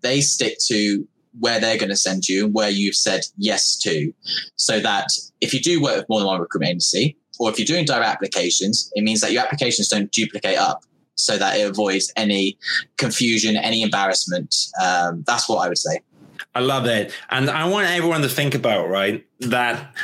they 0.00 0.20
stick 0.20 0.58
to 0.66 1.06
where 1.38 1.60
they're 1.60 1.78
going 1.78 1.90
to 1.90 1.96
send 1.96 2.28
you 2.28 2.46
and 2.46 2.54
where 2.54 2.70
you've 2.70 2.94
said 2.94 3.22
yes 3.36 3.76
to, 3.78 4.12
so 4.56 4.80
that 4.80 5.08
if 5.40 5.54
you 5.54 5.60
do 5.60 5.82
work 5.82 5.96
with 5.96 6.08
more 6.08 6.20
than 6.20 6.26
one 6.26 6.40
recruitment 6.40 6.70
agency, 6.70 7.16
or 7.38 7.50
if 7.50 7.58
you're 7.58 7.66
doing 7.66 7.84
direct 7.84 8.08
applications, 8.08 8.90
it 8.94 9.02
means 9.02 9.20
that 9.20 9.32
your 9.32 9.42
applications 9.42 9.88
don't 9.88 10.10
duplicate 10.12 10.58
up 10.58 10.84
so 11.14 11.36
that 11.38 11.58
it 11.58 11.68
avoids 11.68 12.12
any 12.16 12.58
confusion, 12.96 13.56
any 13.56 13.82
embarrassment. 13.82 14.54
Um, 14.82 15.22
that's 15.26 15.48
what 15.48 15.58
I 15.58 15.68
would 15.68 15.78
say. 15.78 16.00
I 16.54 16.60
love 16.60 16.86
it. 16.86 17.12
And 17.30 17.48
I 17.48 17.68
want 17.68 17.88
everyone 17.88 18.22
to 18.22 18.28
think 18.28 18.54
about, 18.54 18.88
right, 18.88 19.24
that 19.40 19.94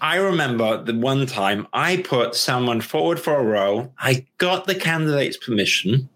I 0.00 0.16
remember 0.16 0.82
the 0.82 0.94
one 0.94 1.26
time 1.26 1.68
I 1.72 1.98
put 1.98 2.34
someone 2.34 2.80
forward 2.80 3.20
for 3.20 3.36
a 3.36 3.44
role, 3.44 3.92
I 3.98 4.26
got 4.38 4.66
the 4.66 4.74
candidate's 4.74 5.36
permission, 5.36 6.08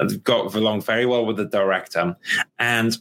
I 0.00 0.06
got 0.24 0.54
along 0.54 0.80
very 0.80 1.04
well 1.04 1.26
with 1.26 1.36
the 1.36 1.44
director. 1.44 2.16
And 2.58 2.96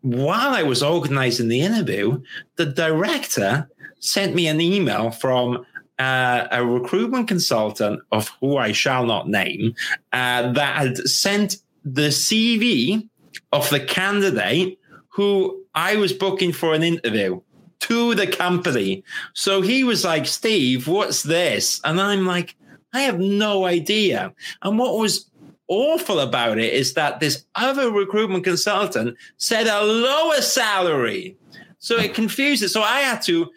while 0.00 0.54
I 0.54 0.62
was 0.62 0.82
organizing 0.82 1.48
the 1.48 1.60
interview, 1.60 2.22
the 2.56 2.66
director 2.66 3.68
sent 4.00 4.34
me 4.34 4.46
an 4.48 4.60
email 4.60 5.10
from 5.10 5.66
uh, 5.98 6.48
a 6.50 6.64
recruitment 6.64 7.28
consultant 7.28 8.00
of 8.10 8.28
who 8.40 8.56
I 8.56 8.72
shall 8.72 9.04
not 9.06 9.28
name 9.28 9.74
uh, 10.12 10.52
that 10.52 10.76
had 10.76 10.96
sent 10.98 11.58
the 11.84 12.08
CV 12.08 13.08
of 13.52 13.68
the 13.70 13.80
candidate 13.80 14.78
who 15.14 15.64
I 15.74 15.96
was 15.96 16.12
booking 16.12 16.52
for 16.52 16.74
an 16.74 16.82
interview 16.82 17.40
to 17.80 18.14
the 18.14 18.26
company. 18.26 19.04
So 19.34 19.60
he 19.60 19.84
was 19.84 20.04
like, 20.04 20.26
Steve, 20.26 20.88
what's 20.88 21.22
this? 21.22 21.80
And 21.84 22.00
I'm 22.00 22.26
like, 22.26 22.56
I 22.92 23.02
have 23.02 23.18
no 23.18 23.64
idea. 23.64 24.32
And 24.62 24.78
what 24.78 24.98
was 24.98 25.30
awful 25.68 26.20
about 26.20 26.58
it 26.58 26.72
is 26.72 26.94
that 26.94 27.20
this 27.20 27.44
other 27.54 27.90
recruitment 27.90 28.44
consultant 28.44 29.16
said 29.36 29.66
a 29.66 29.84
lower 29.84 30.40
salary. 30.40 31.36
So 31.78 31.96
it 31.96 32.14
confused 32.14 32.62
it. 32.62 32.70
So 32.70 32.82
I 32.82 33.00
had 33.00 33.20
to, 33.22 33.50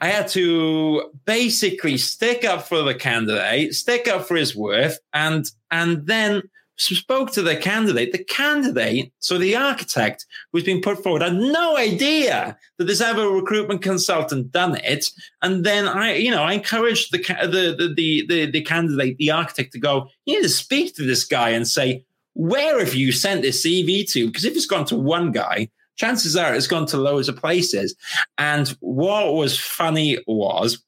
I 0.00 0.08
had 0.08 0.28
to 0.28 1.10
basically 1.24 1.98
stick 1.98 2.44
up 2.44 2.68
for 2.68 2.82
the 2.82 2.94
candidate, 2.94 3.74
stick 3.74 4.06
up 4.08 4.26
for 4.26 4.36
his 4.36 4.54
worth, 4.54 4.98
and 5.12 5.44
and 5.70 6.06
then 6.06 6.42
spoke 6.76 7.32
to 7.32 7.42
the 7.42 7.56
candidate. 7.56 8.12
The 8.12 8.24
candidate, 8.24 9.12
so 9.18 9.38
the 9.38 9.56
architect 9.56 10.26
who's 10.52 10.64
been 10.64 10.80
put 10.80 11.02
forward, 11.02 11.22
had 11.22 11.34
no 11.34 11.76
idea 11.76 12.56
that 12.78 12.84
this 12.84 13.00
other 13.00 13.28
recruitment 13.28 13.82
consultant 13.82 14.52
done 14.52 14.76
it. 14.84 15.06
And 15.42 15.64
then 15.64 15.88
I, 15.88 16.16
you 16.16 16.30
know, 16.30 16.42
I 16.42 16.52
encouraged 16.52 17.12
the 17.12 17.18
the 17.18 17.94
the 17.94 18.26
the, 18.26 18.50
the 18.50 18.60
candidate, 18.62 19.16
the 19.18 19.30
architect, 19.30 19.72
to 19.72 19.78
go. 19.78 20.08
You 20.26 20.36
need 20.36 20.42
to 20.42 20.48
speak 20.48 20.94
to 20.96 21.06
this 21.06 21.24
guy 21.24 21.50
and 21.50 21.66
say, 21.66 22.04
where 22.34 22.78
have 22.78 22.94
you 22.94 23.12
sent 23.12 23.42
this 23.42 23.64
CV 23.64 24.10
to? 24.12 24.26
Because 24.26 24.44
if 24.44 24.54
it's 24.54 24.66
gone 24.66 24.84
to 24.86 24.96
one 24.96 25.32
guy, 25.32 25.70
chances 25.96 26.36
are 26.36 26.54
it's 26.54 26.66
gone 26.66 26.86
to 26.86 26.98
loads 26.98 27.28
of 27.28 27.36
places. 27.36 27.96
And 28.38 28.68
what 28.80 29.34
was 29.34 29.58
funny 29.58 30.18
was 30.26 30.82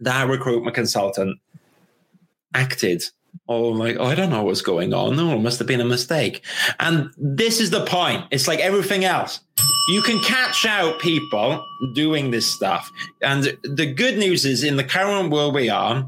that 0.00 0.28
recruitment 0.28 0.74
consultant 0.74 1.38
acted 2.54 3.02
Oh, 3.48 3.68
like, 3.68 3.96
oh, 3.98 4.04
I 4.04 4.14
don't 4.14 4.28
know 4.28 4.42
what's 4.42 4.60
going 4.60 4.92
on. 4.92 5.16
No, 5.16 5.34
it 5.34 5.40
must 5.40 5.58
have 5.58 5.66
been 5.66 5.80
a 5.80 5.84
mistake. 5.84 6.44
And 6.80 7.10
this 7.16 7.60
is 7.60 7.70
the 7.70 7.84
point. 7.86 8.26
It's 8.30 8.46
like 8.46 8.60
everything 8.60 9.04
else. 9.04 9.40
You 9.88 10.02
can 10.02 10.22
catch 10.22 10.66
out 10.66 11.00
people 11.00 11.64
doing 11.94 12.30
this 12.30 12.46
stuff. 12.46 12.90
And 13.22 13.56
the 13.62 13.86
good 13.86 14.18
news 14.18 14.44
is, 14.44 14.62
in 14.62 14.76
the 14.76 14.84
current 14.84 15.30
world 15.30 15.54
we 15.54 15.70
are, 15.70 16.06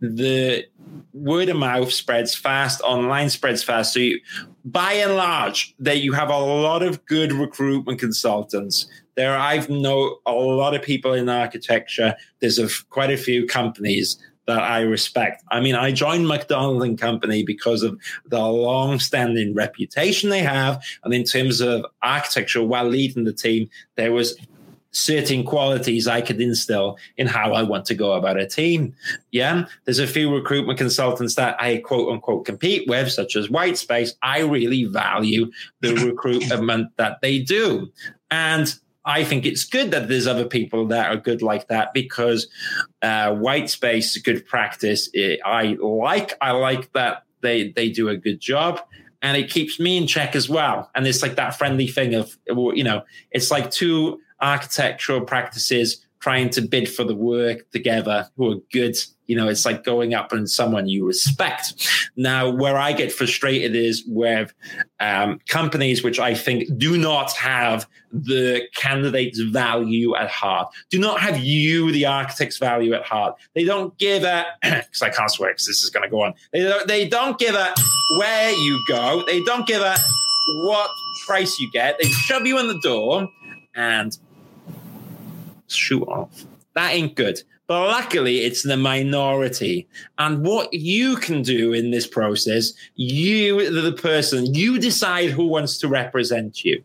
the 0.00 0.66
word 1.14 1.48
of 1.48 1.56
mouth 1.56 1.90
spreads 1.90 2.34
fast, 2.34 2.82
online 2.82 3.30
spreads 3.30 3.62
fast. 3.62 3.94
So, 3.94 4.00
you, 4.00 4.20
by 4.64 4.92
and 4.94 5.16
large, 5.16 5.74
that 5.78 5.98
you 5.98 6.12
have 6.12 6.28
a 6.28 6.38
lot 6.38 6.82
of 6.82 7.04
good 7.06 7.32
recruitment 7.32 7.98
consultants. 7.98 8.86
There, 9.14 9.36
I've 9.36 9.70
know 9.70 10.18
a 10.26 10.32
lot 10.32 10.74
of 10.74 10.82
people 10.82 11.14
in 11.14 11.28
architecture. 11.28 12.14
There's 12.40 12.58
a, 12.58 12.68
quite 12.90 13.10
a 13.10 13.16
few 13.16 13.46
companies 13.46 14.18
that 14.46 14.62
I 14.62 14.80
respect. 14.80 15.42
I 15.50 15.60
mean, 15.60 15.74
I 15.74 15.92
joined 15.92 16.28
McDonald 16.28 16.82
and 16.82 16.98
Company 16.98 17.44
because 17.44 17.82
of 17.82 17.98
the 18.26 18.40
long-standing 18.40 19.54
reputation 19.54 20.30
they 20.30 20.42
have, 20.42 20.82
and 21.02 21.14
in 21.14 21.24
terms 21.24 21.60
of 21.60 21.86
architecture, 22.02 22.62
while 22.62 22.86
leading 22.86 23.24
the 23.24 23.32
team, 23.32 23.68
there 23.96 24.12
was 24.12 24.36
certain 24.94 25.44
qualities 25.44 26.06
I 26.06 26.20
could 26.20 26.40
instill 26.40 26.96
in 27.16 27.26
how 27.26 27.52
I 27.52 27.62
want 27.62 27.84
to 27.86 27.94
go 27.94 28.12
about 28.12 28.38
a 28.38 28.46
team. 28.46 28.94
Yeah, 29.32 29.66
there's 29.84 29.98
a 29.98 30.06
few 30.06 30.32
recruitment 30.32 30.78
consultants 30.78 31.34
that 31.34 31.60
I 31.60 31.78
quote 31.78 32.12
unquote 32.12 32.44
compete 32.44 32.88
with, 32.88 33.10
such 33.10 33.36
as 33.36 33.48
Whitespace. 33.48 34.12
I 34.22 34.40
really 34.40 34.84
value 34.84 35.50
the 35.80 35.94
recruitment 36.06 36.96
that 36.96 37.20
they 37.20 37.40
do. 37.40 37.90
And 38.30 38.72
I 39.04 39.24
think 39.24 39.44
it's 39.44 39.64
good 39.64 39.90
that 39.90 40.08
there's 40.08 40.26
other 40.26 40.46
people 40.46 40.86
that 40.88 41.10
are 41.10 41.16
good 41.16 41.42
like 41.42 41.68
that 41.68 41.92
because 41.92 42.48
uh, 43.02 43.30
Whitespace 43.30 44.16
is 44.16 44.18
good 44.18 44.46
practice. 44.46 45.10
It, 45.12 45.40
I 45.44 45.76
like 45.80 46.32
I 46.40 46.52
like 46.52 46.92
that 46.92 47.24
they 47.40 47.70
they 47.72 47.90
do 47.90 48.08
a 48.08 48.16
good 48.16 48.40
job 48.40 48.80
and 49.20 49.36
it 49.36 49.50
keeps 49.50 49.80
me 49.80 49.96
in 49.96 50.06
check 50.06 50.34
as 50.34 50.48
well. 50.48 50.90
And 50.94 51.06
it's 51.06 51.22
like 51.22 51.36
that 51.36 51.56
friendly 51.56 51.86
thing 51.86 52.14
of 52.14 52.36
you 52.46 52.84
know 52.84 53.02
it's 53.30 53.50
like 53.50 53.70
two 53.70 54.20
architectural 54.40 55.22
practices 55.22 56.03
trying 56.24 56.48
to 56.48 56.62
bid 56.62 56.88
for 56.88 57.04
the 57.04 57.14
work 57.14 57.70
together 57.70 58.26
who 58.38 58.50
are 58.50 58.60
good. 58.72 58.96
You 59.26 59.36
know, 59.36 59.46
it's 59.46 59.66
like 59.66 59.84
going 59.84 60.14
up 60.14 60.32
and 60.32 60.48
someone 60.48 60.88
you 60.88 61.06
respect. 61.06 61.86
Now, 62.16 62.48
where 62.48 62.78
I 62.78 62.94
get 62.94 63.12
frustrated 63.12 63.76
is 63.76 64.04
with 64.06 64.54
um, 65.00 65.38
companies 65.48 66.02
which 66.02 66.18
I 66.18 66.32
think 66.32 66.78
do 66.78 66.96
not 66.96 67.32
have 67.32 67.86
the 68.10 68.62
candidate's 68.74 69.38
value 69.38 70.16
at 70.16 70.30
heart, 70.30 70.72
do 70.88 70.98
not 70.98 71.20
have 71.20 71.36
you, 71.40 71.92
the 71.92 72.06
architect's 72.06 72.56
value 72.56 72.94
at 72.94 73.02
heart. 73.02 73.36
They 73.54 73.64
don't 73.64 73.96
give 73.98 74.24
a, 74.24 74.46
because 74.62 75.02
I 75.02 75.10
can't 75.10 75.30
swear 75.30 75.50
because 75.50 75.66
this 75.66 75.82
is 75.84 75.90
going 75.90 76.04
to 76.04 76.08
go 76.08 76.22
on. 76.22 76.32
They 76.54 76.62
don't, 76.62 76.88
they 76.88 77.06
don't 77.06 77.38
give 77.38 77.54
a 77.54 77.74
where 78.16 78.50
you 78.50 78.82
go. 78.88 79.24
They 79.26 79.42
don't 79.42 79.66
give 79.66 79.82
a 79.82 79.98
what 80.62 80.88
price 81.26 81.58
you 81.58 81.70
get. 81.70 81.98
They 82.00 82.08
shove 82.08 82.46
you 82.46 82.58
in 82.58 82.68
the 82.68 82.80
door 82.80 83.28
and 83.74 84.16
shoot 85.68 86.02
off. 86.02 86.44
That 86.74 86.92
ain't 86.92 87.14
good. 87.14 87.42
But 87.66 87.86
luckily, 87.86 88.40
it's 88.40 88.62
the 88.62 88.76
minority. 88.76 89.88
And 90.18 90.44
what 90.44 90.72
you 90.74 91.16
can 91.16 91.42
do 91.42 91.72
in 91.72 91.90
this 91.90 92.06
process, 92.06 92.72
you, 92.96 93.70
the 93.70 93.92
person, 93.92 94.54
you 94.54 94.78
decide 94.78 95.30
who 95.30 95.46
wants 95.46 95.78
to 95.78 95.88
represent 95.88 96.64
you. 96.64 96.82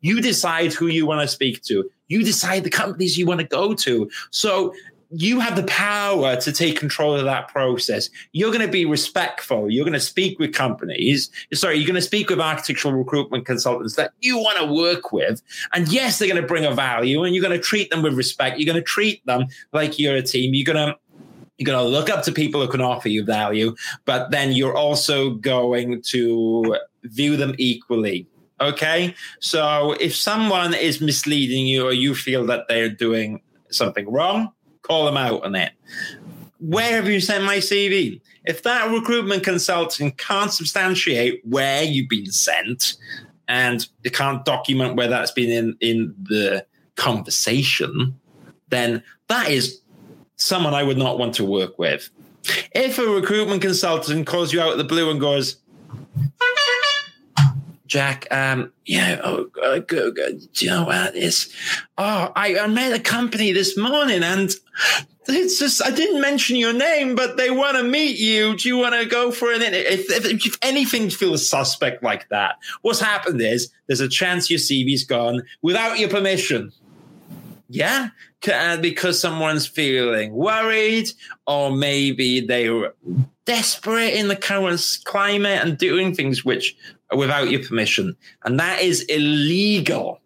You 0.00 0.20
decide 0.20 0.72
who 0.72 0.88
you 0.88 1.06
want 1.06 1.22
to 1.22 1.28
speak 1.28 1.62
to. 1.62 1.88
You 2.08 2.24
decide 2.24 2.64
the 2.64 2.70
companies 2.70 3.16
you 3.16 3.24
want 3.24 3.40
to 3.40 3.46
go 3.46 3.72
to. 3.72 4.10
So 4.30 4.74
you 5.10 5.40
have 5.40 5.56
the 5.56 5.64
power 5.64 6.36
to 6.36 6.52
take 6.52 6.78
control 6.78 7.16
of 7.16 7.24
that 7.24 7.48
process. 7.48 8.08
You're 8.32 8.52
going 8.52 8.64
to 8.64 8.70
be 8.70 8.84
respectful. 8.84 9.70
You're 9.70 9.84
going 9.84 9.92
to 9.92 10.00
speak 10.00 10.38
with 10.38 10.54
companies. 10.54 11.30
Sorry, 11.52 11.76
you're 11.76 11.86
going 11.86 11.96
to 11.96 12.02
speak 12.02 12.30
with 12.30 12.40
architectural 12.40 12.94
recruitment 12.94 13.44
consultants 13.44 13.96
that 13.96 14.12
you 14.20 14.38
want 14.38 14.58
to 14.58 14.72
work 14.72 15.12
with. 15.12 15.42
And 15.72 15.88
yes, 15.88 16.18
they're 16.18 16.28
going 16.28 16.40
to 16.40 16.46
bring 16.46 16.64
a 16.64 16.72
value 16.72 17.24
and 17.24 17.34
you're 17.34 17.42
going 17.42 17.58
to 17.58 17.62
treat 17.62 17.90
them 17.90 18.02
with 18.02 18.14
respect. 18.14 18.58
You're 18.58 18.72
going 18.72 18.82
to 18.82 18.88
treat 18.88 19.24
them 19.26 19.46
like 19.72 19.98
you're 19.98 20.16
a 20.16 20.22
team. 20.22 20.54
You're 20.54 20.72
going 20.72 20.88
to 20.88 20.96
you're 21.58 21.66
going 21.66 21.84
to 21.84 21.90
look 21.90 22.08
up 22.08 22.24
to 22.24 22.32
people 22.32 22.62
who 22.62 22.68
can 22.68 22.80
offer 22.80 23.10
you 23.10 23.22
value, 23.22 23.76
but 24.06 24.30
then 24.30 24.52
you're 24.52 24.74
also 24.74 25.32
going 25.32 26.00
to 26.06 26.78
view 27.02 27.36
them 27.36 27.54
equally. 27.58 28.26
Okay. 28.62 29.14
So 29.40 29.92
if 30.00 30.16
someone 30.16 30.72
is 30.72 31.02
misleading 31.02 31.66
you 31.66 31.86
or 31.86 31.92
you 31.92 32.14
feel 32.14 32.46
that 32.46 32.66
they're 32.68 32.88
doing 32.88 33.42
something 33.70 34.10
wrong, 34.10 34.52
call 34.90 35.04
them 35.04 35.16
out 35.16 35.44
on 35.44 35.54
it. 35.54 35.70
Where 36.58 36.96
have 36.96 37.08
you 37.08 37.20
sent 37.20 37.44
my 37.44 37.58
CV? 37.58 38.20
If 38.44 38.64
that 38.64 38.90
recruitment 38.90 39.44
consultant 39.44 40.18
can't 40.18 40.52
substantiate 40.52 41.40
where 41.44 41.84
you've 41.84 42.08
been 42.08 42.32
sent 42.32 42.96
and 43.46 43.86
you 44.02 44.10
can't 44.10 44.44
document 44.44 44.96
where 44.96 45.06
that's 45.06 45.30
been 45.30 45.50
in, 45.50 45.76
in 45.80 46.14
the 46.24 46.66
conversation, 46.96 48.18
then 48.68 49.02
that 49.28 49.48
is 49.48 49.80
someone 50.36 50.74
I 50.74 50.82
would 50.82 50.98
not 50.98 51.20
want 51.20 51.34
to 51.36 51.44
work 51.44 51.78
with. 51.78 52.10
If 52.74 52.98
a 52.98 53.04
recruitment 53.04 53.62
consultant 53.62 54.26
calls 54.26 54.52
you 54.52 54.60
out 54.60 54.72
of 54.72 54.78
the 54.78 54.84
blue 54.84 55.08
and 55.10 55.20
goes, 55.20 55.56
Jack, 57.90 58.28
um, 58.30 58.72
yeah, 58.86 59.20
oh, 59.24 59.50
uh, 59.60 59.80
go, 59.80 60.12
go, 60.12 60.30
do 60.30 60.64
you 60.64 60.70
know 60.70 60.84
what 60.84 61.16
it's? 61.16 61.52
Oh, 61.98 62.30
I, 62.36 62.56
I 62.56 62.68
met 62.68 62.92
a 62.92 63.02
company 63.02 63.50
this 63.50 63.76
morning 63.76 64.22
and 64.22 64.54
it's 65.26 65.58
just, 65.58 65.82
I 65.84 65.90
didn't 65.90 66.20
mention 66.20 66.54
your 66.54 66.72
name, 66.72 67.16
but 67.16 67.36
they 67.36 67.50
want 67.50 67.78
to 67.78 67.82
meet 67.82 68.16
you. 68.16 68.56
Do 68.56 68.68
you 68.68 68.76
want 68.76 68.94
to 68.94 69.06
go 69.06 69.32
for 69.32 69.52
an, 69.52 69.62
if, 69.62 70.08
if, 70.08 70.46
if 70.46 70.56
anything 70.62 71.10
feels 71.10 71.48
suspect 71.48 72.00
like 72.04 72.28
that, 72.28 72.58
what's 72.82 73.00
happened 73.00 73.42
is 73.42 73.72
there's 73.88 73.98
a 73.98 74.08
chance 74.08 74.48
your 74.48 74.60
CV's 74.60 75.02
gone 75.02 75.42
without 75.60 75.98
your 75.98 76.10
permission. 76.10 76.70
Yeah, 77.68 78.10
uh, 78.52 78.76
because 78.76 79.20
someone's 79.20 79.66
feeling 79.66 80.32
worried, 80.32 81.08
or 81.46 81.72
maybe 81.72 82.40
they're 82.40 82.94
desperate 83.46 84.14
in 84.14 84.28
the 84.28 84.36
current 84.36 84.80
climate 85.04 85.60
and 85.60 85.76
doing 85.76 86.14
things 86.14 86.44
which 86.44 86.76
without 87.16 87.50
your 87.50 87.62
permission. 87.62 88.16
And 88.44 88.58
that 88.60 88.82
is 88.82 89.02
illegal. 89.02 90.20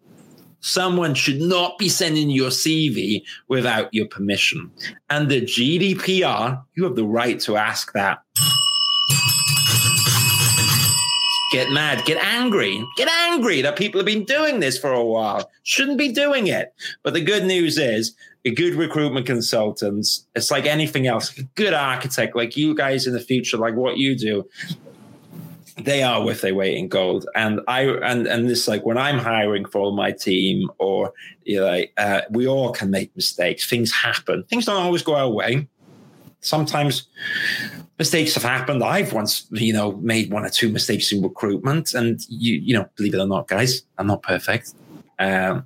Someone 0.61 1.13
should 1.13 1.41
not 1.41 1.77
be 1.77 1.89
sending 1.89 2.29
your 2.29 2.49
CV 2.49 3.21
without 3.47 3.93
your 3.93 4.07
permission. 4.07 4.71
And 5.09 5.29
the 5.29 5.41
GDPR, 5.41 6.63
you 6.75 6.83
have 6.83 6.95
the 6.95 7.05
right 7.05 7.39
to 7.41 7.55
ask 7.55 7.93
that. 7.93 8.19
Get 11.51 11.69
mad, 11.69 12.03
get 12.05 12.17
angry, 12.21 12.83
get 12.97 13.07
angry 13.07 13.61
that 13.61 13.77
people 13.77 13.99
have 13.99 14.05
been 14.05 14.25
doing 14.25 14.59
this 14.59 14.77
for 14.77 14.91
a 14.91 15.05
while. 15.05 15.49
Shouldn't 15.63 15.99
be 15.99 16.11
doing 16.11 16.47
it. 16.47 16.73
But 17.03 17.13
the 17.13 17.21
good 17.21 17.45
news 17.45 17.77
is, 17.77 18.15
a 18.45 18.51
good 18.51 18.75
recruitment 18.75 19.25
consultants, 19.25 20.27
it's 20.35 20.51
like 20.51 20.65
anything 20.65 21.07
else, 21.07 21.37
a 21.37 21.43
good 21.55 21.73
architect 21.73 22.35
like 22.35 22.55
you 22.55 22.75
guys 22.75 23.07
in 23.07 23.13
the 23.13 23.19
future, 23.19 23.57
like 23.57 23.75
what 23.75 23.97
you 23.97 24.15
do, 24.15 24.47
they 25.77 26.03
are 26.03 26.23
worth 26.23 26.41
their 26.41 26.55
weight 26.55 26.77
in 26.77 26.87
gold. 26.87 27.27
And 27.35 27.59
I 27.67 27.81
and 27.81 28.27
and 28.27 28.49
this 28.49 28.67
like 28.67 28.85
when 28.85 28.97
I'm 28.97 29.19
hiring 29.19 29.65
for 29.65 29.91
my 29.91 30.11
team, 30.11 30.69
or 30.77 31.13
you 31.43 31.59
know, 31.59 31.67
like 31.67 31.93
uh, 31.97 32.21
we 32.29 32.47
all 32.47 32.71
can 32.71 32.89
make 32.91 33.15
mistakes. 33.15 33.69
Things 33.69 33.91
happen. 33.91 34.43
Things 34.43 34.65
don't 34.65 34.81
always 34.81 35.03
go 35.03 35.15
our 35.15 35.29
way. 35.29 35.67
sometimes 36.45 37.07
mistakes 37.99 38.33
have 38.35 38.43
happened. 38.43 38.83
I've 38.83 39.13
once, 39.13 39.47
you 39.51 39.73
know, 39.73 39.93
made 39.93 40.31
one 40.31 40.45
or 40.45 40.49
two 40.49 40.69
mistakes 40.69 41.11
in 41.11 41.21
recruitment, 41.21 41.93
and 41.93 42.19
you, 42.29 42.55
you 42.55 42.73
know, 42.73 42.87
believe 42.95 43.13
it 43.13 43.19
or 43.19 43.27
not, 43.27 43.47
guys, 43.47 43.83
I'm 43.97 44.07
not 44.07 44.21
perfect. 44.21 44.73
Um, 45.19 45.65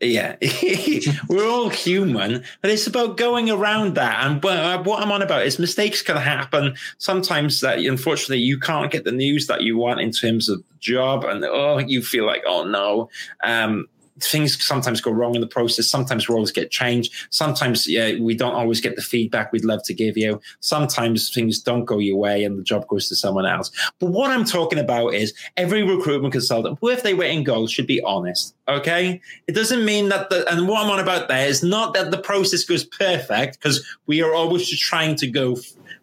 yeah, 0.00 0.36
we're 1.28 1.48
all 1.48 1.70
human, 1.70 2.44
but 2.60 2.70
it's 2.70 2.86
about 2.86 3.16
going 3.16 3.50
around 3.50 3.94
that. 3.94 4.26
And 4.26 4.42
what 4.42 5.02
I'm 5.02 5.10
on 5.10 5.22
about 5.22 5.46
is 5.46 5.58
mistakes 5.58 6.02
can 6.02 6.18
happen. 6.18 6.76
Sometimes 6.98 7.60
that 7.62 7.78
unfortunately 7.78 8.38
you 8.38 8.58
can't 8.58 8.92
get 8.92 9.04
the 9.04 9.12
news 9.12 9.46
that 9.46 9.62
you 9.62 9.78
want 9.78 10.00
in 10.00 10.10
terms 10.10 10.48
of 10.48 10.58
the 10.58 10.78
job, 10.80 11.24
and 11.24 11.44
oh, 11.44 11.78
you 11.78 12.02
feel 12.02 12.26
like 12.26 12.42
oh 12.46 12.64
no. 12.64 13.08
Um, 13.42 13.86
things 14.20 14.62
sometimes 14.64 15.00
go 15.00 15.10
wrong 15.10 15.34
in 15.34 15.40
the 15.40 15.46
process. 15.46 15.86
Sometimes 15.86 16.28
roles 16.28 16.50
get 16.50 16.70
changed. 16.70 17.12
Sometimes 17.30 17.86
yeah, 17.88 18.18
we 18.18 18.34
don't 18.34 18.54
always 18.54 18.80
get 18.80 18.96
the 18.96 19.02
feedback 19.02 19.52
we'd 19.52 19.64
love 19.64 19.82
to 19.84 19.94
give 19.94 20.16
you. 20.16 20.40
Sometimes 20.60 21.32
things 21.32 21.60
don't 21.60 21.84
go 21.84 21.98
your 21.98 22.16
way 22.16 22.44
and 22.44 22.58
the 22.58 22.62
job 22.62 22.86
goes 22.88 23.08
to 23.08 23.16
someone 23.16 23.46
else. 23.46 23.70
But 23.98 24.10
what 24.10 24.30
I'm 24.30 24.44
talking 24.44 24.78
about 24.78 25.14
is 25.14 25.34
every 25.56 25.82
recruitment 25.82 26.32
consultant, 26.32 26.78
if 26.82 27.02
they 27.02 27.14
were 27.14 27.24
in 27.24 27.44
goals, 27.44 27.70
should 27.70 27.86
be 27.86 28.00
honest. 28.02 28.54
Okay. 28.68 29.20
It 29.46 29.52
doesn't 29.52 29.84
mean 29.84 30.08
that 30.08 30.30
the, 30.30 30.50
and 30.50 30.66
what 30.66 30.84
I'm 30.84 30.90
on 30.90 30.98
about 30.98 31.28
there 31.28 31.46
is 31.46 31.62
not 31.62 31.94
that 31.94 32.10
the 32.10 32.18
process 32.18 32.64
goes 32.64 32.84
perfect 32.84 33.58
because 33.58 33.86
we 34.06 34.22
are 34.22 34.34
always 34.34 34.68
just 34.68 34.82
trying 34.82 35.16
to 35.16 35.26
go, 35.26 35.56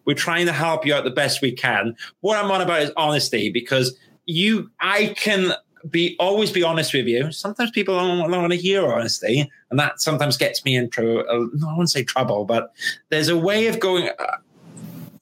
we're 0.04 0.14
trying 0.14 0.46
to 0.46 0.52
help 0.52 0.86
you 0.86 0.94
out 0.94 1.04
the 1.04 1.10
best 1.10 1.42
we 1.42 1.52
can. 1.52 1.96
What 2.20 2.42
I'm 2.42 2.50
on 2.50 2.60
about 2.60 2.82
is 2.82 2.92
honesty 2.96 3.50
because 3.50 3.96
you, 4.26 4.70
I 4.80 5.14
can 5.16 5.52
be 5.90 6.16
always 6.18 6.50
be 6.50 6.62
honest 6.62 6.94
with 6.94 7.06
you. 7.06 7.30
Sometimes 7.32 7.70
people 7.70 7.96
don't, 7.96 8.30
don't 8.30 8.40
want 8.40 8.52
to 8.52 8.58
hear 8.58 8.86
honesty, 8.86 9.50
and 9.70 9.78
that 9.78 10.00
sometimes 10.00 10.36
gets 10.36 10.64
me 10.64 10.76
into 10.76 11.20
uh, 11.20 11.46
I 11.66 11.76
won't 11.76 11.90
say 11.90 12.04
trouble, 12.04 12.44
but 12.44 12.72
there's 13.10 13.28
a 13.28 13.36
way 13.36 13.66
of 13.66 13.80
going. 13.80 14.08
Uh, 14.18 14.36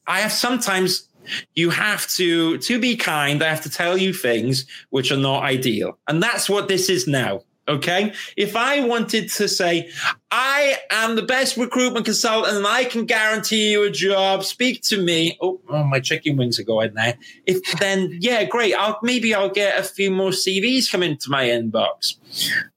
I 0.07 0.21
have 0.21 0.33
sometimes 0.33 1.09
you 1.55 1.71
have 1.71 2.07
to 2.09 2.59
to 2.59 2.81
be 2.81 2.97
kind. 2.97 3.43
I 3.43 3.49
have 3.49 3.63
to 3.63 3.71
tell 3.71 3.97
you 3.97 4.13
things 4.13 4.67
which 4.91 5.11
are 5.11 5.17
not 5.17 5.45
ideal, 5.45 5.99
and 6.09 6.23
that's 6.23 6.49
what 6.49 6.69
this 6.69 6.89
is 6.89 7.07
now. 7.07 7.43
Okay. 7.73 8.13
If 8.37 8.55
I 8.55 8.85
wanted 8.87 9.31
to 9.31 9.49
say, 9.49 9.91
I 10.31 10.77
am 10.91 11.17
the 11.17 11.23
best 11.23 11.57
recruitment 11.57 12.05
consultant 12.05 12.57
and 12.57 12.67
I 12.67 12.85
can 12.85 13.07
guarantee 13.07 13.73
you 13.73 13.85
a 13.85 13.91
job, 13.91 14.45
speak 14.45 14.83
to 14.85 15.03
me. 15.03 15.39
Oh, 15.41 15.59
oh 15.71 15.85
my 15.85 15.99
chicken 15.99 16.37
wings 16.37 16.59
are 16.59 16.65
going 16.65 16.93
there. 16.93 17.17
If 17.47 17.63
then, 17.79 18.19
yeah, 18.21 18.45
great. 18.45 18.75
I'll 18.75 18.99
maybe 19.03 19.35
I'll 19.35 19.51
get 19.51 19.79
a 19.79 19.83
few 19.83 20.11
more 20.11 20.31
CVs 20.31 20.91
come 20.91 21.03
into 21.03 21.31
my 21.31 21.45
inbox. 21.45 22.17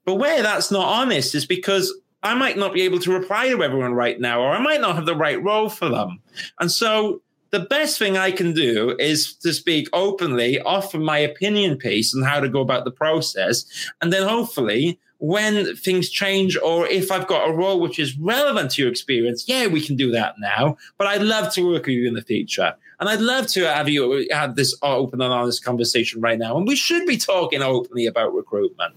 But 0.06 0.14
where 0.14 0.42
that's 0.42 0.70
not 0.70 0.86
honest 0.86 1.34
is 1.34 1.44
because 1.44 1.92
I 2.22 2.34
might 2.34 2.56
not 2.56 2.72
be 2.72 2.82
able 2.82 2.98
to 3.00 3.12
reply 3.12 3.50
to 3.50 3.62
everyone 3.62 3.92
right 3.92 4.18
now, 4.18 4.40
or 4.40 4.50
I 4.50 4.60
might 4.60 4.80
not 4.80 4.96
have 4.96 5.06
the 5.06 5.14
right 5.14 5.42
role 5.42 5.68
for 5.68 5.90
them. 5.90 6.20
And 6.58 6.72
so 6.72 7.20
the 7.50 7.60
best 7.60 7.98
thing 7.98 8.16
I 8.16 8.30
can 8.30 8.52
do 8.52 8.96
is 8.98 9.34
to 9.36 9.52
speak 9.52 9.88
openly, 9.92 10.60
offer 10.60 10.98
my 10.98 11.18
opinion 11.18 11.76
piece 11.76 12.14
on 12.14 12.22
how 12.22 12.40
to 12.40 12.48
go 12.48 12.60
about 12.60 12.84
the 12.84 12.90
process. 12.90 13.64
And 14.00 14.12
then 14.12 14.28
hopefully, 14.28 14.98
when 15.18 15.74
things 15.76 16.10
change, 16.10 16.58
or 16.58 16.86
if 16.86 17.10
I've 17.10 17.26
got 17.26 17.48
a 17.48 17.52
role 17.52 17.80
which 17.80 17.98
is 17.98 18.18
relevant 18.18 18.72
to 18.72 18.82
your 18.82 18.90
experience, 18.90 19.48
yeah, 19.48 19.66
we 19.66 19.80
can 19.80 19.96
do 19.96 20.10
that 20.10 20.34
now. 20.38 20.76
But 20.98 21.06
I'd 21.06 21.22
love 21.22 21.52
to 21.54 21.66
work 21.66 21.86
with 21.86 21.94
you 21.94 22.06
in 22.06 22.14
the 22.14 22.22
future. 22.22 22.74
And 22.98 23.08
I'd 23.08 23.20
love 23.20 23.46
to 23.48 23.66
have 23.66 23.88
you 23.88 24.26
have 24.30 24.56
this 24.56 24.74
open 24.82 25.20
and 25.20 25.32
honest 25.32 25.64
conversation 25.64 26.20
right 26.20 26.38
now. 26.38 26.56
And 26.56 26.66
we 26.66 26.76
should 26.76 27.06
be 27.06 27.18
talking 27.18 27.62
openly 27.62 28.06
about 28.06 28.34
recruitment. 28.34 28.94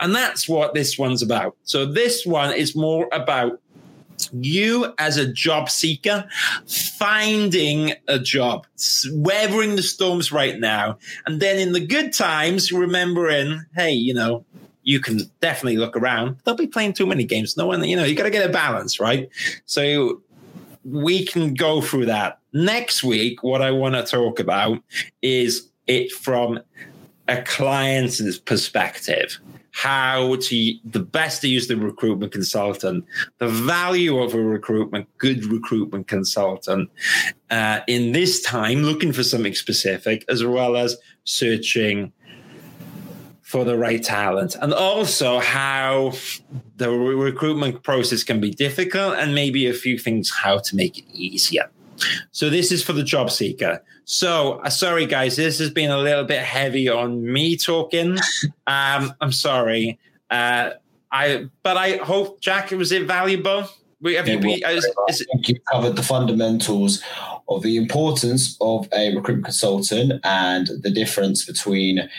And 0.00 0.14
that's 0.14 0.48
what 0.48 0.74
this 0.74 0.98
one's 0.98 1.22
about. 1.22 1.56
So 1.62 1.86
this 1.86 2.26
one 2.26 2.52
is 2.52 2.74
more 2.74 3.08
about 3.12 3.60
you 4.32 4.92
as 4.98 5.16
a 5.16 5.30
job 5.30 5.70
seeker 5.70 6.26
finding 6.66 7.92
a 8.08 8.18
job, 8.18 8.66
weathering 9.12 9.76
the 9.76 9.82
storms 9.82 10.32
right 10.32 10.58
now, 10.58 10.98
and 11.26 11.40
then 11.40 11.58
in 11.58 11.72
the 11.72 11.84
good 11.84 12.12
times, 12.12 12.72
remembering, 12.72 13.64
hey, 13.74 13.92
you 13.92 14.14
know, 14.14 14.44
you 14.82 15.00
can 15.00 15.20
definitely 15.40 15.76
look 15.76 15.96
around. 15.96 16.36
They'll 16.44 16.54
be 16.54 16.68
playing 16.68 16.92
too 16.92 17.06
many 17.06 17.24
games. 17.24 17.56
No 17.56 17.66
one, 17.66 17.82
you 17.84 17.96
know, 17.96 18.04
you 18.04 18.14
got 18.14 18.22
to 18.22 18.30
get 18.30 18.48
a 18.48 18.52
balance, 18.52 19.00
right? 19.00 19.28
So 19.64 20.22
we 20.84 21.26
can 21.26 21.54
go 21.54 21.80
through 21.80 22.06
that. 22.06 22.38
Next 22.52 23.02
week, 23.02 23.42
what 23.42 23.60
I 23.60 23.72
want 23.72 23.96
to 23.96 24.04
talk 24.04 24.38
about 24.38 24.80
is 25.22 25.68
it 25.86 26.12
from 26.12 26.60
a 27.28 27.42
client's 27.42 28.38
perspective 28.38 29.40
how 29.76 30.36
to 30.36 30.72
the 30.86 31.00
best 31.00 31.42
to 31.42 31.48
use 31.48 31.66
the 31.66 31.76
recruitment 31.76 32.32
consultant, 32.32 33.04
the 33.36 33.46
value 33.46 34.18
of 34.22 34.32
a 34.32 34.40
recruitment, 34.40 35.06
good 35.18 35.44
recruitment 35.44 36.08
consultant 36.08 36.88
uh, 37.50 37.80
in 37.86 38.12
this 38.12 38.40
time, 38.40 38.84
looking 38.84 39.12
for 39.12 39.22
something 39.22 39.54
specific, 39.54 40.24
as 40.30 40.42
well 40.42 40.78
as 40.78 40.96
searching 41.24 42.10
for 43.42 43.66
the 43.66 43.76
right 43.76 44.02
talent, 44.02 44.56
and 44.62 44.72
also 44.72 45.40
how 45.40 46.10
the 46.78 46.90
recruitment 46.90 47.82
process 47.82 48.24
can 48.24 48.40
be 48.40 48.50
difficult, 48.50 49.14
and 49.18 49.34
maybe 49.34 49.66
a 49.66 49.74
few 49.74 49.98
things 49.98 50.30
how 50.30 50.56
to 50.58 50.74
make 50.74 50.96
it 50.96 51.04
easier. 51.12 51.68
So 52.32 52.48
this 52.48 52.72
is 52.72 52.82
for 52.82 52.94
the 52.94 53.04
job 53.04 53.30
seeker. 53.30 53.82
So 54.06 54.60
uh, 54.64 54.70
sorry, 54.70 55.04
guys, 55.04 55.34
this 55.34 55.58
has 55.58 55.70
been 55.70 55.90
a 55.90 55.98
little 55.98 56.24
bit 56.24 56.40
heavy 56.40 56.88
on 56.88 57.22
me 57.30 57.56
talking. 57.56 58.16
Um, 58.68 59.14
I'm 59.20 59.30
sorry. 59.30 59.96
Uh, 60.28 60.70
I 61.12 61.46
but 61.62 61.76
I 61.76 61.98
hope 61.98 62.40
Jack 62.40 62.72
it 62.72 62.76
was 62.76 62.90
it 62.90 63.06
valuable. 63.06 63.68
We 64.00 64.14
have 64.14 64.26
you, 64.26 64.40
be, 64.40 64.54
is, 64.54 64.84
is 65.08 65.20
it, 65.20 65.28
I 65.32 65.36
think 65.36 65.48
you 65.48 65.60
covered 65.70 65.94
the 65.94 66.02
fundamentals 66.02 67.00
of 67.48 67.62
the 67.62 67.76
importance 67.76 68.56
of 68.60 68.88
a 68.92 69.14
recruitment 69.14 69.44
consultant 69.44 70.20
and 70.24 70.68
the 70.82 70.90
difference 70.90 71.44
between 71.44 72.10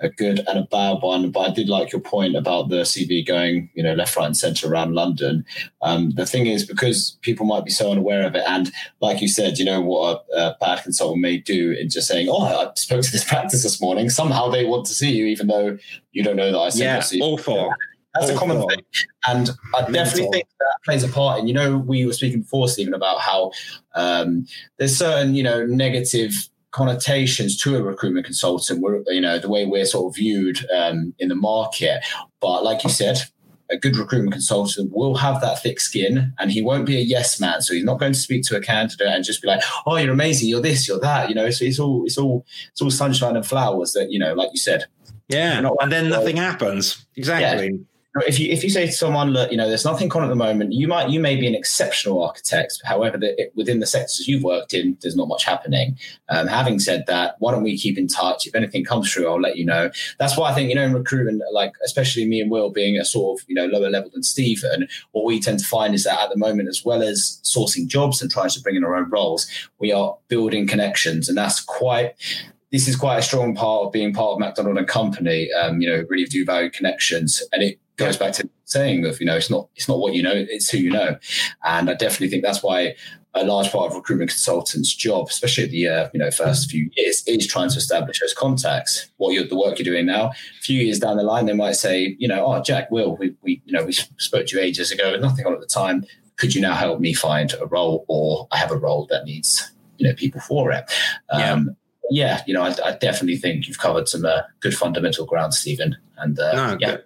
a 0.00 0.08
good 0.08 0.40
and 0.46 0.58
a 0.58 0.68
bad 0.70 0.98
one. 1.00 1.30
But 1.30 1.40
I 1.40 1.50
did 1.52 1.68
like 1.68 1.92
your 1.92 2.00
point 2.00 2.36
about 2.36 2.68
the 2.68 2.82
CV 2.82 3.26
going, 3.26 3.70
you 3.74 3.82
know, 3.82 3.94
left, 3.94 4.16
right, 4.16 4.26
and 4.26 4.36
centre 4.36 4.70
around 4.70 4.94
London. 4.94 5.44
Um, 5.82 6.10
the 6.10 6.26
thing 6.26 6.46
is, 6.46 6.66
because 6.66 7.18
people 7.22 7.46
might 7.46 7.64
be 7.64 7.70
so 7.70 7.90
unaware 7.90 8.26
of 8.26 8.34
it, 8.34 8.44
and 8.46 8.72
like 9.00 9.20
you 9.20 9.28
said, 9.28 9.58
you 9.58 9.64
know 9.64 9.80
what 9.80 10.24
a, 10.32 10.38
a, 10.38 10.56
bad 10.60 10.82
consultant 10.82 11.20
may 11.20 11.38
do 11.38 11.72
in 11.72 11.88
just 11.88 12.08
saying, 12.08 12.28
"Oh, 12.30 12.44
I 12.44 12.70
spoke 12.74 13.02
to 13.02 13.12
this 13.12 13.24
practice 13.28 13.62
this 13.62 13.80
morning." 13.80 14.10
Somehow 14.10 14.48
they 14.48 14.64
want 14.64 14.86
to 14.86 14.94
see 14.94 15.10
you, 15.10 15.26
even 15.26 15.46
though 15.46 15.78
you 16.12 16.22
don't 16.22 16.36
know 16.36 16.52
that 16.52 16.58
I 16.58 16.68
sent 16.70 17.12
yeah, 17.12 17.24
awful. 17.24 17.72
That's 18.14 18.30
awful. 18.30 18.36
a 18.36 18.38
common 18.38 18.68
thing, 18.68 18.84
and 19.26 19.50
I 19.74 19.82
Mental. 19.82 19.92
definitely 19.92 20.30
think 20.32 20.48
that 20.58 20.78
plays 20.84 21.04
a 21.04 21.08
part. 21.08 21.38
And 21.38 21.48
you 21.48 21.54
know, 21.54 21.78
we 21.78 22.06
were 22.06 22.12
speaking 22.12 22.40
before, 22.40 22.68
Stephen, 22.68 22.94
about 22.94 23.20
how 23.20 23.52
um, 23.94 24.46
there's 24.78 24.96
certain, 24.96 25.34
you 25.34 25.42
know, 25.42 25.66
negative 25.66 26.32
connotations 26.76 27.56
to 27.56 27.74
a 27.74 27.82
recruitment 27.82 28.26
consultant. 28.26 28.82
We're, 28.82 29.02
you 29.06 29.22
know, 29.22 29.38
the 29.38 29.48
way 29.48 29.64
we're 29.64 29.86
sort 29.86 30.12
of 30.12 30.16
viewed 30.16 30.58
um, 30.70 31.14
in 31.18 31.28
the 31.28 31.34
market. 31.34 32.04
But 32.40 32.64
like 32.64 32.84
you 32.84 32.90
said, 32.90 33.18
a 33.70 33.78
good 33.78 33.96
recruitment 33.96 34.34
consultant 34.34 34.92
will 34.92 35.16
have 35.16 35.40
that 35.40 35.62
thick 35.62 35.80
skin 35.80 36.34
and 36.38 36.52
he 36.52 36.60
won't 36.60 36.84
be 36.84 36.98
a 36.98 37.00
yes 37.00 37.40
man. 37.40 37.62
So 37.62 37.72
he's 37.72 37.82
not 37.82 37.98
going 37.98 38.12
to 38.12 38.18
speak 38.18 38.44
to 38.44 38.56
a 38.56 38.60
candidate 38.60 39.08
and 39.08 39.24
just 39.24 39.40
be 39.40 39.48
like, 39.48 39.62
Oh, 39.86 39.96
you're 39.96 40.12
amazing. 40.12 40.50
You're 40.50 40.60
this, 40.60 40.86
you're 40.86 41.00
that, 41.00 41.30
you 41.30 41.34
know, 41.34 41.48
so 41.48 41.64
it's 41.64 41.78
all, 41.78 42.04
it's 42.04 42.18
all, 42.18 42.44
it's 42.70 42.82
all 42.82 42.90
sunshine 42.90 43.36
and 43.36 43.46
flowers 43.46 43.94
that, 43.94 44.12
you 44.12 44.18
know, 44.18 44.34
like 44.34 44.50
you 44.52 44.58
said. 44.58 44.84
Yeah. 45.28 45.66
And 45.80 45.90
then 45.90 46.10
nothing 46.10 46.36
happens. 46.36 47.06
Exactly. 47.16 47.70
Yeah 47.72 47.78
if 48.26 48.38
you 48.38 48.50
if 48.50 48.62
you 48.62 48.70
say 48.70 48.86
to 48.86 48.92
someone 48.92 49.32
that 49.34 49.50
you 49.50 49.56
know 49.56 49.68
there's 49.68 49.84
nothing 49.84 50.10
on 50.12 50.22
at 50.22 50.28
the 50.28 50.36
moment, 50.36 50.72
you 50.72 50.88
might 50.88 51.10
you 51.10 51.20
may 51.20 51.36
be 51.36 51.46
an 51.46 51.54
exceptional 51.54 52.22
architect. 52.22 52.80
However, 52.84 53.18
the, 53.18 53.40
it, 53.40 53.52
within 53.54 53.80
the 53.80 53.86
sectors 53.86 54.26
you've 54.26 54.42
worked 54.42 54.72
in, 54.72 54.96
there's 55.02 55.16
not 55.16 55.28
much 55.28 55.44
happening. 55.44 55.98
Um, 56.28 56.46
having 56.46 56.78
said 56.78 57.04
that, 57.06 57.36
why 57.40 57.52
don't 57.52 57.62
we 57.62 57.76
keep 57.76 57.98
in 57.98 58.08
touch? 58.08 58.46
If 58.46 58.54
anything 58.54 58.84
comes 58.84 59.12
through, 59.12 59.28
I'll 59.28 59.40
let 59.40 59.56
you 59.56 59.64
know. 59.64 59.90
That's 60.18 60.36
why 60.36 60.50
I 60.50 60.54
think 60.54 60.68
you 60.68 60.74
know 60.74 60.84
in 60.84 60.94
recruitment, 60.94 61.42
like 61.52 61.72
especially 61.84 62.26
me 62.26 62.40
and 62.40 62.50
Will 62.50 62.70
being 62.70 62.96
a 62.96 63.04
sort 63.04 63.40
of 63.40 63.48
you 63.48 63.54
know 63.54 63.66
lower 63.66 63.90
level 63.90 64.10
than 64.10 64.22
Stephen, 64.22 64.88
what 65.12 65.24
we 65.24 65.40
tend 65.40 65.58
to 65.58 65.66
find 65.66 65.94
is 65.94 66.04
that 66.04 66.20
at 66.20 66.30
the 66.30 66.38
moment, 66.38 66.68
as 66.68 66.84
well 66.84 67.02
as 67.02 67.40
sourcing 67.42 67.86
jobs 67.86 68.22
and 68.22 68.30
trying 68.30 68.50
to 68.50 68.60
bring 68.60 68.76
in 68.76 68.84
our 68.84 68.96
own 68.96 69.10
roles, 69.10 69.46
we 69.78 69.92
are 69.92 70.16
building 70.28 70.66
connections, 70.66 71.28
and 71.28 71.36
that's 71.36 71.60
quite 71.60 72.14
this 72.72 72.88
is 72.88 72.96
quite 72.96 73.18
a 73.18 73.22
strong 73.22 73.54
part 73.54 73.86
of 73.86 73.92
being 73.92 74.12
part 74.12 74.32
of 74.32 74.38
McDonald 74.38 74.76
and 74.78 74.88
Company. 74.88 75.52
Um, 75.52 75.80
you 75.80 75.88
know, 75.88 76.04
really 76.08 76.24
do 76.24 76.44
value 76.44 76.70
connections, 76.70 77.42
and 77.52 77.62
it 77.62 77.78
goes 77.96 78.16
back 78.16 78.32
to 78.34 78.48
saying 78.64 79.06
of 79.06 79.20
you 79.20 79.26
know 79.26 79.36
it's 79.36 79.50
not 79.50 79.68
it's 79.76 79.88
not 79.88 79.98
what 79.98 80.14
you 80.14 80.22
know 80.22 80.32
it's 80.34 80.68
who 80.68 80.78
you 80.78 80.90
know. 80.90 81.16
And 81.64 81.88
i 81.88 81.94
definitely 81.94 82.28
think 82.28 82.42
that's 82.42 82.62
why 82.62 82.94
a 83.34 83.44
large 83.44 83.70
part 83.70 83.90
of 83.90 83.96
recruitment 83.96 84.30
consultants 84.30 84.94
job 84.94 85.26
especially 85.28 85.64
at 85.64 85.70
the 85.70 85.88
uh, 85.88 86.08
you 86.12 86.18
know 86.18 86.30
first 86.30 86.70
few 86.70 86.90
years 86.96 87.22
is 87.26 87.46
trying 87.46 87.70
to 87.70 87.78
establish 87.78 88.20
those 88.20 88.34
contacts. 88.34 89.08
What 89.16 89.32
you're 89.32 89.46
the 89.46 89.56
work 89.56 89.78
you're 89.78 89.84
doing 89.84 90.06
now 90.06 90.28
a 90.28 90.62
few 90.62 90.82
years 90.82 90.98
down 90.98 91.16
the 91.16 91.22
line 91.22 91.46
they 91.46 91.54
might 91.54 91.76
say 91.76 92.16
you 92.18 92.28
know 92.28 92.44
oh 92.44 92.62
jack 92.62 92.90
will 92.90 93.16
we, 93.16 93.34
we 93.42 93.62
you 93.64 93.72
know 93.72 93.84
we 93.84 93.92
spoke 93.92 94.46
to 94.46 94.56
you 94.56 94.62
ages 94.62 94.90
ago 94.90 95.12
and 95.14 95.22
nothing 95.22 95.46
on 95.46 95.54
at 95.54 95.60
the 95.60 95.66
time. 95.66 96.04
Could 96.36 96.54
you 96.54 96.60
now 96.60 96.74
help 96.74 97.00
me 97.00 97.14
find 97.14 97.54
a 97.54 97.66
role 97.66 98.04
or 98.08 98.46
i 98.52 98.58
have 98.58 98.70
a 98.70 98.76
role 98.76 99.06
that 99.08 99.24
needs 99.24 99.72
you 99.98 100.06
know 100.08 100.14
people 100.14 100.40
for 100.40 100.72
it? 100.72 100.84
Um, 101.30 101.40
yeah 101.40 101.72
yeah, 102.10 102.42
you 102.46 102.54
know, 102.54 102.62
I, 102.62 102.74
I, 102.84 102.92
definitely 102.92 103.36
think 103.36 103.66
you've 103.66 103.78
covered 103.78 104.08
some 104.08 104.24
uh, 104.24 104.42
good 104.60 104.74
fundamental 104.74 105.26
ground, 105.26 105.54
Stephen. 105.54 105.96
And 106.18 106.38
uh, 106.38 106.52
no, 106.54 106.78
yeah, 106.80 106.96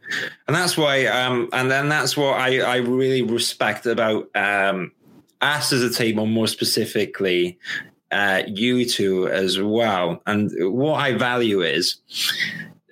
and 0.47 0.55
that's 0.55 0.77
why, 0.77 1.07
um, 1.07 1.49
and 1.53 1.71
then 1.71 1.89
that's 1.89 2.17
what 2.17 2.39
I, 2.39 2.61
I 2.61 2.77
really 2.77 3.23
respect 3.23 3.87
about 3.87 4.29
um, 4.37 4.93
us 5.41 5.73
as 5.73 5.83
a 5.83 5.91
team, 5.91 6.19
or 6.19 6.27
more 6.27 6.47
specifically, 6.47 7.59
uh, 8.13 8.43
you 8.47 8.85
two 8.85 9.29
as 9.29 9.61
well. 9.61 10.23
And 10.27 10.51
what 10.73 11.01
I 11.01 11.15
value 11.15 11.63
is 11.63 11.97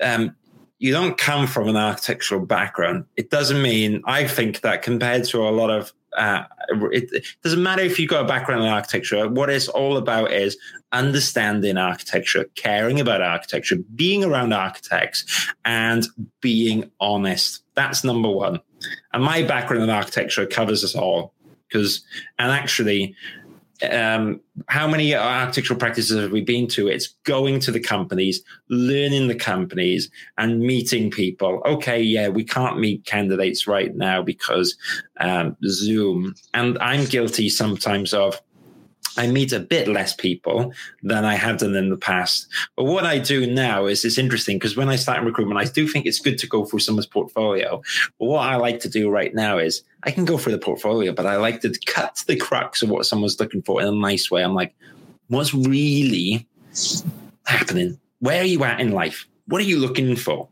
um, 0.01 0.35
you 0.79 0.93
don't 0.93 1.19
come 1.19 1.47
from 1.47 1.69
an 1.69 1.77
architectural 1.77 2.45
background. 2.45 3.05
It 3.17 3.31
doesn't 3.31 3.61
mean, 3.61 4.03
I 4.05 4.27
think 4.27 4.61
that 4.63 4.83
compared 4.83 5.25
to 5.27 5.43
a 5.43 5.51
lot 5.51 5.71
of 5.71 5.93
uh, 6.17 6.45
it, 6.93 7.09
it, 7.13 7.27
doesn't 7.43 7.63
matter 7.63 7.83
if 7.83 7.99
you've 7.99 8.11
got 8.11 8.25
a 8.25 8.29
background 8.29 8.63
in 8.63 8.69
architecture. 8.69 9.29
What 9.29 9.51
it's 9.51 9.69
all 9.69 9.97
about 9.97 10.33
is 10.33 10.57
understanding 10.93 11.77
architecture, 11.77 12.47
caring 12.55 13.01
about 13.01 13.21
architecture, 13.21 13.77
being 13.95 14.25
around 14.25 14.53
architects, 14.53 15.53
and 15.65 16.07
being 16.41 16.91
honest. 17.01 17.63
That's 17.75 18.05
number 18.05 18.31
one. 18.31 18.61
And 19.13 19.23
my 19.23 19.43
background 19.43 19.83
in 19.83 19.91
architecture 19.91 20.47
covers 20.47 20.83
us 20.85 20.95
all 20.95 21.35
because, 21.69 22.03
and 22.39 22.51
actually, 22.51 23.15
um, 23.91 24.41
how 24.67 24.89
many 24.89 25.15
architectural 25.15 25.79
practices 25.79 26.21
have 26.21 26.33
we 26.33 26.41
been 26.41 26.67
to? 26.69 26.89
It's 26.89 27.09
going 27.25 27.61
to 27.61 27.71
the 27.71 27.81
companies, 27.81 28.43
learning 28.69 29.29
the 29.29 29.35
companies, 29.35 30.11
and 30.37 30.61
meeting 30.61 31.11
people. 31.11 31.63
Okay, 31.65 32.03
yeah, 32.03 32.29
we 32.29 32.45
can't 32.45 32.79
meet 32.79 33.05
candidates 33.05 33.67
right 33.67 33.95
now 33.95 34.23
because 34.23 34.77
um, 35.21 35.57
Zoom, 35.65 36.35
and 36.55 36.79
I'm 36.79 37.05
guilty 37.05 37.49
sometimes 37.49 38.13
of 38.13 38.41
I 39.19 39.27
meet 39.27 39.53
a 39.53 39.59
bit 39.59 39.89
less 39.89 40.15
people 40.15 40.73
than 41.03 41.25
I 41.25 41.35
have 41.35 41.59
done 41.59 41.75
in 41.75 41.91
the 41.91 41.97
past. 41.97 42.47
But 42.77 42.85
what 42.85 43.05
I 43.05 43.19
do 43.19 43.53
now 43.53 43.87
is 43.87 44.05
it's 44.05 44.17
interesting 44.17 44.57
because 44.57 44.77
when 44.77 44.89
I 44.89 44.95
start 44.95 45.19
in 45.19 45.25
recruitment, 45.25 45.61
I 45.61 45.65
do 45.65 45.89
think 45.89 46.07
it's 46.07 46.21
good 46.21 46.39
to 46.39 46.47
go 46.47 46.65
through 46.65 46.79
someone's 46.79 47.07
portfolio. 47.07 47.83
But 48.21 48.27
what 48.27 48.49
I 48.49 48.55
like 48.55 48.79
to 48.81 48.89
do 48.89 49.11
right 49.11 49.35
now 49.35 49.59
is 49.59 49.83
I 50.05 50.13
can 50.13 50.25
go 50.25 50.39
through 50.39 50.53
the 50.53 50.59
portfolio, 50.59 51.13
but 51.13 51.27
I 51.27 51.37
like 51.37 51.61
to 51.63 51.77
cut 51.85 52.23
the 52.29 52.37
crux 52.37 52.81
of 52.81 52.91
what 52.91 53.07
someone's 53.07 53.41
looking 53.41 53.63
for 53.63 53.83
in 53.83 53.89
a 53.89 53.93
nice 53.93 54.31
way. 54.31 54.45
I'm 54.45 54.55
like, 54.55 54.73
what's 55.27 55.53
really 55.53 56.47
happening? 57.45 57.99
Where 58.21 58.41
are 58.41 58.47
you 58.47 58.63
at 58.63 58.81
in 58.81 58.93
life? 58.93 59.27
What 59.47 59.61
are 59.61 59.65
you 59.65 59.81
looking 59.81 60.15
for? 60.15 60.49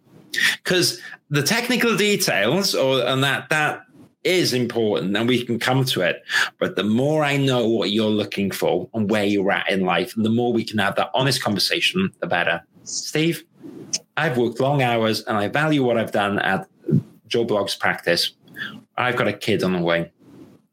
Because 0.65 1.01
the 1.31 1.43
technical 1.45 1.97
details 1.97 2.75
or 2.75 3.05
and 3.05 3.23
that 3.23 3.49
that 3.51 3.86
is 4.27 4.53
important 4.53 5.17
and 5.17 5.29
we 5.29 5.45
can 5.45 5.59
come 5.59 5.85
to 5.85 6.03
it. 6.03 6.23
But 6.59 6.77
the 6.77 6.83
more 6.83 7.25
I 7.25 7.37
know 7.37 7.69
what 7.69 7.93
you're 7.93 8.11
looking 8.11 8.51
for 8.51 8.89
and 8.93 9.09
where 9.09 9.25
you're 9.25 9.53
at 9.53 9.71
in 9.71 9.81
life, 9.83 10.17
and 10.17 10.25
the 10.25 10.31
more 10.31 10.53
we 10.53 10.65
can 10.65 10.79
have 10.79 10.97
that 10.97 11.11
honest 11.15 11.43
conversation, 11.43 12.13
the 12.21 12.27
better. 12.27 12.63
Steve, 12.83 13.45
I've 14.17 14.37
worked 14.37 14.61
long 14.61 14.83
hours 14.83 15.23
and 15.23 15.37
I 15.37 15.49
value 15.49 15.85
what 15.85 15.97
I've 15.97 16.13
done 16.13 16.39
at 16.41 16.69
Joe 17.29 17.45
Bloggs 17.45 17.79
practice. 17.79 18.33
I've 18.97 19.17
got 19.17 19.29
a 19.29 19.33
kid 19.33 19.63
on 19.63 19.73
the 19.73 19.81
way. 19.81 20.11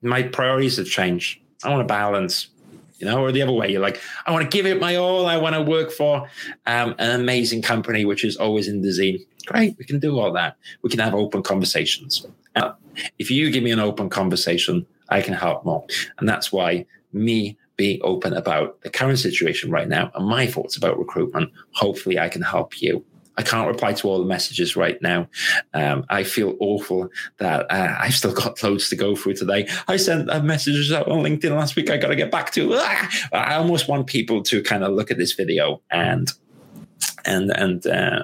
My 0.01 0.23
priorities 0.23 0.77
have 0.77 0.87
changed. 0.87 1.39
I 1.63 1.69
want 1.69 1.81
to 1.81 1.91
balance, 1.91 2.49
you 2.97 3.05
know, 3.05 3.23
or 3.23 3.31
the 3.31 3.41
other 3.41 3.51
way. 3.51 3.71
You're 3.71 3.81
like, 3.81 4.01
I 4.25 4.31
want 4.31 4.49
to 4.49 4.55
give 4.55 4.65
it 4.65 4.79
my 4.79 4.95
all. 4.95 5.25
I 5.25 5.37
want 5.37 5.55
to 5.55 5.61
work 5.61 5.91
for 5.91 6.29
um, 6.65 6.95
an 6.97 7.19
amazing 7.19 7.61
company, 7.61 8.03
which 8.03 8.23
is 8.23 8.35
always 8.37 8.67
in 8.67 8.81
the 8.81 8.89
zine. 8.89 9.25
Great, 9.45 9.75
we 9.77 9.85
can 9.85 9.99
do 9.99 10.19
all 10.19 10.31
that. 10.33 10.55
We 10.81 10.89
can 10.89 10.99
have 10.99 11.13
open 11.13 11.43
conversations. 11.43 12.25
Uh, 12.55 12.73
if 13.19 13.31
you 13.31 13.51
give 13.51 13.63
me 13.63 13.71
an 13.71 13.79
open 13.79 14.09
conversation, 14.09 14.85
I 15.09 15.21
can 15.21 15.33
help 15.33 15.65
more. 15.65 15.85
And 16.19 16.27
that's 16.27 16.51
why 16.51 16.85
me 17.11 17.57
being 17.75 17.99
open 18.03 18.33
about 18.33 18.81
the 18.81 18.89
current 18.89 19.19
situation 19.19 19.71
right 19.71 19.87
now 19.87 20.11
and 20.15 20.27
my 20.27 20.47
thoughts 20.47 20.77
about 20.77 20.97
recruitment, 20.97 21.51
hopefully 21.71 22.19
I 22.19 22.29
can 22.29 22.41
help 22.41 22.81
you. 22.81 23.03
I 23.35 23.41
can't 23.41 23.67
reply 23.67 23.93
to 23.93 24.07
all 24.07 24.19
the 24.19 24.25
messages 24.25 24.75
right 24.75 25.01
now. 25.01 25.27
Um, 25.73 26.05
I 26.09 26.23
feel 26.23 26.55
awful 26.59 27.09
that 27.37 27.65
uh, 27.71 27.97
I've 27.99 28.13
still 28.13 28.33
got 28.33 28.61
loads 28.61 28.89
to 28.89 28.95
go 28.95 29.15
through 29.15 29.33
today. 29.33 29.67
I 29.87 29.97
sent 29.97 30.29
a 30.29 30.43
messages 30.43 30.91
out 30.91 31.07
on 31.09 31.23
LinkedIn 31.23 31.55
last 31.57 31.75
week. 31.75 31.89
I 31.89 31.97
got 31.97 32.09
to 32.09 32.15
get 32.15 32.29
back 32.29 32.51
to. 32.51 32.69
Ah! 32.73 33.09
I 33.33 33.55
almost 33.55 33.87
want 33.87 34.05
people 34.05 34.43
to 34.43 34.61
kind 34.61 34.83
of 34.83 34.93
look 34.93 35.09
at 35.09 35.17
this 35.17 35.33
video 35.33 35.81
and 35.89 36.31
and 37.25 37.49
and 37.57 37.87
uh, 37.87 38.23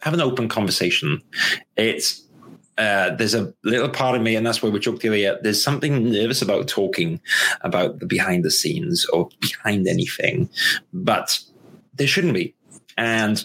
have 0.00 0.14
an 0.14 0.20
open 0.20 0.48
conversation. 0.48 1.22
It's 1.76 2.26
uh, 2.80 3.14
there's 3.14 3.34
a 3.34 3.52
little 3.62 3.90
part 3.90 4.16
of 4.16 4.22
me, 4.22 4.34
and 4.34 4.46
that's 4.46 4.62
where 4.62 4.72
we 4.72 4.80
joked 4.80 5.04
earlier. 5.04 5.38
There's 5.42 5.62
something 5.62 6.10
nervous 6.10 6.40
about 6.40 6.66
talking 6.66 7.20
about 7.60 7.98
the 7.98 8.06
behind 8.06 8.42
the 8.42 8.50
scenes 8.50 9.04
or 9.12 9.28
behind 9.38 9.86
anything, 9.86 10.48
but 10.90 11.38
there 11.94 12.06
shouldn't 12.06 12.32
be. 12.32 12.54
And 12.96 13.44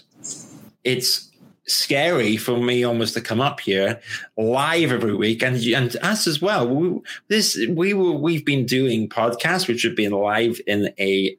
it's 0.84 1.30
scary 1.66 2.38
for 2.38 2.56
me 2.56 2.82
almost 2.82 3.12
to 3.12 3.20
come 3.20 3.42
up 3.42 3.60
here 3.60 4.00
live 4.38 4.92
every 4.92 5.16
week 5.16 5.42
and 5.42 5.56
and 5.56 5.96
us 5.96 6.28
as 6.28 6.40
well 6.40 6.68
we, 6.68 7.00
this 7.26 7.58
we 7.70 7.92
were 7.92 8.12
we've 8.12 8.44
been 8.44 8.64
doing 8.64 9.08
podcasts 9.08 9.66
which 9.66 9.82
have 9.82 9.96
been 9.96 10.12
live 10.12 10.60
in 10.68 10.94
a 11.00 11.36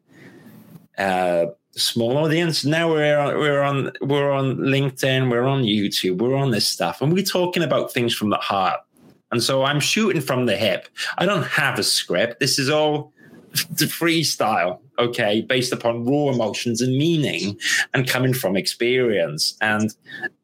uh, 0.97 1.45
small 1.78 2.17
audience. 2.17 2.65
Now 2.65 2.91
we're 2.91 3.17
on, 3.17 3.39
we're 3.39 3.61
on 3.61 3.91
we're 4.01 4.32
on 4.32 4.57
LinkedIn, 4.57 5.30
we're 5.30 5.45
on 5.45 5.63
YouTube, 5.63 6.17
we're 6.17 6.36
on 6.36 6.51
this 6.51 6.67
stuff, 6.67 7.01
and 7.01 7.13
we're 7.13 7.23
talking 7.23 7.63
about 7.63 7.93
things 7.93 8.13
from 8.13 8.30
the 8.30 8.38
heart. 8.38 8.80
And 9.32 9.43
so 9.43 9.63
I'm 9.63 9.80
shooting 9.80 10.21
from 10.21 10.45
the 10.45 10.55
hip. 10.55 10.88
I 11.17 11.25
don't 11.25 11.45
have 11.45 11.78
a 11.80 11.84
script. 11.84 12.39
This 12.39 12.57
is 12.57 12.69
all 12.69 13.11
freestyle, 13.53 14.80
okay, 14.99 15.41
based 15.41 15.73
upon 15.73 16.05
raw 16.05 16.30
emotions 16.32 16.82
and 16.82 16.97
meaning, 16.97 17.57
and 17.93 18.07
coming 18.07 18.34
from 18.34 18.55
experience. 18.55 19.57
And 19.61 19.93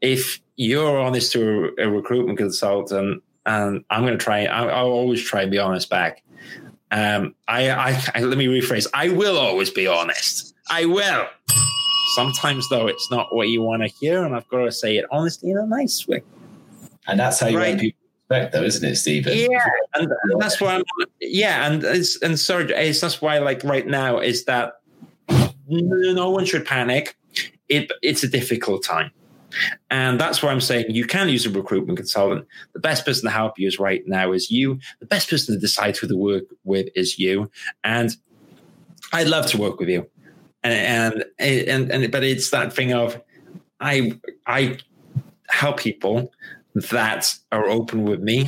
if 0.02 0.42
you're 0.56 1.00
honest 1.00 1.32
to 1.34 1.74
a, 1.78 1.88
a 1.88 1.90
recruitment 1.90 2.38
consultant, 2.38 3.24
and 3.46 3.84
I'm 3.90 4.02
going 4.02 4.18
to 4.18 4.24
try, 4.24 4.46
I, 4.46 4.66
I'll 4.66 4.88
always 4.88 5.22
try 5.24 5.42
and 5.42 5.52
be 5.52 5.60
honest 5.60 5.90
back. 5.90 6.24
Um, 6.92 7.36
I, 7.48 7.72
I, 7.72 8.04
I, 8.16 8.20
let 8.22 8.38
me 8.38 8.46
rephrase. 8.46 8.88
I 8.94 9.10
will 9.10 9.38
always 9.38 9.72
be 9.72 9.88
honest 9.88 10.53
I 10.70 10.86
will. 10.86 11.28
Sometimes, 12.16 12.68
though, 12.70 12.88
it's 12.88 13.10
not 13.10 13.34
what 13.36 13.50
you 13.50 13.62
want 13.62 13.82
to 13.82 13.88
hear, 13.88 14.24
and 14.24 14.36
I've 14.36 14.48
got 14.48 14.66
to 14.66 14.72
say 14.72 14.98
it 14.98 15.06
honestly 15.12 15.50
in 15.50 15.58
a 15.58 15.66
nice 15.66 16.08
way. 16.08 16.22
And 17.08 17.20
that's 17.20 17.40
how 17.40 17.48
you 17.48 17.58
right. 17.58 17.70
want 17.70 17.82
people 17.82 18.00
respect, 18.30 18.54
though, 18.54 18.64
isn't 18.64 18.88
it, 18.88 18.96
Stephen? 18.96 19.34
Yeah, 19.36 19.66
and, 19.96 20.12
and 20.12 20.42
that's 20.42 20.62
why 20.62 20.76
I'm. 20.76 20.84
Yeah, 21.22 21.68
and 21.68 21.84
it's, 21.84 22.22
and 22.22 22.40
sorry, 22.40 22.72
it's 22.72 23.02
that's 23.02 23.22
why, 23.22 23.40
like 23.40 23.64
right 23.64 23.88
now, 23.88 24.20
is 24.20 24.46
that 24.46 24.80
no 25.68 26.30
one 26.30 26.46
should 26.46 26.66
panic. 26.66 27.18
It 27.70 27.92
it's 28.02 28.24
a 28.24 28.28
difficult 28.28 28.84
time. 28.84 29.12
And 29.92 30.20
that's 30.20 30.42
why 30.42 30.52
I'm 30.52 30.62
saying 30.62 30.88
you 30.90 31.06
can 31.06 31.30
use 31.30 31.46
a 31.46 31.50
recruitment 31.50 31.98
consultant. 31.98 32.48
The 32.74 32.80
best 32.80 33.06
person 33.06 33.26
to 33.26 33.32
help 33.32 33.60
you 33.60 33.68
is 33.68 33.80
right 33.80 34.02
now 34.08 34.32
is 34.32 34.50
you. 34.50 34.80
The 35.00 35.06
best 35.06 35.30
person 35.30 35.54
to 35.54 35.62
decide 35.62 35.96
who 35.96 36.08
to 36.08 36.18
work 36.18 36.46
with 36.64 36.88
is 36.96 37.20
you. 37.20 37.52
And 37.84 38.16
I'd 39.12 39.28
love 39.28 39.46
to 39.48 39.58
work 39.60 39.80
with 39.80 39.90
you 39.90 40.10
and 40.64 41.26
and 41.40 41.68
and, 41.68 41.92
and 41.92 42.12
but 42.12 42.24
it's 42.24 42.50
that 42.52 42.74
thing 42.74 42.94
of 42.94 43.22
I 43.80 44.14
I 44.48 44.78
help 45.50 45.80
people 45.80 46.32
that 46.76 47.36
are 47.52 47.68
open 47.68 48.06
with 48.06 48.22
me, 48.22 48.48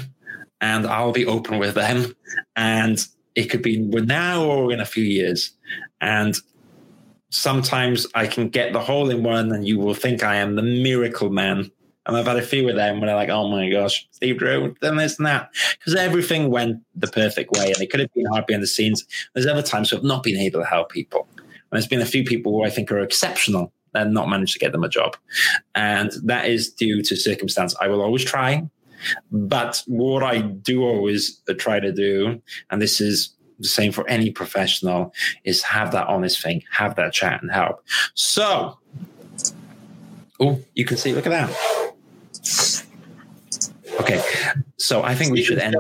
and 0.61 0.87
I'll 0.87 1.11
be 1.11 1.25
open 1.25 1.59
with 1.59 1.75
them, 1.75 2.15
and 2.55 3.05
it 3.35 3.45
could 3.45 3.61
be 3.61 3.77
now 3.77 4.43
or 4.45 4.71
in 4.71 4.79
a 4.79 4.85
few 4.85 5.03
years, 5.03 5.51
and 6.01 6.35
sometimes 7.29 8.07
I 8.15 8.27
can 8.27 8.49
get 8.49 8.73
the 8.73 8.79
hole 8.79 9.09
in 9.09 9.23
one, 9.23 9.51
and 9.51 9.67
you 9.67 9.77
will 9.77 9.93
think 9.93 10.23
I 10.23 10.35
am 10.35 10.55
the 10.55 10.63
miracle 10.63 11.29
man. 11.29 11.71
And 12.07 12.15
I've 12.15 12.27
had 12.27 12.37
a 12.37 12.41
few 12.43 12.63
with 12.63 12.75
them 12.75 12.99
where 12.99 13.07
they're 13.07 13.15
like, 13.15 13.29
oh 13.29 13.49
my 13.49 13.67
gosh, 13.67 14.07
Steve 14.11 14.37
Drew, 14.37 14.75
done 14.79 14.97
this 14.97 15.17
and 15.17 15.25
that. 15.25 15.49
Because 15.71 15.95
everything 15.95 16.51
went 16.51 16.83
the 16.93 17.07
perfect 17.07 17.49
way. 17.53 17.71
And 17.71 17.81
it 17.81 17.89
could 17.89 17.99
have 17.99 18.13
been 18.13 18.27
hard 18.27 18.45
behind 18.45 18.61
the 18.61 18.67
scenes. 18.67 19.07
There's 19.33 19.47
other 19.47 19.63
times 19.63 19.91
where 19.91 19.97
I've 19.97 20.05
not 20.05 20.21
been 20.21 20.37
able 20.37 20.59
to 20.59 20.67
help 20.67 20.91
people 20.91 21.27
there's 21.75 21.87
been 21.87 22.01
a 22.01 22.05
few 22.05 22.23
people 22.23 22.51
who 22.51 22.63
I 22.63 22.69
think 22.69 22.91
are 22.91 22.99
exceptional 22.99 23.71
and 23.93 24.13
not 24.13 24.29
managed 24.29 24.53
to 24.53 24.59
get 24.59 24.71
them 24.71 24.83
a 24.83 24.89
job. 24.89 25.15
And 25.73 26.11
that 26.23 26.45
is 26.45 26.69
due 26.69 27.01
to 27.03 27.15
circumstance. 27.15 27.75
I 27.79 27.87
will 27.87 28.01
always 28.01 28.23
try. 28.23 28.67
But 29.31 29.83
what 29.87 30.23
I 30.23 30.39
do 30.41 30.83
always 30.83 31.41
try 31.57 31.79
to 31.79 31.91
do, 31.91 32.41
and 32.69 32.81
this 32.81 32.99
is 32.99 33.35
the 33.59 33.67
same 33.67 33.91
for 33.91 34.07
any 34.09 34.31
professional, 34.31 35.13
is 35.43 35.61
have 35.63 35.91
that 35.91 36.07
honest 36.07 36.41
thing, 36.41 36.63
have 36.71 36.95
that 36.95 37.13
chat 37.13 37.41
and 37.41 37.51
help. 37.51 37.83
So, 38.15 38.77
oh, 40.39 40.59
you 40.73 40.85
can 40.85 40.97
see, 40.97 41.13
look 41.13 41.27
at 41.27 41.29
that. 41.29 41.93
Okay, 44.01 44.21
so 44.77 45.03
I 45.03 45.15
think 45.15 45.31
we 45.31 45.43
should 45.43 45.59
end. 45.59 45.75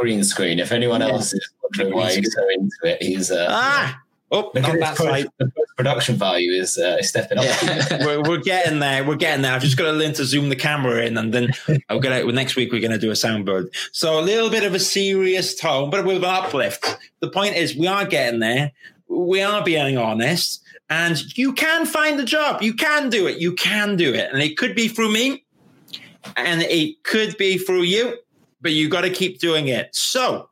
Green 0.00 0.24
screen. 0.24 0.58
If 0.58 0.72
anyone 0.72 1.02
else 1.02 1.34
is 1.34 1.52
wondering 1.62 1.94
why 1.94 2.14
he's 2.14 2.32
so 2.32 2.48
into 2.48 2.76
it, 2.84 3.02
he's 3.02 3.30
uh, 3.30 3.48
ah 3.50 4.00
Oh, 4.32 4.52
not 4.54 4.78
that 4.78 4.96
side. 4.96 5.26
The 5.38 5.50
production 5.76 6.16
value 6.16 6.52
is, 6.52 6.78
uh, 6.78 7.02
stepping 7.02 7.38
up. 7.38 7.44
Yeah. 7.44 8.04
we're, 8.06 8.22
we're 8.22 8.38
getting 8.38 8.78
there. 8.78 9.04
We're 9.04 9.16
getting 9.16 9.42
there. 9.42 9.52
I've 9.52 9.62
just 9.62 9.76
got 9.76 9.84
to 9.84 9.92
learn 9.92 10.12
to 10.14 10.24
zoom 10.24 10.48
the 10.48 10.56
camera 10.56 11.04
in, 11.04 11.18
and 11.18 11.34
then 11.34 11.50
I'm 11.88 12.00
gonna. 12.00 12.24
Next 12.30 12.54
week 12.54 12.70
we're 12.70 12.80
gonna 12.80 12.98
do 12.98 13.10
a 13.10 13.14
soundboard. 13.14 13.74
So 13.92 14.20
a 14.20 14.22
little 14.22 14.50
bit 14.50 14.62
of 14.62 14.74
a 14.74 14.78
serious 14.78 15.54
tone, 15.54 15.90
but 15.90 16.04
with 16.04 16.18
an 16.18 16.24
uplift. 16.24 16.96
The 17.20 17.28
point 17.28 17.56
is, 17.56 17.76
we 17.76 17.86
are 17.86 18.06
getting 18.06 18.40
there. 18.40 18.72
We 19.08 19.42
are 19.42 19.64
being 19.64 19.98
honest, 19.98 20.62
and 20.88 21.36
you 21.36 21.52
can 21.52 21.84
find 21.84 22.18
the 22.18 22.24
job. 22.24 22.62
You 22.62 22.74
can 22.74 23.10
do 23.10 23.26
it. 23.26 23.38
You 23.38 23.54
can 23.54 23.96
do 23.96 24.14
it, 24.14 24.32
and 24.32 24.40
it 24.40 24.56
could 24.56 24.76
be 24.76 24.86
through 24.86 25.12
me, 25.12 25.44
and 26.36 26.62
it 26.62 27.02
could 27.02 27.36
be 27.36 27.58
through 27.58 27.82
you, 27.82 28.16
but 28.60 28.72
you 28.72 28.88
got 28.88 29.00
to 29.00 29.10
keep 29.10 29.40
doing 29.40 29.68
it. 29.68 29.94
So 29.94 30.48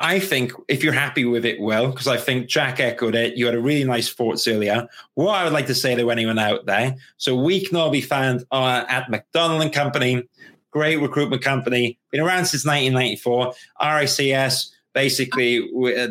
I 0.00 0.18
think 0.18 0.52
if 0.66 0.82
you're 0.82 0.94
happy 0.94 1.26
with 1.26 1.44
it, 1.44 1.60
well, 1.60 1.90
because 1.90 2.08
I 2.08 2.16
think 2.16 2.48
Jack 2.48 2.80
echoed 2.80 3.14
it, 3.14 3.36
you 3.36 3.44
had 3.44 3.54
a 3.54 3.60
really 3.60 3.84
nice 3.84 4.08
thoughts 4.08 4.48
earlier. 4.48 4.88
What 5.14 5.34
I 5.34 5.44
would 5.44 5.52
like 5.52 5.66
to 5.66 5.74
say 5.74 5.94
to 5.94 6.10
anyone 6.10 6.38
out 6.38 6.64
there, 6.64 6.96
so 7.18 7.36
we 7.36 7.64
can 7.64 7.76
all 7.76 7.90
be 7.90 8.00
found 8.00 8.44
uh, 8.50 8.84
at 8.88 9.10
McDonald 9.10 9.60
and 9.60 9.72
Company, 9.72 10.26
great 10.70 10.96
recruitment 10.96 11.42
company, 11.42 11.98
been 12.10 12.22
around 12.22 12.46
since 12.46 12.64
1994, 12.64 13.52
RICS, 13.82 14.70
basically 14.94 15.60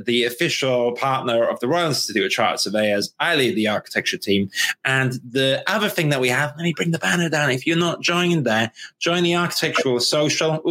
the 0.06 0.24
official 0.26 0.94
partner 0.94 1.44
of 1.44 1.60
the 1.60 1.68
Royal 1.68 1.88
Institute 1.88 2.26
of 2.26 2.32
Chartered 2.32 2.60
Surveyors. 2.60 3.14
I 3.20 3.36
lead 3.36 3.56
the 3.56 3.68
architecture 3.68 4.18
team. 4.18 4.52
And 4.86 5.14
the 5.28 5.64
other 5.68 5.90
thing 5.90 6.10
that 6.10 6.22
we 6.22 6.30
have, 6.30 6.54
let 6.56 6.64
me 6.64 6.74
bring 6.76 6.92
the 6.92 7.00
banner 7.00 7.28
down. 7.28 7.50
If 7.50 7.66
you're 7.66 7.76
not 7.76 8.02
joining 8.02 8.44
there, 8.44 8.72
join 9.00 9.24
the 9.24 9.36
architectural 9.36 10.00
social. 10.00 10.62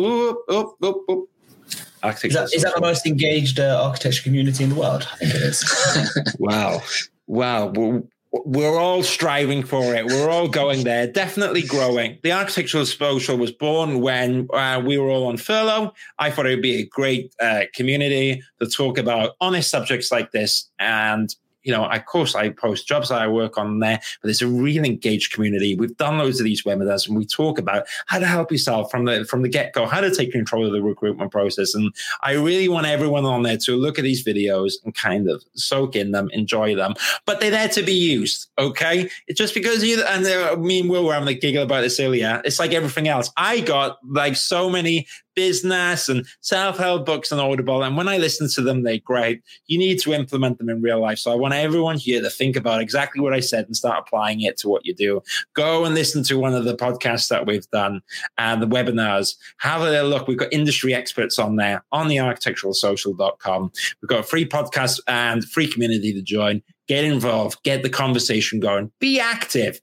Is 2.05 2.35
that, 2.35 2.51
is 2.55 2.63
that 2.63 2.75
the 2.75 2.81
most 2.81 3.07
engaged 3.07 3.61
uh, 3.61 3.83
architecture 3.83 4.23
community 4.23 4.65
in 4.65 4.71
the 4.71 4.77
world? 4.77 5.09
I 5.13 5.17
think 5.17 5.35
it 5.35 5.43
is. 5.43 6.37
wow. 6.39 6.81
Wow. 7.27 7.67
We're, 7.69 8.03
we're 8.33 8.79
all 8.79 9.03
striving 9.03 9.63
for 9.63 9.95
it. 9.95 10.07
We're 10.07 10.29
all 10.29 10.49
going 10.49 10.85
there. 10.85 11.07
Definitely 11.07 11.63
growing. 11.63 12.19
The 12.23 12.33
Architectural 12.33 12.85
Social 12.85 13.37
was 13.37 13.53
born 13.53 14.01
when 14.01 14.49
uh, 14.53 14.83
we 14.85 14.99
were 14.99 15.09
all 15.09 15.27
on 15.27 15.39
furlough. 15.39 15.93
I 16.19 16.31
thought 16.31 16.47
it 16.47 16.51
would 16.51 16.63
be 16.63 16.77
a 16.77 16.87
great 16.87 17.35
uh, 17.41 17.63
community 17.75 18.43
to 18.61 18.69
talk 18.69 18.99
about 18.99 19.37
honest 19.41 19.71
subjects 19.71 20.13
like 20.13 20.33
this 20.33 20.69
and 20.79 21.35
you 21.63 21.73
know, 21.73 21.85
of 21.85 22.07
course, 22.07 22.35
I 22.35 22.51
post 22.51 22.87
jobs 22.87 23.09
that 23.09 23.21
I 23.21 23.29
work 23.29 23.59
on 23.59 23.81
there, 23.81 24.01
but 24.23 24.31
it's 24.31 24.43
a 24.43 24.47
really 24.47 24.89
engaged 24.89 25.33
community. 25.33 25.75
We've 25.75 25.97
done 25.97 26.19
loads 26.19 26.41
of 26.41 26.45
these 26.45 26.63
webinars, 26.63 27.07
and 27.09 27.17
we 27.17 27.27
talk 27.27 27.59
about 27.59 27.85
how 28.07 28.19
to 28.19 28.27
help 28.27 28.53
yourself 28.53 28.91
from 28.91 29.05
the 29.05 29.25
from 29.25 29.43
the 29.43 29.49
get 29.49 29.73
go, 29.73 29.87
how 29.87 30.01
to 30.01 30.15
take 30.15 30.33
control 30.33 30.67
of 30.67 30.73
the 30.73 30.83
recruitment 30.83 31.33
process. 31.33 31.75
And 31.75 31.93
I 32.23 32.33
really 32.33 32.69
want 32.69 32.87
everyone 32.87 33.25
on 33.25 33.43
there 33.43 33.57
to 33.59 33.77
look 33.77 33.99
at 33.99 34.03
these 34.03 34.25
videos 34.25 34.75
and 34.85 34.95
kind 34.95 35.29
of 35.29 35.43
soak 35.55 35.97
in 35.97 36.13
them, 36.13 36.29
enjoy 36.33 36.75
them. 36.75 36.95
But 37.27 37.41
they're 37.41 37.51
there 37.51 37.69
to 37.69 37.83
be 37.83 37.93
used. 37.93 38.49
Okay, 38.59 39.11
it's 39.27 39.39
just 39.39 39.55
because 39.55 39.85
you 39.85 40.03
and 40.03 40.27
uh, 40.27 40.57
me 40.57 40.81
and 40.81 40.91
Will 40.91 41.05
were 41.05 41.15
having 41.15 41.29
a 41.29 41.35
giggle 41.35 41.65
about 41.65 41.83
this 41.83 41.99
earlier. 41.99 42.41
It's 42.45 42.59
like 42.59 42.73
everything 42.73 43.09
else. 43.09 43.31
I 43.37 43.61
got 43.61 43.99
like 44.07 44.37
so 44.37 44.71
many 44.71 45.07
business 45.39 46.09
and 46.09 46.27
self-help 46.41 47.07
books 47.07 47.31
on 47.31 47.39
Audible. 47.39 47.85
And 47.85 47.97
when 47.97 48.09
I 48.09 48.19
listen 48.19 48.49
to 48.55 48.61
them, 48.61 48.83
they're 48.83 48.99
great. 48.99 49.41
You 49.69 49.79
need 49.79 50.01
to 50.01 50.13
implement 50.13 50.59
them 50.59 50.69
in 50.69 50.83
real 50.83 51.01
life. 51.01 51.21
So 51.21 51.31
I 51.31 51.37
want 51.37 51.55
everyone 51.55 51.97
here 51.97 52.21
to 52.21 52.29
think 52.29 52.57
about 52.57 52.81
exactly 52.81 53.21
what 53.21 53.33
I 53.33 53.39
said 53.39 53.67
and 53.67 53.77
start 53.77 54.03
applying 54.05 54.41
it 54.41 54.57
to 54.59 54.69
what 54.69 54.85
you 54.85 54.97
do. 54.97 55.23
Go 55.55 55.85
and 55.85 55.95
listen 55.95 56.25
to 56.25 56.41
one 56.41 56.55
of 56.55 56.65
the 56.65 56.75
podcasts 56.75 57.29
that 57.29 57.47
we've 57.47 57.71
done 57.71 58.01
and 58.37 58.61
the 58.61 58.67
webinars. 58.67 59.37
Have 59.59 59.83
a 59.83 60.03
look. 60.03 60.27
We've 60.27 60.37
got 60.37 60.53
industry 60.53 60.93
experts 60.93 61.39
on 61.39 61.55
there 61.55 61.85
on 61.93 62.09
the 62.09 62.17
architecturalsocial.com. 62.17 63.71
We've 64.03 64.09
got 64.09 64.19
a 64.19 64.25
free 64.25 64.45
podcast 64.45 64.99
and 65.07 65.45
free 65.45 65.69
community 65.69 66.13
to 66.15 66.21
join. 66.21 66.65
Get 66.89 67.05
involved, 67.05 67.63
get 67.63 67.85
the 67.85 67.91
conversation 67.91 68.59
going, 68.59 68.91
be 68.99 69.21
active 69.21 69.81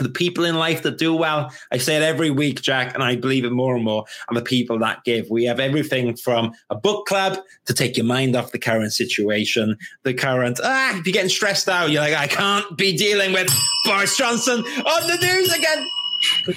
the 0.00 0.08
people 0.08 0.44
in 0.44 0.56
life 0.56 0.82
that 0.82 0.98
do 0.98 1.14
well, 1.14 1.52
I 1.70 1.78
say 1.78 1.96
it 1.96 2.02
every 2.02 2.30
week, 2.30 2.60
Jack, 2.62 2.94
and 2.94 3.02
I 3.02 3.16
believe 3.16 3.44
it 3.44 3.52
more 3.52 3.74
and 3.76 3.84
more, 3.84 4.04
are 4.28 4.34
the 4.34 4.42
people 4.42 4.78
that 4.80 5.04
give. 5.04 5.30
We 5.30 5.44
have 5.44 5.60
everything 5.60 6.16
from 6.16 6.52
a 6.70 6.74
book 6.74 7.06
club 7.06 7.38
to 7.66 7.74
take 7.74 7.96
your 7.96 8.06
mind 8.06 8.34
off 8.34 8.52
the 8.52 8.58
current 8.58 8.92
situation, 8.92 9.76
the 10.02 10.14
current, 10.14 10.60
ah, 10.62 10.98
if 10.98 11.06
you're 11.06 11.12
getting 11.12 11.30
stressed 11.30 11.68
out, 11.68 11.90
you're 11.90 12.02
like, 12.02 12.14
I 12.14 12.26
can't 12.26 12.76
be 12.76 12.96
dealing 12.96 13.32
with 13.32 13.48
Boris 13.84 14.16
Johnson 14.16 14.60
on 14.60 15.06
the 15.06 15.18
news 15.20 15.52
again. 15.52 15.86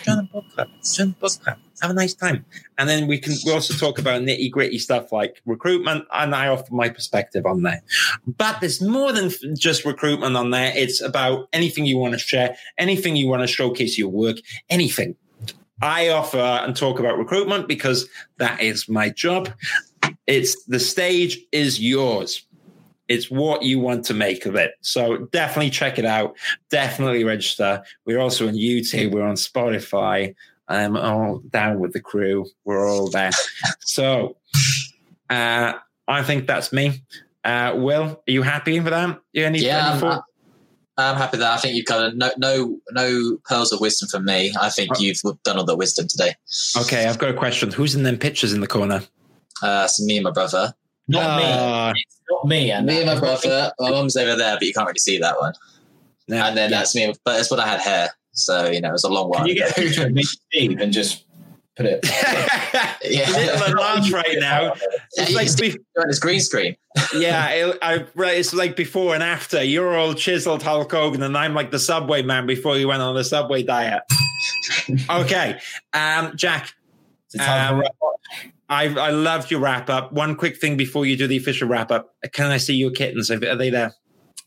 Join 0.04 0.20
a 0.20 0.24
book 0.24 0.46
club. 0.54 0.70
Join 0.84 1.12
book 1.12 1.32
club. 1.44 1.58
Have 1.82 1.92
a 1.92 1.96
nice 1.96 2.14
time. 2.14 2.46
And 2.78 2.88
then 2.88 3.08
we 3.08 3.18
can 3.18 3.34
we 3.46 3.52
also 3.52 3.74
talk 3.74 3.98
about 3.98 4.22
nitty 4.22 4.52
gritty 4.52 4.78
stuff 4.78 5.12
like 5.12 5.42
recruitment, 5.46 6.06
and 6.12 6.36
I 6.36 6.48
offer 6.48 6.74
my 6.74 6.90
perspective 6.90 7.46
on 7.46 7.64
that. 7.64 7.84
But 8.28 8.60
there's 8.62 8.82
more 8.82 9.12
than 9.12 9.32
just 9.56 9.84
recruitment 9.84 10.36
on 10.36 10.52
there. 10.52 10.72
It's 10.76 11.02
about 11.02 11.50
anything 11.54 11.86
you 11.86 11.98
want 11.98 12.14
to 12.14 12.20
share, 12.20 12.56
anything 12.78 13.16
you 13.16 13.28
want 13.28 13.42
to 13.42 13.48
showcase 13.48 13.98
your 13.98 14.10
work, 14.10 14.38
anything. 14.70 15.16
I 15.82 16.10
offer 16.10 16.38
and 16.38 16.76
talk 16.76 17.00
about 17.00 17.18
recruitment 17.18 17.68
because 17.68 18.08
that 18.38 18.62
is 18.62 18.88
my 18.88 19.10
job. 19.10 19.50
It's 20.28 20.64
the 20.66 20.80
stage 20.80 21.40
is 21.52 21.80
yours. 21.80 22.46
It's 23.08 23.30
what 23.30 23.64
you 23.64 23.80
want 23.80 24.06
to 24.06 24.14
make 24.14 24.46
of 24.46 24.56
it. 24.56 24.76
So 24.82 25.26
definitely 25.34 25.72
check 25.72 26.00
it 26.00 26.06
out. 26.06 26.38
Definitely 26.70 27.24
register. 27.24 27.84
We're 28.06 28.20
also 28.20 28.48
on 28.48 28.54
YouTube. 28.54 29.12
We're 29.12 29.28
on 29.28 29.36
Spotify. 29.36 30.34
I'm 30.72 30.96
all 30.96 31.40
down 31.50 31.80
with 31.80 31.94
the 31.94 32.02
crew. 32.02 32.46
We're 32.66 32.88
all 32.88 33.10
there. 33.10 33.32
so 33.82 34.38
uh, 35.30 35.74
I 36.08 36.24
think 36.24 36.48
that's 36.48 36.72
me. 36.72 37.04
Uh, 37.44 37.74
Will, 37.76 38.04
are 38.04 38.32
you 38.32 38.42
happy 38.42 38.80
with 38.80 38.92
that? 38.92 39.20
You 39.34 39.46
any, 39.46 39.60
yeah, 39.60 39.96
any 39.96 40.08
I'm, 40.08 40.22
I'm, 40.98 41.16
happy 41.18 41.38
that 41.38 41.52
I 41.52 41.58
think 41.58 41.76
you've 41.76 41.86
got 41.86 42.16
no 42.16 42.32
no 42.38 42.80
no 42.92 43.38
pearls 43.46 43.74
of 43.74 43.82
wisdom 43.82 44.10
from 44.10 44.26
me. 44.26 44.54
I 44.60 44.70
think 44.70 45.00
you've 45.00 45.20
done 45.44 45.58
all 45.58 45.66
the 45.66 45.76
wisdom 45.76 46.08
today. 46.08 46.36
Okay, 46.78 47.08
I've 47.08 47.18
got 47.18 47.32
a 47.32 47.34
question. 47.34 47.72
Who's 47.72 47.96
in 47.96 48.04
them 48.04 48.18
pictures 48.18 48.54
in 48.54 48.62
the 48.62 48.68
corner? 48.68 49.02
Uh, 49.62 49.88
so 49.88 50.06
me 50.06 50.18
and 50.18 50.24
my 50.24 50.32
brother. 50.32 50.74
Not 51.08 51.24
uh, 51.24 51.92
me. 51.94 52.04
It's 52.06 52.22
not 52.30 52.48
me. 52.48 52.72
And 52.72 52.86
me 52.86 52.98
and 52.98 53.08
my 53.08 53.20
brother. 53.20 53.74
My 53.80 53.90
mum's 53.90 54.16
over 54.16 54.36
there, 54.36 54.56
but 54.56 54.64
you 54.64 54.74
can't 54.74 54.88
really 54.88 55.00
see 55.00 55.18
that 55.18 55.40
one. 55.40 55.54
No, 56.28 56.38
and 56.38 56.56
then 56.56 56.70
yeah. 56.70 56.78
that's 56.78 56.96
me. 56.96 57.14
But 57.26 57.40
it's 57.40 57.50
when 57.50 57.60
I 57.60 57.68
had 57.68 57.82
hair. 57.82 58.10
So, 58.34 58.70
you 58.70 58.82
know, 58.82 58.90
it 58.90 58.94
was 58.94 59.04
a 59.04 59.10
long 59.10 59.30
while. 59.30 59.40
Can 59.40 59.48
you 59.48 59.56
get 59.56 59.72
a 59.72 59.74
picture 59.74 60.06
of 60.06 60.14
me 60.14 60.24
Steve 60.24 60.80
and 60.80 60.94
just 60.94 61.26
put 61.76 61.86
it? 61.86 62.00
yeah. 63.04 63.26
It's 63.28 63.74
launch 63.74 64.12
right 64.12 64.38
now. 64.40 64.74
It's 65.14 65.32
yeah, 65.32 65.36
like 65.36 65.58
be- 65.58 65.80
on 65.98 66.08
his 66.08 66.20
green 66.20 66.40
screen. 66.40 66.76
yeah, 67.16 67.50
it, 67.50 67.78
I, 67.82 68.06
it's 68.16 68.54
like 68.54 68.76
before 68.76 69.14
and 69.14 69.24
after. 69.24 69.64
You're 69.64 69.98
all 69.98 70.14
chiseled 70.14 70.64
Hulk 70.64 70.92
Hogan, 70.92 71.24
and 71.24 71.38
I'm 71.38 71.54
like 71.54 71.72
the 71.72 71.80
Subway 71.80 72.22
man 72.22 72.46
before 72.46 72.78
you 72.78 72.88
went 72.88 73.02
on 73.02 73.16
the 73.16 73.24
Subway 73.24 73.64
diet. 73.64 74.04
okay, 75.10 75.60
um, 75.94 76.36
Jack. 76.36 76.74
Um, 77.40 77.84
I, 78.68 78.86
I 78.86 79.10
loved 79.12 79.52
your 79.52 79.60
wrap 79.60 79.90
up. 79.90 80.14
One 80.14 80.36
quick 80.36 80.58
thing 80.58 80.78
before 80.78 81.06
you 81.06 81.18
do 81.18 81.28
the 81.28 81.38
official 81.38 81.68
wrap 81.68 81.92
up. 81.92 82.16
Can 82.32 82.48
I 82.48 82.58
see 82.58 82.76
your 82.76 82.92
kittens? 82.92 83.30
Are 83.30 83.38
they 83.38 83.70
there? 83.70 83.94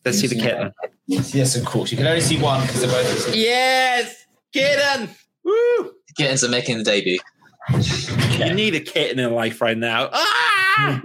Let's 0.05 0.19
see 0.19 0.27
the 0.27 0.35
kitten. 0.35 0.73
Yes, 1.07 1.35
yes, 1.35 1.57
of 1.57 1.65
course. 1.65 1.91
You 1.91 1.99
can 1.99 2.07
only 2.07 2.21
see 2.21 2.41
one 2.41 2.63
because 2.63 2.81
they're 2.81 2.91
both. 2.91 3.35
Yes, 3.35 4.25
kitten. 4.53 5.11
Woo! 5.45 5.93
Kittens 6.17 6.45
are 6.45 6.49
making 6.49 6.79
the 6.79 6.85
debut. 6.85 7.19
You 8.39 8.53
need 8.55 8.75
a 8.75 8.81
kitten 8.81 9.19
in 9.19 9.33
life 9.33 9.61
right 9.61 9.77
now. 9.77 10.11
Ah! 10.13 11.01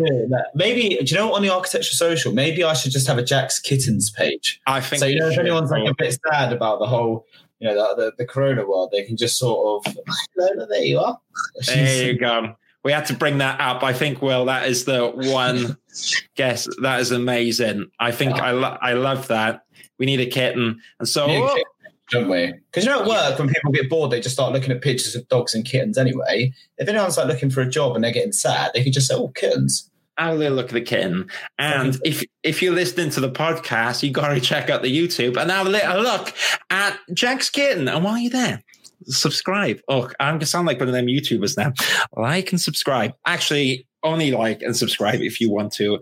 Maybe 0.56 0.98
do 0.98 1.06
you 1.06 1.16
know 1.16 1.28
what 1.28 1.36
on 1.38 1.42
the 1.42 1.50
architecture 1.50 1.96
social? 1.96 2.34
Maybe 2.34 2.64
I 2.64 2.74
should 2.74 2.92
just 2.92 3.08
have 3.08 3.18
a 3.18 3.24
Jack's 3.24 3.60
kittens 3.60 4.10
page. 4.10 4.60
I 4.66 4.82
think 4.82 5.00
so. 5.00 5.06
You 5.06 5.20
know, 5.20 5.30
if 5.30 5.38
anyone's 5.38 5.72
like 5.72 5.88
a 5.88 5.94
bit 5.98 6.18
sad 6.28 6.52
about 6.52 6.80
the 6.80 6.88
whole 6.88 7.26
you 7.60 7.68
know 7.68 7.76
the, 7.76 8.04
the, 8.04 8.12
the 8.20 8.26
corona 8.26 8.66
world, 8.68 8.90
they 8.92 9.04
can 9.04 9.16
just 9.16 9.38
sort 9.38 9.86
of 9.86 9.96
there 10.36 10.84
you 10.84 11.00
are. 11.00 11.20
There 11.68 12.08
you 12.08 12.18
go 12.18 12.56
we 12.84 12.92
had 12.92 13.06
to 13.06 13.14
bring 13.14 13.40
that 13.40 13.60
up. 13.60 13.84
I 13.84 13.94
think, 13.94 14.22
Will, 14.22 14.46
that 14.46 14.68
is 14.68 14.86
the 14.86 15.10
one 15.10 15.78
guess. 16.36 16.68
That 16.82 17.00
is 17.02 17.12
amazing. 17.12 17.92
I 18.00 18.12
think 18.12 18.34
I 18.34 18.52
lo- 18.52 18.78
I 18.82 18.94
love 18.94 19.28
that. 19.28 19.64
We 20.00 20.06
need 20.06 20.20
a 20.20 20.26
kitten, 20.26 20.82
and 21.00 21.08
so 21.08 21.28
kitten, 21.28 21.64
don't 22.10 22.30
we? 22.30 22.54
Because 22.72 22.86
you 22.86 22.90
know, 22.90 23.02
at 23.02 23.08
work 23.08 23.40
when 23.40 23.50
people 23.50 23.72
get 23.72 23.90
bored, 23.90 24.12
they 24.12 24.20
just 24.20 24.36
start 24.36 24.54
looking 24.54 24.72
at 24.72 24.82
pictures 24.82 25.16
of 25.16 25.28
dogs 25.28 25.54
and 25.54 25.66
kittens. 25.66 25.98
Anyway, 25.98 26.54
if 26.78 26.88
anyone's 26.88 27.18
like 27.18 27.28
looking 27.28 27.50
for 27.50 27.62
a 27.62 27.70
job 27.70 27.96
and 27.96 28.04
they're 28.04 28.12
getting 28.12 28.32
sad, 28.32 28.72
they 28.74 28.84
can 28.84 28.92
just 28.92 29.08
say, 29.08 29.16
"Oh, 29.16 29.30
kittens." 29.30 29.90
I'll 30.20 30.36
look 30.36 30.68
at 30.68 30.74
the 30.74 30.82
kitten. 30.82 31.30
And 31.58 31.98
if 32.04 32.24
if 32.44 32.62
you're 32.62 32.74
listening 32.74 33.10
to 33.12 33.22
the 33.22 33.32
podcast, 33.32 34.04
you 34.04 34.12
got 34.12 34.34
to 34.34 34.42
check 34.42 34.70
out 34.70 34.82
the 34.82 34.96
YouTube 34.96 35.38
and 35.38 35.50
have 35.50 35.66
a 35.66 35.70
little 35.70 36.02
look 36.02 36.34
at 36.70 37.00
Jack's 37.14 37.50
kitten. 37.50 37.88
And 37.88 38.04
while 38.04 38.18
you're 38.18 38.30
there, 38.30 38.62
subscribe. 39.06 39.80
Oh, 39.88 40.10
I'm 40.20 40.36
gonna 40.36 40.46
sound 40.46 40.68
like 40.68 40.80
one 40.80 40.90
of 40.90 40.94
them 40.94 41.08
YouTubers 41.08 41.58
now. 41.58 41.72
Like 42.16 42.52
and 42.52 42.60
subscribe. 42.60 43.14
Actually, 43.26 43.88
only 44.04 44.32
like 44.32 44.62
and 44.62 44.76
subscribe 44.76 45.22
if 45.22 45.42
you 45.42 45.50
want 45.50 45.74
to. 45.74 46.00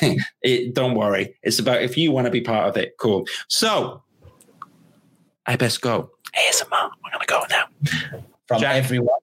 it, 0.42 0.74
don't 0.74 0.94
worry. 0.94 1.36
It's 1.42 1.58
about 1.58 1.82
if 1.82 1.96
you 1.96 2.12
want 2.12 2.26
to 2.26 2.30
be 2.30 2.40
part 2.40 2.68
of 2.68 2.76
it. 2.76 2.96
Cool. 2.98 3.26
So 3.48 4.02
I 5.46 5.56
best 5.56 5.80
go. 5.80 6.10
ASMR. 6.34 6.90
We're 7.04 7.10
gonna 7.12 7.24
go 7.26 7.42
now. 7.50 8.20
From 8.46 8.60
Jack. 8.60 8.76
everyone 8.76 9.18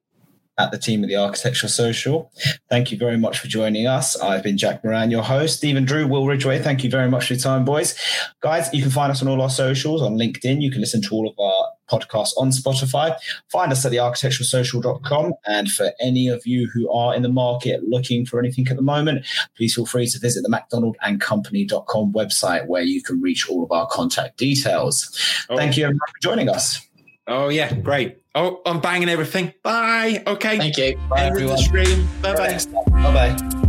at 0.58 0.70
the 0.70 0.78
team 0.78 1.02
of 1.02 1.08
the 1.08 1.16
Architectural 1.16 1.70
Social. 1.70 2.30
Thank 2.70 2.92
you 2.92 2.98
very 2.98 3.18
much 3.18 3.38
for 3.38 3.48
joining 3.48 3.86
us. 3.86 4.18
I've 4.20 4.42
been 4.42 4.56
Jack 4.56 4.84
Moran, 4.84 5.10
your 5.10 5.22
host. 5.22 5.56
Stephen 5.56 5.84
Drew, 5.84 6.06
Will 6.06 6.26
Ridgway, 6.26 6.60
thank 6.60 6.84
you 6.84 6.90
very 6.90 7.10
much 7.10 7.26
for 7.26 7.34
your 7.34 7.40
time, 7.40 7.64
boys. 7.64 7.98
Guys, 8.40 8.72
you 8.72 8.80
can 8.80 8.90
find 8.90 9.10
us 9.10 9.20
on 9.20 9.28
all 9.28 9.42
our 9.42 9.50
socials 9.50 10.00
on 10.00 10.16
LinkedIn. 10.16 10.62
You 10.62 10.70
can 10.70 10.80
listen 10.80 11.02
to 11.02 11.14
all 11.14 11.28
of 11.28 11.38
our 11.38 11.63
podcasts 11.90 12.32
on 12.36 12.50
Spotify. 12.50 13.16
Find 13.50 13.72
us 13.72 13.84
at 13.84 13.92
thearchitecturalsocial.com. 13.92 15.34
And 15.46 15.70
for 15.70 15.92
any 16.00 16.28
of 16.28 16.46
you 16.46 16.68
who 16.68 16.90
are 16.92 17.14
in 17.14 17.22
the 17.22 17.28
market 17.28 17.82
looking 17.84 18.26
for 18.26 18.38
anything 18.38 18.68
at 18.68 18.76
the 18.76 18.82
moment, 18.82 19.26
please 19.56 19.74
feel 19.74 19.86
free 19.86 20.06
to 20.06 20.18
visit 20.18 20.42
the 20.42 20.48
McDonaldandcompany.com 20.48 22.12
website 22.12 22.66
where 22.66 22.82
you 22.82 23.02
can 23.02 23.20
reach 23.20 23.48
all 23.48 23.64
of 23.64 23.72
our 23.72 23.86
contact 23.88 24.36
details. 24.36 25.46
Oh. 25.48 25.56
Thank 25.56 25.76
you 25.76 25.86
for 25.88 26.20
joining 26.22 26.48
us. 26.48 26.86
Oh, 27.26 27.48
yeah, 27.48 27.74
great. 27.74 28.18
Oh, 28.34 28.60
I'm 28.66 28.80
banging 28.80 29.08
everything. 29.08 29.54
Bye. 29.62 30.22
Okay. 30.26 30.58
Thank 30.58 30.76
you. 30.76 30.96
Bye, 31.08 31.24
everyone. 31.24 31.58
Bye 32.20 32.34
bye. 32.34 32.58
Bye 32.90 33.36
bye. 33.36 33.63